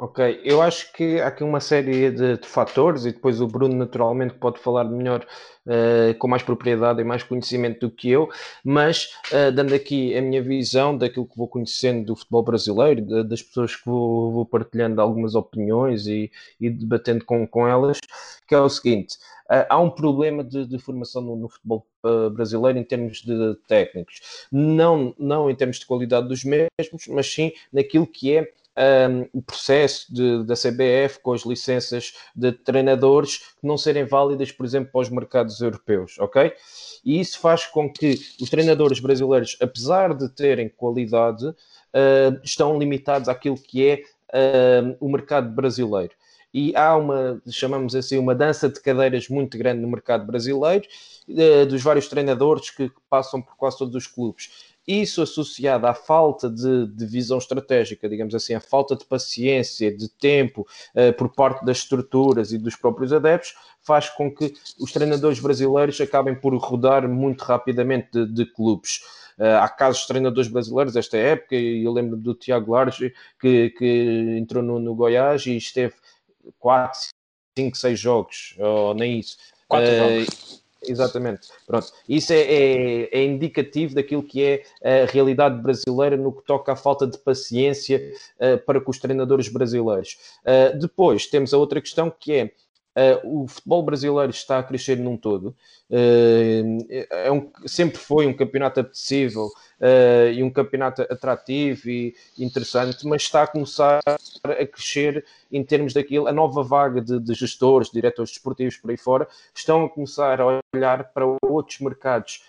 Ok, 0.02 0.40
eu 0.42 0.62
acho 0.62 0.90
que 0.94 1.20
há 1.20 1.26
aqui 1.26 1.44
uma 1.44 1.60
série 1.60 2.10
de, 2.10 2.38
de 2.38 2.48
fatores 2.48 3.04
e 3.04 3.12
depois 3.12 3.38
o 3.38 3.46
Bruno 3.46 3.76
naturalmente 3.76 4.32
pode 4.32 4.58
falar 4.58 4.84
melhor 4.84 5.26
uh, 5.66 6.18
com 6.18 6.26
mais 6.26 6.42
propriedade 6.42 7.02
e 7.02 7.04
mais 7.04 7.22
conhecimento 7.22 7.80
do 7.80 7.94
que 7.94 8.08
eu, 8.08 8.30
mas 8.64 9.10
uh, 9.30 9.52
dando 9.52 9.74
aqui 9.74 10.16
a 10.16 10.22
minha 10.22 10.42
visão 10.42 10.96
daquilo 10.96 11.26
que 11.26 11.36
vou 11.36 11.46
conhecendo 11.46 12.06
do 12.06 12.16
futebol 12.16 12.42
brasileiro, 12.42 13.02
de, 13.02 13.24
das 13.24 13.42
pessoas 13.42 13.76
que 13.76 13.84
vou, 13.84 14.32
vou, 14.32 14.46
partilhando 14.46 15.02
algumas 15.02 15.34
opiniões 15.34 16.06
e, 16.06 16.32
e 16.58 16.70
debatendo 16.70 17.22
com, 17.26 17.46
com 17.46 17.68
elas, 17.68 17.98
que 18.48 18.54
é 18.54 18.58
o 18.58 18.70
seguinte, 18.70 19.18
uh, 19.50 19.68
há 19.68 19.78
um 19.78 19.90
problema 19.90 20.42
de, 20.42 20.64
de 20.66 20.78
formação 20.78 21.20
no, 21.20 21.36
no 21.36 21.50
futebol 21.50 21.86
brasileiro 22.32 22.78
em 22.78 22.84
termos 22.84 23.20
de 23.20 23.54
técnicos, 23.68 24.46
não, 24.50 25.14
não 25.18 25.50
em 25.50 25.54
termos 25.54 25.78
de 25.78 25.84
qualidade 25.84 26.26
dos 26.26 26.42
mesmos, 26.42 27.06
mas 27.08 27.30
sim 27.30 27.52
naquilo 27.70 28.06
que 28.06 28.34
é 28.34 28.50
um, 28.80 29.28
o 29.38 29.42
processo 29.42 30.12
de, 30.12 30.44
da 30.44 30.54
CBF 30.54 31.20
com 31.22 31.32
as 31.32 31.42
licenças 31.42 32.14
de 32.34 32.50
treinadores 32.52 33.38
que 33.38 33.66
não 33.66 33.76
serem 33.76 34.04
válidas, 34.04 34.50
por 34.50 34.64
exemplo, 34.64 34.90
para 34.90 35.00
os 35.02 35.10
mercados 35.10 35.60
europeus, 35.60 36.18
ok? 36.18 36.52
E 37.04 37.20
isso 37.20 37.38
faz 37.38 37.66
com 37.66 37.92
que 37.92 38.18
os 38.40 38.48
treinadores 38.48 39.00
brasileiros, 39.00 39.56
apesar 39.60 40.14
de 40.14 40.28
terem 40.30 40.68
qualidade, 40.68 41.46
uh, 41.46 42.40
estão 42.42 42.78
limitados 42.78 43.28
àquilo 43.28 43.56
que 43.56 43.86
é 43.86 44.02
uh, 44.34 44.96
o 45.00 45.10
mercado 45.10 45.50
brasileiro. 45.50 46.14
E 46.52 46.74
há 46.74 46.96
uma, 46.96 47.40
chamamos 47.48 47.94
assim, 47.94 48.18
uma 48.18 48.34
dança 48.34 48.68
de 48.68 48.80
cadeiras 48.80 49.28
muito 49.28 49.56
grande 49.56 49.82
no 49.82 49.88
mercado 49.88 50.26
brasileiro, 50.26 50.86
uh, 51.28 51.66
dos 51.66 51.82
vários 51.82 52.08
treinadores 52.08 52.70
que 52.70 52.90
passam 53.08 53.42
por 53.42 53.56
quase 53.56 53.78
todos 53.78 53.94
os 53.94 54.06
clubes 54.06 54.69
isso 54.86 55.22
associado 55.22 55.86
à 55.86 55.94
falta 55.94 56.48
de, 56.48 56.86
de, 56.86 57.06
visão 57.06 57.38
estratégica, 57.38 58.08
digamos 58.08 58.34
assim, 58.34 58.54
a 58.54 58.60
falta 58.60 58.96
de 58.96 59.04
paciência, 59.04 59.94
de 59.94 60.08
tempo 60.08 60.66
uh, 60.94 61.12
por 61.16 61.32
parte 61.34 61.64
das 61.64 61.78
estruturas 61.78 62.52
e 62.52 62.58
dos 62.58 62.76
próprios 62.76 63.12
adeptos, 63.12 63.54
faz 63.82 64.08
com 64.08 64.34
que 64.34 64.52
os 64.78 64.92
treinadores 64.92 65.38
brasileiros 65.38 66.00
acabem 66.00 66.34
por 66.34 66.54
rodar 66.56 67.08
muito 67.08 67.42
rapidamente 67.42 68.08
de, 68.12 68.26
de 68.26 68.46
clubes. 68.46 69.00
Uh, 69.38 69.56
há 69.60 69.68
casos 69.68 70.02
de 70.02 70.08
treinadores 70.08 70.50
brasileiros 70.50 70.94
desta 70.94 71.16
época, 71.16 71.56
e 71.56 71.84
eu 71.84 71.92
lembro 71.92 72.16
do 72.16 72.34
Tiago 72.34 72.72
Lares, 72.72 72.96
que, 73.40 73.70
que 73.70 74.36
entrou 74.38 74.62
no, 74.62 74.78
no 74.78 74.94
Goiás 74.94 75.46
e 75.46 75.56
esteve 75.56 75.94
4, 76.58 77.10
5, 77.56 77.76
6 77.76 77.98
jogos, 77.98 78.54
ou 78.58 78.94
nem 78.94 79.18
isso. 79.20 79.36
4 79.68 79.86
uh, 79.86 79.92
eh, 79.92 80.24
jogos 80.24 80.59
Exatamente. 80.86 81.48
Pronto. 81.66 81.92
Isso 82.08 82.32
é, 82.32 82.40
é, 82.40 83.18
é, 83.18 83.24
indicativo 83.24 83.94
daquilo 83.94 84.22
que 84.22 84.42
é 84.42 84.62
a 84.82 85.10
realidade 85.10 85.60
brasileira 85.60 86.16
no 86.16 86.32
que 86.32 86.42
toca 86.44 86.72
à 86.72 86.76
falta 86.76 87.06
de 87.06 87.18
paciência 87.18 88.12
uh, 88.38 88.58
para 88.64 88.80
com 88.80 88.90
os 88.90 88.98
treinadores 88.98 89.48
brasileiros. 89.48 90.16
Uh, 90.42 90.78
depois 90.78 91.26
temos 91.26 91.52
a 91.52 91.58
outra 91.58 91.80
questão 91.80 92.10
que 92.10 92.32
é 92.32 92.52
o 93.24 93.46
futebol 93.46 93.82
brasileiro 93.82 94.30
está 94.30 94.58
a 94.58 94.62
crescer 94.62 94.96
num 94.96 95.16
todo. 95.16 95.54
Uh, 95.88 96.86
é 96.88 97.32
um, 97.32 97.50
sempre 97.66 97.98
foi 97.98 98.26
um 98.26 98.32
campeonato 98.32 98.80
apetecível 98.80 99.46
uh, 99.46 100.30
e 100.32 100.42
um 100.42 100.50
campeonato 100.50 101.02
atrativo 101.02 101.88
e 101.88 102.14
interessante, 102.38 103.06
mas 103.06 103.22
está 103.22 103.42
a 103.42 103.46
começar 103.46 104.00
a 104.06 104.66
crescer 104.66 105.24
em 105.50 105.64
termos 105.64 105.92
daquilo. 105.92 106.28
A 106.28 106.32
nova 106.32 106.62
vaga 106.62 107.00
de, 107.00 107.18
de 107.18 107.34
gestores, 107.34 107.88
de 107.88 107.94
diretores 107.94 108.30
desportivos 108.30 108.76
por 108.76 108.90
aí 108.90 108.96
fora, 108.96 109.26
estão 109.54 109.84
a 109.84 109.88
começar 109.88 110.40
a 110.40 110.62
olhar 110.74 111.12
para 111.12 111.24
outros 111.42 111.80
mercados, 111.80 112.44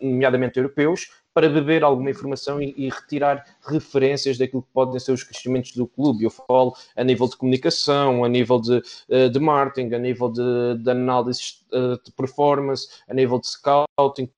nomeadamente 0.00 0.58
europeus, 0.58 1.10
para 1.40 1.48
beber 1.48 1.82
alguma 1.82 2.10
informação 2.10 2.60
e, 2.60 2.74
e, 2.76 2.90
retirar 2.90 3.46
referências 3.66 4.36
daquilo 4.36 4.60
que 4.60 4.68
podem 4.74 5.00
ser 5.00 5.12
os 5.12 5.24
crescimentos 5.24 5.72
do 5.72 5.86
clube. 5.86 6.24
Eu 6.24 6.30
falo 6.30 6.76
a 6.94 7.02
nível 7.02 7.26
de 7.26 7.34
comunicação, 7.34 8.22
a 8.22 8.28
nível 8.28 8.60
de, 8.60 8.82
eh, 9.08 9.30
de 9.30 9.40
marketing, 9.40 9.94
a 9.94 9.98
nível 9.98 10.30
de, 10.30 10.76
de 10.82 10.90
análise 10.90 11.54
eh, 11.72 11.96
de 12.04 12.12
performance, 12.12 12.88
a 13.08 13.14
nível 13.14 13.38
de 13.40 13.46
scouting, 13.46 14.30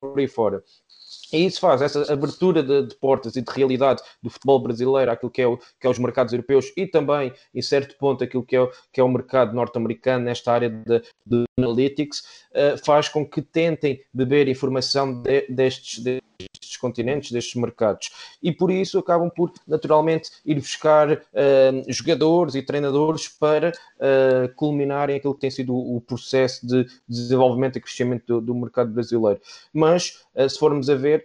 por 0.00 0.16
aí 0.16 0.28
fora. 0.28 0.62
E 1.32 1.44
isso 1.46 1.60
faz 1.60 1.82
essa 1.82 2.12
abertura 2.12 2.62
de, 2.62 2.86
de, 2.86 2.94
portas 2.96 3.36
e 3.36 3.42
de 3.42 3.52
realidade 3.52 4.02
do 4.22 4.30
futebol 4.30 4.60
brasileiro 4.60 5.10
àquilo 5.10 5.30
que 5.30 5.42
é, 5.42 5.46
o, 5.46 5.56
que 5.56 5.86
é 5.86 5.90
os 5.90 5.98
mercados 5.98 6.32
europeus 6.32 6.72
e 6.76 6.86
também, 6.86 7.32
em 7.54 7.62
certo 7.62 7.96
ponto, 7.98 8.22
aquilo 8.22 8.44
que 8.44 8.56
é, 8.56 8.68
que 8.92 9.00
é 9.00 9.04
o 9.04 9.08
mercado 9.08 9.54
norte-americano 9.54 10.24
nesta 10.24 10.52
área 10.52 10.70
de, 10.70 11.02
de 11.24 11.46
analytics, 11.58 12.20
uh, 12.50 12.84
faz 12.84 13.08
com 13.08 13.26
que 13.26 13.40
tentem 13.40 14.00
beber 14.12 14.48
informação 14.48 15.22
de, 15.22 15.46
destes, 15.48 16.02
destes 16.02 16.76
continentes, 16.76 17.32
destes 17.32 17.54
mercados. 17.54 18.10
E 18.42 18.52
por 18.52 18.70
isso 18.70 18.98
acabam 18.98 19.30
por, 19.30 19.52
naturalmente, 19.66 20.30
ir 20.44 20.56
buscar 20.56 21.12
uh, 21.12 21.18
jogadores 21.88 22.54
e 22.54 22.62
treinadores 22.62 23.28
para 23.28 23.70
uh, 23.70 24.54
culminarem 24.54 25.16
aquilo 25.16 25.34
que 25.34 25.40
tem 25.40 25.50
sido 25.50 25.74
o, 25.74 25.96
o 25.96 26.00
processo 26.00 26.66
de 26.66 26.86
desenvolvimento 27.08 27.76
e 27.76 27.80
crescimento 27.80 28.26
do, 28.26 28.40
do 28.40 28.54
mercado 28.54 28.90
brasileiro. 28.90 29.40
Mas, 29.72 30.24
se 30.48 30.58
formos 30.58 30.90
a 30.90 30.94
ver, 30.94 31.15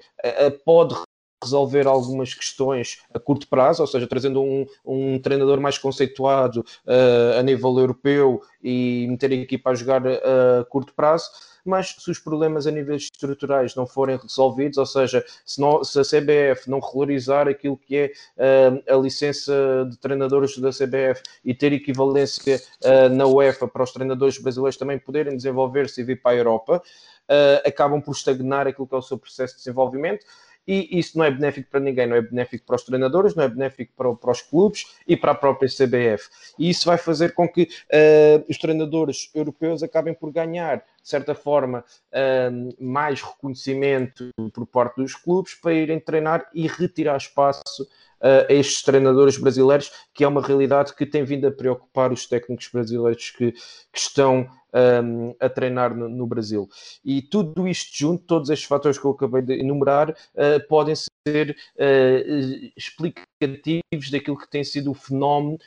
pode 0.66 0.96
resolver 1.44 1.88
algumas 1.88 2.34
questões 2.34 3.00
a 3.14 3.20
curto 3.20 3.48
prazo, 3.48 3.82
ou 3.82 3.88
seja, 3.88 4.08
trazendo 4.08 4.42
um, 4.42 4.66
um 4.86 5.20
treinador 5.20 5.60
mais 5.60 5.78
conceituado 5.78 6.64
uh, 6.86 7.40
a 7.40 7.42
nível 7.42 7.78
europeu 7.78 8.42
e 8.64 9.08
meter 9.10 9.32
a 9.32 9.36
equipa 9.36 9.72
a 9.72 9.76
jogar 9.76 10.04
a 10.08 10.64
curto 10.70 10.94
prazo. 10.94 11.30
Mas 11.64 11.96
se 12.00 12.10
os 12.10 12.18
problemas 12.18 12.66
a 12.66 12.72
níveis 12.72 13.04
estruturais 13.04 13.76
não 13.76 13.86
forem 13.86 14.18
resolvidos, 14.18 14.80
ou 14.80 14.86
seja, 14.86 15.24
se, 15.46 15.62
não, 15.62 15.84
se 15.84 16.00
a 16.00 16.04
CBF 16.04 16.68
não 16.68 16.80
regularizar 16.80 17.48
aquilo 17.48 17.78
que 17.78 17.96
é 17.96 18.12
uh, 18.38 18.94
a 18.96 18.98
licença 18.98 19.88
de 19.90 19.98
treinadores 19.98 20.58
da 20.58 20.70
CBF 20.70 21.22
e 21.46 21.54
ter 21.54 21.72
equivalência 21.72 22.60
uh, 22.84 23.10
na 23.14 23.28
UEFA 23.28 23.68
para 23.68 23.84
os 23.84 23.92
treinadores 23.92 24.40
brasileiros 24.40 24.78
também 24.78 24.98
poderem 24.98 25.36
desenvolver-se 25.36 26.02
e 26.02 26.04
vir 26.04 26.22
para 26.22 26.32
a 26.32 26.36
Europa, 26.36 26.84
uh, 27.30 27.68
acabam 27.68 28.02
por 28.02 28.12
estagnar 28.12 28.68
aquilo 28.68 28.88
que 28.88 28.96
é 28.96 28.98
o 28.98 29.02
seu 29.02 29.18
processo 29.18 29.54
de 29.54 29.60
desenvolvimento 29.60 30.26
e 30.68 31.00
isso 31.00 31.18
não 31.18 31.26
é 31.26 31.32
benéfico 31.32 31.70
para 31.70 31.80
ninguém, 31.80 32.08
não 32.08 32.16
é 32.16 32.22
benéfico 32.22 32.66
para 32.66 32.76
os 32.76 32.84
treinadores, 32.84 33.36
não 33.36 33.44
é 33.44 33.50
benéfico 33.50 33.94
para, 33.96 34.14
para 34.14 34.32
os 34.32 34.42
clubes 34.42 34.96
e 35.08 35.18
para 35.18 35.32
a 35.32 35.36
própria 35.36 35.68
CBF. 35.68 36.30
E 36.58 36.70
isso 36.70 36.86
vai 36.86 36.98
fazer 36.98 37.34
com 37.34 37.48
que 37.48 37.64
uh, 37.64 38.46
os 38.48 38.58
treinadores 38.58 39.32
europeus 39.34 39.82
acabem 39.82 40.14
por 40.14 40.32
ganhar, 40.32 40.78
de 40.78 41.10
certa 41.10 41.34
forma, 41.34 41.84
uh, 42.14 42.84
mais 42.84 43.22
reconhecimento 43.22 44.30
por 44.54 44.66
parte 44.68 44.98
dos 44.98 45.16
clubes 45.16 45.56
para 45.56 45.74
irem 45.74 46.00
treinar 46.00 46.48
e 46.54 46.68
retirar 46.68 47.18
espaço 47.18 47.88
a 48.22 48.54
estes 48.54 48.84
treinadores 48.84 49.38
brasileiros, 49.38 49.92
que 50.14 50.24
é 50.24 50.28
uma 50.28 50.42
realidade 50.42 50.96
que 50.96 51.06
tem 51.06 51.24
vindo 51.24 51.48
a 51.48 51.52
preocupar 51.52 52.12
os 52.12 52.28
técnicos 52.28 52.70
brasileiros 52.72 53.32
que, 53.32 53.52
que 53.52 54.00
estão 54.00 54.48
um, 54.74 55.36
a 55.40 55.50
treinar 55.50 55.96
no, 55.96 56.08
no, 56.08 56.28
Brasil. 56.28 56.70
E 57.04 57.22
tudo 57.22 57.68
isto 57.68 57.98
junto, 57.98 58.24
todos 58.24 58.50
estes 58.50 58.68
fatores 58.68 58.98
que 58.98 59.06
eu 59.06 59.12
acabei 59.12 59.42
de 59.42 59.60
enumerar, 59.60 60.12
uh, 60.12 60.68
podem 60.68 60.96
ser 60.96 61.56
uh, 61.76 62.72
explicativos 62.78 64.10
daquilo 64.12 64.38
que 64.38 64.50
tem 64.50 64.64
sido 64.64 64.92
o 64.92 64.96
fenómeno 64.96 65.58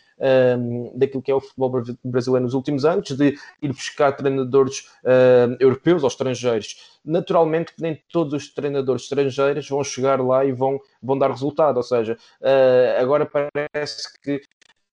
um, 0.58 0.96
daquilo 0.96 1.22
que 1.22 1.30
é 1.30 1.34
o 1.34 1.40
futebol 1.40 1.82
brasileiro 2.04 2.44
nos 2.44 2.54
últimos 2.54 2.84
anos, 2.84 3.10
de 3.10 3.36
ir 3.60 3.68
buscar 3.68 4.12
treinadores 4.12 4.88
uh, 5.04 5.56
europeus 5.60 6.02
ou 6.02 6.08
estrangeiros. 6.08 6.93
Naturalmente 7.04 7.74
que 7.74 7.82
nem 7.82 8.02
todos 8.10 8.32
os 8.32 8.54
treinadores 8.54 9.02
estrangeiros 9.02 9.68
vão 9.68 9.84
chegar 9.84 10.20
lá 10.20 10.44
e 10.44 10.52
vão, 10.52 10.80
vão 11.02 11.18
dar 11.18 11.30
resultado, 11.30 11.76
ou 11.76 11.82
seja, 11.82 12.16
uh, 12.40 13.00
agora 13.00 13.26
parece 13.26 14.18
que 14.22 14.40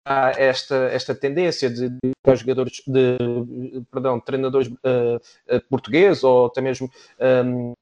há 0.05 0.31
esta, 0.31 0.75
esta 0.91 1.15
tendência 1.15 1.69
de, 1.69 1.89
de 1.89 2.35
jogadores 2.35 2.81
de 2.85 3.17
perdão, 3.91 4.19
treinadores 4.19 4.67
uh, 4.67 5.61
portugueses 5.69 6.23
ou 6.23 6.47
até 6.47 6.59
mesmo 6.59 6.89
um, 7.19 7.73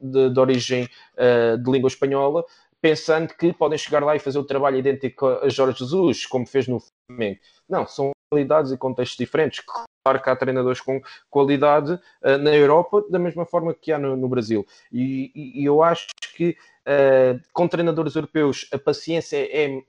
de, 0.00 0.30
de, 0.30 0.40
origem 0.40 0.88
uh, 1.14 1.58
de 1.58 1.70
língua 1.70 1.88
espanhola, 1.88 2.44
pensando 2.80 3.34
que 3.34 3.52
podem 3.52 3.78
chegar 3.78 4.02
lá 4.02 4.14
e 4.14 4.20
fazer 4.20 4.38
o 4.38 4.44
trabalho 4.44 4.78
idêntico 4.78 5.26
a 5.26 5.48
Jorge 5.48 5.78
Jesus, 5.78 6.26
como 6.26 6.46
fez 6.46 6.68
no 6.68 6.80
Flamengo. 7.08 7.40
Não, 7.68 7.86
são 7.86 8.13
qualidades 8.34 8.72
e 8.72 8.76
contextos 8.76 9.16
diferentes. 9.16 9.62
Claro 10.04 10.22
que 10.22 10.28
há 10.28 10.36
treinadores 10.36 10.80
com 10.80 11.00
qualidade 11.30 11.92
uh, 11.92 12.38
na 12.38 12.54
Europa, 12.54 13.04
da 13.08 13.18
mesma 13.18 13.46
forma 13.46 13.72
que 13.72 13.92
há 13.92 13.98
no, 13.98 14.16
no 14.16 14.28
Brasil. 14.28 14.66
E, 14.92 15.30
e, 15.34 15.64
eu 15.64 15.82
acho 15.82 16.08
que 16.36 16.50
uh, 16.50 17.40
com 17.52 17.68
treinadores 17.68 18.14
europeus 18.16 18.68
a 18.72 18.78
paciência 18.78 19.36
é, 19.36 19.80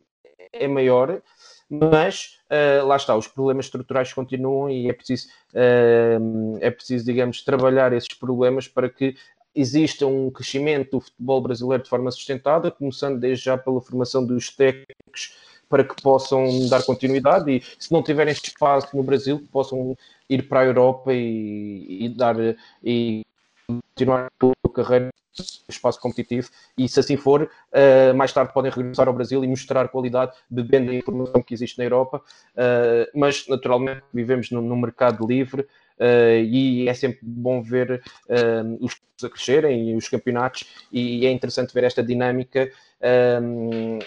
é 0.53 0.67
maior, 0.67 1.21
mas 1.69 2.39
uh, 2.51 2.85
lá 2.85 2.95
está, 2.95 3.15
os 3.15 3.27
problemas 3.27 3.65
estruturais 3.65 4.13
continuam 4.13 4.69
e 4.69 4.87
é 4.87 4.93
preciso, 4.93 5.27
é 6.61 6.69
preciso, 6.69 7.03
digamos, 7.03 7.43
trabalhar 7.43 7.91
esses 7.91 8.13
problemas 8.13 8.67
para 8.67 8.87
que 8.87 9.15
exista 9.53 10.05
um 10.05 10.29
crescimento 10.29 10.91
do 10.91 11.01
futebol 11.01 11.41
brasileiro 11.41 11.83
de 11.83 11.89
forma 11.89 12.11
sustentada, 12.11 12.69
começando 12.69 13.19
desde 13.19 13.45
já 13.45 13.57
pela 13.57 13.81
formação 13.81 14.25
dos 14.25 14.49
técnicos 14.49 15.33
para 15.69 15.83
que 15.83 16.01
possam 16.01 16.67
dar 16.69 16.83
continuidade 16.83 17.51
e 17.51 17.63
se 17.79 17.91
não 17.91 18.03
tiverem 18.03 18.33
espaço 18.33 18.95
no 18.95 19.03
Brasil, 19.03 19.45
possam 19.51 19.97
ir 20.29 20.47
para 20.47 20.61
a 20.61 20.65
Europa 20.65 21.13
e, 21.13 22.05
e 22.05 22.09
dar 22.09 22.35
e 22.83 23.23
continuar 23.67 24.27
o 24.41 24.69
carreira 24.69 25.09
espaço 25.67 25.99
competitivo. 25.99 26.49
E 26.77 26.87
se 26.87 26.99
assim 26.99 27.17
for, 27.17 27.43
uh, 27.43 28.15
mais 28.15 28.31
tarde 28.31 28.53
podem 28.53 28.71
regressar 28.71 29.07
ao 29.07 29.13
Brasil 29.13 29.43
e 29.43 29.47
mostrar 29.47 29.87
qualidade 29.89 30.31
bebendo 30.49 30.91
a 30.91 30.95
informação 30.95 31.41
que 31.41 31.53
existe 31.53 31.77
na 31.77 31.83
Europa, 31.83 32.17
uh, 32.17 33.19
mas 33.19 33.45
naturalmente 33.47 34.03
vivemos 34.13 34.49
num, 34.51 34.75
mercado 34.75 35.25
livre 35.27 35.67
uh, 35.99 36.43
e 36.43 36.87
é 36.87 36.93
sempre 36.93 37.19
bom 37.21 37.61
ver 37.61 38.01
os 38.79 38.93
clubes 38.93 39.23
a 39.23 39.29
crescerem 39.29 39.91
e 39.91 39.95
os 39.95 40.09
campeonatos 40.09 40.65
e 40.91 41.25
é 41.25 41.31
interessante 41.31 41.73
ver 41.73 41.85
esta 41.85 42.03
dinâmica 42.03 42.69
em, 43.01 43.99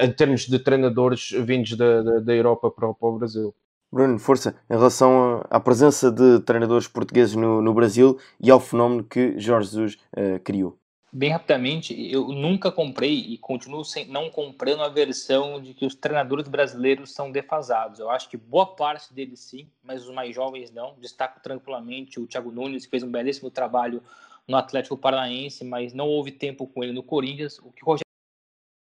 em, 0.00 0.12
termos 0.12 0.46
de 0.46 0.58
treinadores 0.58 1.30
vindos 1.30 1.76
da, 1.76 2.02
da, 2.02 2.20
da 2.20 2.34
Europa 2.34 2.70
para, 2.70 2.92
para 2.92 3.08
o 3.08 3.18
Brasil. 3.18 3.54
Bruno, 3.90 4.18
força, 4.18 4.54
em 4.68 4.74
relação 4.74 5.42
à 5.48 5.58
presença 5.58 6.10
de 6.10 6.40
treinadores 6.40 6.86
portugueses 6.86 7.34
no, 7.34 7.62
no 7.62 7.72
Brasil 7.72 8.18
e 8.38 8.50
ao 8.50 8.60
fenómeno 8.60 9.02
que 9.02 9.38
Jorge 9.38 9.70
Jesus 9.70 9.98
uh, 10.16 10.38
criou. 10.44 10.78
Bem 11.10 11.30
rapidamente, 11.30 11.94
eu 12.12 12.28
nunca 12.28 12.70
comprei 12.70 13.14
e 13.14 13.38
continuo 13.38 13.82
sem, 13.82 14.06
não 14.06 14.28
comprando 14.28 14.82
a 14.82 14.90
versão 14.90 15.60
de 15.60 15.72
que 15.72 15.86
os 15.86 15.94
treinadores 15.94 16.46
brasileiros 16.46 17.12
são 17.12 17.32
defasados. 17.32 17.98
Eu 17.98 18.10
acho 18.10 18.28
que 18.28 18.36
boa 18.36 18.66
parte 18.76 19.14
deles 19.14 19.40
sim, 19.40 19.70
mas 19.82 20.06
os 20.06 20.14
mais 20.14 20.34
jovens 20.34 20.70
não. 20.70 20.94
Destaco 20.98 21.40
tranquilamente 21.40 22.20
o 22.20 22.26
Thiago 22.26 22.52
Nunes, 22.52 22.84
que 22.84 22.90
fez 22.90 23.02
um 23.02 23.10
belíssimo 23.10 23.50
trabalho 23.50 24.02
no 24.46 24.54
Atlético 24.54 24.98
Paranaense, 24.98 25.64
mas 25.64 25.94
não 25.94 26.08
houve 26.08 26.30
tempo 26.30 26.66
com 26.66 26.84
ele 26.84 26.92
no 26.92 27.02
Corinthians. 27.02 27.58
O 27.60 27.72
que 27.72 27.82
o 27.82 27.86
Rogério 27.86 28.04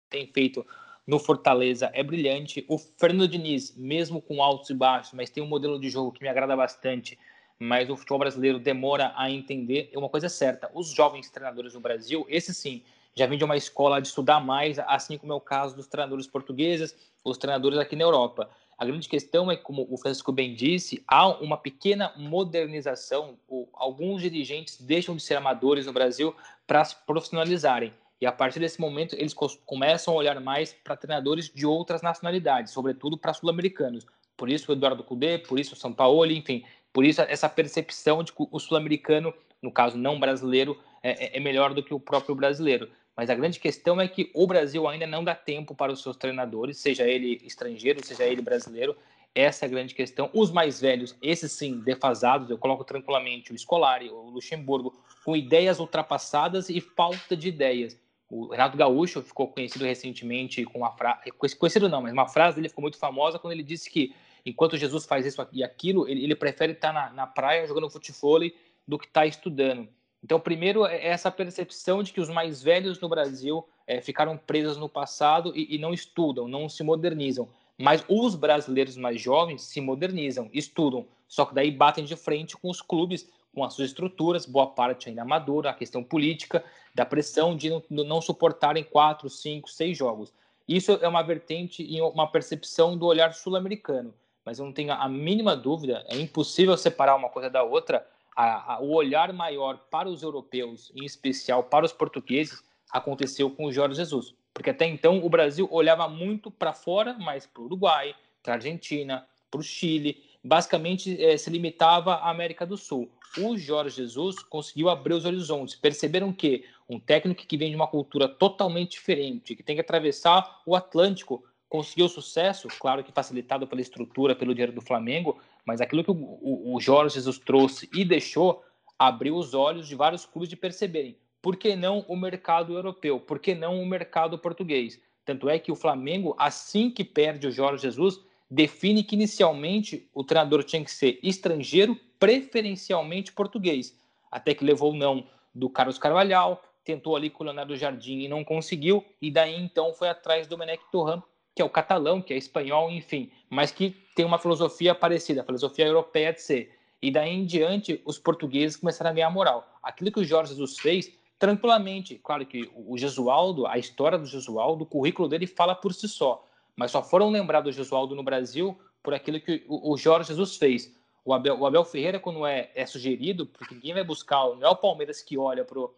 tem 0.10 0.28
feito 0.28 0.68
no 1.08 1.20
Fortaleza 1.20 1.90
é 1.94 2.04
brilhante. 2.04 2.66
O 2.68 2.78
Fernando 2.78 3.30
Diniz, 3.30 3.78
mesmo 3.78 4.22
com 4.22 4.44
altos 4.44 4.70
e 4.70 4.74
baixos, 4.74 5.14
mas 5.14 5.30
tem 5.30 5.42
um 5.42 5.48
modelo 5.48 5.80
de 5.80 5.90
jogo 5.90 6.12
que 6.12 6.22
me 6.22 6.28
agrada 6.28 6.56
bastante, 6.56 7.18
mas 7.60 7.90
o 7.90 7.98
futebol 7.98 8.20
brasileiro 8.20 8.58
demora 8.58 9.14
a 9.16 9.30
entender. 9.30 9.90
É 9.92 9.98
uma 9.98 10.10
coisa 10.10 10.30
certa: 10.30 10.72
os 10.74 10.90
jovens 10.90 11.30
treinadores 11.30 11.74
do 11.74 11.80
Brasil, 11.80 12.26
esse 12.30 12.54
sim, 12.54 12.82
já 13.14 13.26
vêm 13.26 13.38
de 13.38 13.44
uma 13.44 13.58
escola 13.58 14.02
de 14.02 14.08
estudar 14.08 14.40
mais, 14.40 14.80
assim 14.80 15.18
como 15.18 15.34
é 15.34 15.36
o 15.36 15.42
caso 15.42 15.76
dos 15.76 15.88
treinadores 15.88 16.26
portugueses, 16.26 16.96
os 17.24 17.38
treinadores 17.38 17.78
aqui 17.78 17.96
na 17.96 18.04
Europa. 18.04 18.50
A 18.78 18.86
grande 18.86 19.10
questão 19.10 19.52
é, 19.52 19.58
como 19.58 19.86
o 19.90 19.98
Francisco 19.98 20.32
bem 20.32 20.56
disse, 20.56 21.04
há 21.06 21.28
uma 21.28 21.58
pequena 21.58 22.14
modernização. 22.16 23.38
Alguns 23.74 24.22
dirigentes 24.22 24.80
deixam 24.80 25.18
de 25.18 25.22
ser 25.22 25.36
amadores 25.36 25.86
no 25.86 25.92
Brasil 25.92 26.34
para 26.66 26.86
se 26.86 26.96
profissionalizarem. 27.06 27.94
E 28.22 28.26
a 28.26 28.32
partir 28.32 28.60
desse 28.62 28.80
momento, 28.80 29.16
eles 29.16 29.34
começam 29.66 30.14
a 30.14 30.18
olhar 30.18 30.40
mais 30.40 30.74
para 30.74 30.96
treinadores 30.96 31.50
de 31.54 31.66
outras 31.66 32.02
nacionalidades, 32.02 32.72
sobretudo 32.72 33.18
para 33.18 33.34
sul-americanos. 33.34 34.06
Por 34.38 34.50
isso 34.50 34.72
o 34.72 34.74
Eduardo 34.74 35.04
Cudê, 35.04 35.38
por 35.38 35.60
isso 35.60 35.74
o 35.74 35.78
São 35.78 35.92
Paulo, 35.92 36.32
enfim, 36.32 36.64
por 36.92 37.06
isso 37.06 37.22
essa 37.22 37.48
percepção 37.48 38.24
de 38.24 38.32
que 38.32 38.48
o 38.52 38.60
sul-americano, 38.60 39.34
no 39.62 39.72
caso 39.72 39.98
não 39.98 40.20
brasileiro, 40.20 40.78
é, 41.04 41.26
é, 41.26 41.38
é 41.38 41.40
melhor 41.40 41.74
do 41.74 41.84
que 41.84 41.94
o 41.94 42.00
próprio 42.00 42.36
brasileiro. 42.36 42.90
Mas 43.16 43.30
a 43.30 43.36
grande 43.36 43.60
questão 43.60 44.00
é 44.00 44.08
que 44.08 44.32
o 44.34 44.48
Brasil 44.48 44.88
ainda 44.88 45.06
não 45.06 45.24
dá 45.24 45.36
tempo 45.36 45.76
para 45.76 45.92
os 45.92 46.02
seus 46.02 46.16
treinadores, 46.16 46.78
seja 46.78 47.04
ele 47.04 47.42
estrangeiro, 47.44 48.06
seja 48.06 48.24
ele 48.24 48.42
brasileiro. 48.42 48.96
Essa 49.36 49.66
é 49.66 49.68
a 49.68 49.70
grande 49.70 49.94
questão. 49.94 50.30
Os 50.34 50.52
mais 50.52 50.82
velhos, 50.82 51.16
esses 51.22 51.52
sim, 51.52 51.80
defasados, 51.80 52.50
eu 52.50 52.58
coloco 52.58 52.84
tranquilamente 52.84 53.54
o 53.54 53.58
Scolari, 53.58 54.10
o 54.10 54.30
Luxemburgo, 54.30 54.94
com 55.24 55.36
ideias 55.36 55.80
ultrapassadas 55.80 56.70
e 56.70 56.82
falta 56.82 57.36
de 57.36 57.50
ideias. 57.50 58.00
O 58.30 58.48
Renato 58.48 58.78
Gaúcho 58.78 59.22
ficou 59.22 59.48
conhecido 59.48 59.86
recentemente 59.86 60.64
com 60.64 60.80
uma 60.80 60.92
frase, 60.92 61.32
conhecido 61.58 61.90
não, 61.90 62.02
mas 62.02 62.14
uma 62.14 62.28
frase 62.28 62.56
dele 62.56 62.70
ficou 62.70 62.82
muito 62.82 62.98
famosa 62.98 63.38
quando 63.38 63.54
ele 63.54 63.64
disse 63.64 63.90
que 63.90 64.14
enquanto 64.46 64.78
Jesus 64.78 65.06
faz 65.06 65.26
isso 65.26 65.46
e 65.52 65.64
aquilo, 65.64 66.08
ele, 66.08 66.24
ele 66.24 66.36
prefere 66.36 66.74
estar 66.74 66.94
na, 66.94 67.10
na, 67.12 67.28
praia 67.28 67.68
jogando 67.68 67.90
futebol 67.90 68.40
do 68.88 68.98
que 68.98 69.06
estar 69.06 69.26
estudando. 69.26 69.88
Então, 70.24 70.40
primeiro 70.40 70.86
é 70.86 71.08
essa 71.08 71.32
percepção 71.32 72.04
de 72.04 72.12
que 72.12 72.20
os 72.20 72.30
mais 72.30 72.62
velhos 72.62 73.00
no 73.00 73.08
Brasil 73.08 73.66
é, 73.88 74.02
ficaram 74.02 74.38
presos 74.38 74.78
no 74.78 74.90
passado 74.90 75.54
e, 75.56 75.76
e 75.76 75.78
não 75.78 75.94
estudam, 75.94 76.48
não 76.48 76.68
se 76.68 76.84
modernizam. 76.84 77.48
Mas 77.78 78.04
os 78.10 78.36
brasileiros 78.36 78.98
mais 78.98 79.22
jovens 79.22 79.62
se 79.62 79.80
modernizam, 79.80 80.50
estudam, 80.54 81.08
só 81.28 81.46
que 81.46 81.56
daí 81.56 81.72
batem 81.72 82.04
de 82.04 82.16
frente 82.16 82.58
com 82.58 82.70
os 82.70 82.82
clubes 82.82 83.30
com 83.54 83.64
as 83.64 83.74
suas 83.74 83.90
estruturas, 83.90 84.46
boa 84.46 84.68
parte 84.68 85.10
ainda 85.10 85.26
madura, 85.26 85.70
a 85.70 85.74
questão 85.74 86.04
política, 86.04 86.64
da 86.94 87.06
pressão 87.06 87.56
de 87.56 87.70
não, 87.70 87.84
não 87.90 88.22
suportarem 88.22 88.84
quatro, 88.84 89.30
cinco, 89.30 89.70
seis 89.70 89.98
jogos. 89.98 90.34
Isso 90.68 90.94
é 91.02 91.08
uma 91.08 91.24
vertente 91.24 91.84
e 91.84 92.00
uma 92.02 92.32
percepção 92.32 92.98
do 92.98 93.06
olhar 93.06 93.34
sul-americano, 93.34 94.14
mas 94.50 94.58
eu 94.58 94.66
não 94.66 94.74
tenho 94.74 94.92
a 94.92 95.08
mínima 95.08 95.56
dúvida, 95.56 96.04
é 96.08 96.18
impossível 96.18 96.76
separar 96.76 97.16
uma 97.16 97.30
coisa 97.30 97.52
da 97.52 97.62
outra. 97.62 98.04
A, 98.36 98.74
a, 98.74 98.82
o 98.82 98.96
olhar 98.96 99.32
maior 99.32 99.78
para 99.92 100.10
os 100.10 100.24
europeus, 100.24 100.92
em 100.96 101.06
especial 101.06 101.66
para 101.66 101.86
os 101.86 101.94
portugueses, 101.94 102.64
aconteceu 102.90 103.52
com 103.52 103.66
o 103.66 103.72
Jorge 103.72 103.98
Jesus, 103.98 104.34
porque 104.52 104.72
até 104.72 104.88
então 104.88 105.24
o 105.24 105.30
Brasil 105.30 105.68
olhava 105.70 106.10
muito 106.10 106.50
para 106.50 106.74
fora, 106.74 107.16
mas 107.20 107.46
para 107.46 107.62
o 107.62 107.66
Uruguai, 107.66 108.16
para 108.42 108.54
a 108.54 108.56
Argentina, 108.56 109.24
para 109.52 109.60
o 109.60 109.64
Chile, 109.64 110.18
basicamente 110.44 111.24
é, 111.24 111.38
se 111.38 111.52
limitava 111.52 112.16
à 112.16 112.32
América 112.32 112.66
do 112.66 112.76
Sul. 112.76 113.08
O 113.38 113.56
Jorge 113.56 113.98
Jesus 113.98 114.40
conseguiu 114.40 114.90
abrir 114.90 115.14
os 115.14 115.26
horizontes. 115.26 115.76
Perceberam 115.76 116.34
que 116.34 116.66
um 116.90 117.00
técnico 117.00 117.46
que 117.46 117.56
vem 117.56 117.70
de 117.70 117.76
uma 117.76 117.86
cultura 117.86 118.28
totalmente 118.28 118.94
diferente, 118.94 119.56
que 119.56 119.62
tem 119.62 119.76
que 119.76 119.82
atravessar 119.82 120.64
o 120.66 120.76
Atlântico, 120.76 121.44
conseguiu 121.70 122.10
sucesso, 122.10 122.68
claro 122.80 123.04
que 123.04 123.12
facilitado 123.12 123.68
pela 123.68 123.80
estrutura, 123.80 124.36
pelo 124.36 124.54
dinheiro 124.54 124.74
do 124.74 124.82
Flamengo, 124.82 125.40
mas 125.64 125.80
aquilo 125.80 126.04
que 126.04 126.10
o, 126.12 126.74
o, 126.76 126.82
Jorge 126.82 127.16
Jesus 127.16 127.38
trouxe 127.38 127.88
e 127.94 128.04
deixou 128.04 128.64
abriu 128.98 129.36
os 129.36 129.54
olhos 129.54 129.88
de 129.88 129.96
vários 129.96 130.26
clubes 130.26 130.50
de 130.50 130.58
perceberem 130.58 131.16
por 131.42 131.56
que 131.56 131.76
não 131.76 132.04
o 132.08 132.18
mercado 132.18 132.74
europeu, 132.74 133.20
por 133.20 133.40
que 133.40 133.56
não 133.56 133.82
o 133.82 133.86
mercado 133.86 134.38
português. 134.38 135.00
Tanto 135.24 135.48
é 135.48 135.58
que 135.60 135.72
o 135.72 135.76
Flamengo, 135.76 136.36
assim 136.38 136.90
que 136.90 137.04
perde 137.04 137.48
o 137.48 137.52
Jorge 137.52 137.84
Jesus, 137.84 138.20
define 138.50 139.04
que 139.04 139.16
inicialmente 139.16 140.10
o 140.14 140.24
treinador 140.24 140.64
tinha 140.64 140.84
que 140.84 140.92
ser 140.92 141.20
estrangeiro, 141.22 141.96
preferencialmente 142.18 143.32
português, 143.32 143.98
até 144.32 144.54
que 144.54 144.66
levou 144.66 144.92
o 144.92 144.96
não 144.96 145.28
do 145.54 145.70
Carlos 145.70 145.98
Carvalhal, 145.98 146.62
tentou 146.84 147.16
ali 147.16 147.30
com 147.30 147.44
o 147.44 147.46
Leonardo 147.46 147.78
Jardim 147.78 148.20
e 148.20 148.28
não 148.28 148.44
conseguiu, 148.44 149.06
e 149.22 149.30
daí 149.30 149.56
então 149.56 149.94
foi 149.94 150.10
atrás 150.10 150.48
do 150.48 150.58
Menec 150.58 150.84
Torran, 150.92 151.22
que 151.56 151.62
é 151.62 151.66
o 151.66 151.70
catalão, 151.70 152.22
que 152.22 152.34
é 152.34 152.38
espanhol, 152.38 152.90
enfim, 152.92 153.32
mas 153.50 153.72
que 153.72 153.92
tem 154.16 154.26
uma 154.26 154.40
filosofia 154.40 154.94
parecida, 154.96 155.42
a 155.42 155.46
filosofia 155.46 155.86
europeia 155.86 156.34
de 156.34 156.42
ser. 156.42 156.76
E 157.02 157.12
daí 157.12 157.30
em 157.30 157.46
diante, 157.46 158.02
os 158.06 158.20
portugueses 158.20 158.78
começaram 158.78 159.12
a 159.12 159.14
ganhar 159.14 159.30
moral. 159.30 159.68
Aquilo 159.82 160.12
que 160.12 160.20
o 160.20 160.26
Jorge 160.26 160.52
Jesus 160.52 160.78
fez, 160.80 161.12
tranquilamente. 161.38 162.20
Claro 162.22 162.46
que 162.46 162.70
o 162.76 162.98
Gesualdo, 162.98 163.66
a 163.66 163.78
história 163.78 164.18
do 164.18 164.26
Gesualdo, 164.26 164.84
o 164.84 164.88
currículo 164.88 165.30
dele 165.30 165.48
fala 165.48 165.74
por 165.74 165.94
si 165.94 166.08
só 166.08 166.46
mas 166.80 166.92
só 166.92 167.04
foram 167.04 167.30
lembrados 167.30 167.76
do 167.76 167.78
Gesualdo 167.78 168.16
no 168.16 168.24
Brasil 168.24 168.80
por 169.04 169.14
aquilo 169.14 169.38
que 169.42 169.66
o, 169.68 169.98
Jorge 169.98 170.30
Jesus 170.30 170.56
fez. 170.56 170.98
O 171.26 171.34
Abel, 171.34 171.60
o 171.60 171.66
Abel 171.66 171.84
Ferreira, 171.84 172.22
quando 172.22 172.46
é, 172.46 172.72
é, 172.74 172.86
sugerido, 172.86 173.46
porque 173.46 173.76
ninguém 173.76 173.94
vai 173.94 174.04
buscar, 174.04 174.46
não 174.56 174.64
é 174.64 174.70
o 174.70 174.78
Palmeiras 174.78 175.22
que 175.22 175.38
olha 175.38 175.66
pro 175.66 175.94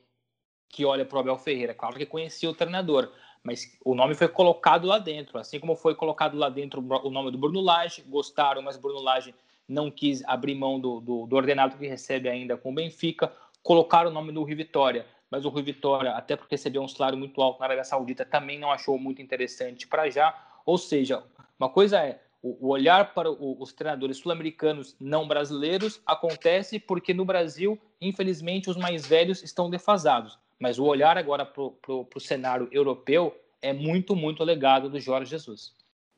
que 0.68 0.84
olha 0.84 1.06
para 1.06 1.18
o 1.18 1.20
Abel 1.20 1.38
Ferreira, 1.38 1.76
claro 1.76 1.98
que 1.98 2.06
conhecia 2.06 2.50
o 2.50 2.54
treinador, 2.54 3.12
mas 3.44 3.78
o 3.84 3.96
nome 3.96 4.14
foi 4.14 4.28
colocado 4.28 4.86
lá 4.86 5.00
dentro, 5.00 5.38
assim 5.38 5.60
como 5.60 5.76
foi 5.76 5.96
colocado 5.96 6.38
lá 6.38 6.50
dentro 6.50 6.82
o 6.82 7.10
nome 7.10 7.32
do 7.32 7.38
Bruno 7.38 7.62
Lage, 7.62 8.04
gostaram, 8.04 8.62
mas 8.62 8.78
Bruno 8.78 9.02
Lage 9.02 9.34
não 9.68 9.90
quis 9.90 10.24
abrir 10.26 10.56
mão 10.56 10.80
do, 10.80 11.00
do, 11.00 11.26
do 11.26 11.36
ordenado 11.36 11.78
que 11.78 11.88
recebe 11.88 12.30
ainda 12.30 12.58
com 12.58 12.72
o 12.72 12.76
Benfica, 12.76 13.32
colocaram 13.64 14.10
o 14.10 14.14
nome 14.14 14.32
do 14.32 14.44
Rui 14.44 14.56
Vitória, 14.56 15.06
mas 15.30 15.46
o 15.46 15.50
Rui 15.50 15.64
Vitória, 15.64 16.12
até 16.12 16.36
porque 16.36 16.56
recebeu 16.56 16.82
um 16.82 16.88
salário 16.88 17.18
muito 17.18 17.42
alto 17.42 17.60
na 17.60 17.66
Arábia 17.66 17.84
Saudita, 17.84 18.26
também 18.26 18.60
não 18.60 18.72
achou 18.72 18.98
muito 19.00 19.22
interessante 19.22 19.88
para 19.88 20.10
já. 20.10 20.36
Ou 20.66 20.78
seja, 20.78 21.24
uma 21.58 21.70
coisa 21.70 22.00
é 22.00 22.20
o 22.44 22.70
olhar 22.70 23.14
para 23.14 23.32
os 23.32 23.72
treinadores 23.72 24.18
sul-americanos 24.18 24.96
não 25.00 25.28
brasileiros 25.28 26.02
acontece 26.06 26.80
porque 26.80 27.14
no 27.14 27.24
Brasil, 27.24 27.80
infelizmente, 28.02 28.70
os 28.70 28.76
mais 28.76 29.06
velhos 29.06 29.44
estão 29.44 29.70
defasados. 29.70 30.40
Mas 30.62 30.78
o 30.78 30.86
olhar 30.86 31.18
agora 31.18 31.44
para 31.44 31.64
o 31.64 32.20
cenário 32.20 32.68
europeu 32.72 33.36
é 33.64 33.74
muito, 33.74 34.16
muito 34.16 34.44
legado 34.44 34.90
do 34.90 35.00
Jorge 35.00 35.32
Jesus. 35.32 35.74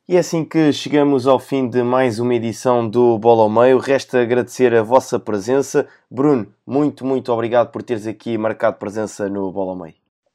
E 0.06 0.16
é 0.16 0.18
assim 0.18 0.44
que 0.44 0.70
chegamos 0.70 1.26
ao 1.26 1.38
fim 1.38 1.66
de 1.66 1.82
mais 1.82 2.18
uma 2.18 2.34
edição 2.34 2.86
do 2.86 3.18
Bola 3.18 3.44
ao 3.44 3.48
Meio. 3.48 3.78
Resta 3.78 4.20
agradecer 4.20 4.74
a 4.74 4.82
vossa 4.82 5.18
presença. 5.18 5.88
Bruno, 6.10 6.54
muito, 6.66 7.06
muito 7.06 7.32
obrigado 7.32 7.70
por 7.70 7.82
teres 7.82 8.06
aqui 8.06 8.36
marcado 8.36 8.76
presença 8.76 9.30
no 9.30 9.50
Bola 9.50 9.70
ao 9.70 9.78
Meio. 9.78 9.94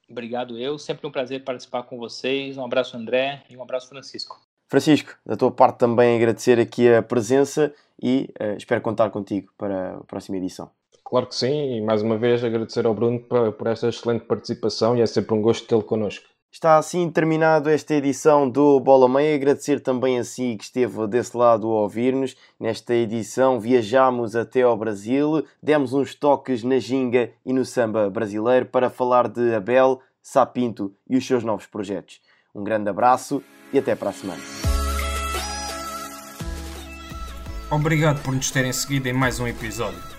Obrigado 0.09 0.57
eu, 0.57 0.79
sempre 0.79 1.05
um 1.05 1.11
prazer 1.11 1.43
participar 1.43 1.83
com 1.83 1.99
vocês. 1.99 2.57
Um 2.57 2.65
abraço 2.65 2.97
André 2.97 3.43
e 3.47 3.55
um 3.55 3.61
abraço 3.61 3.89
Francisco. 3.89 4.41
Francisco, 4.67 5.15
da 5.23 5.37
tua 5.37 5.51
parte 5.51 5.77
também 5.77 6.17
agradecer 6.17 6.59
aqui 6.59 6.91
a 6.91 7.03
presença 7.03 7.71
e 8.01 8.27
uh, 8.41 8.57
espero 8.57 8.81
contar 8.81 9.11
contigo 9.11 9.53
para 9.55 9.97
a 9.97 10.03
próxima 10.05 10.37
edição. 10.37 10.71
Claro 11.09 11.25
que 11.25 11.33
sim, 11.33 11.77
e 11.77 11.81
mais 11.81 12.03
uma 12.03 12.19
vez 12.19 12.43
agradecer 12.43 12.85
ao 12.85 12.93
Bruno 12.93 13.19
por, 13.19 13.51
por 13.53 13.65
esta 13.65 13.89
excelente 13.89 14.25
participação 14.25 14.95
e 14.95 15.01
é 15.01 15.07
sempre 15.07 15.33
um 15.33 15.41
gosto 15.41 15.67
tê-lo 15.67 15.81
connosco. 15.81 16.27
Está 16.51 16.77
assim 16.77 17.09
terminado 17.09 17.67
esta 17.67 17.95
edição 17.95 18.47
do 18.47 18.79
Bola 18.79 19.09
Meia. 19.09 19.35
Agradecer 19.35 19.79
também 19.79 20.19
a 20.19 20.23
si 20.23 20.55
que 20.55 20.63
esteve 20.63 21.07
desse 21.07 21.35
lado 21.35 21.67
a 21.67 21.81
ouvir-nos. 21.81 22.35
Nesta 22.59 22.93
edição 22.93 23.59
viajamos 23.59 24.35
até 24.35 24.61
ao 24.61 24.77
Brasil, 24.77 25.43
demos 25.61 25.93
uns 25.93 26.13
toques 26.13 26.63
na 26.63 26.77
ginga 26.77 27.31
e 27.43 27.53
no 27.53 27.65
samba 27.65 28.07
brasileiro 28.07 28.67
para 28.67 28.89
falar 28.89 29.27
de 29.27 29.53
Abel, 29.55 29.99
Sapinto 30.21 30.93
e 31.09 31.17
os 31.17 31.25
seus 31.25 31.43
novos 31.43 31.65
projetos. 31.65 32.21
Um 32.53 32.63
grande 32.63 32.89
abraço 32.89 33.43
e 33.73 33.79
até 33.79 33.95
para 33.95 34.09
a 34.09 34.13
semana. 34.13 34.41
Obrigado 37.71 38.21
por 38.21 38.33
nos 38.33 38.51
terem 38.51 38.73
seguido 38.73 39.07
em 39.07 39.13
mais 39.13 39.39
um 39.39 39.47
episódio. 39.47 40.18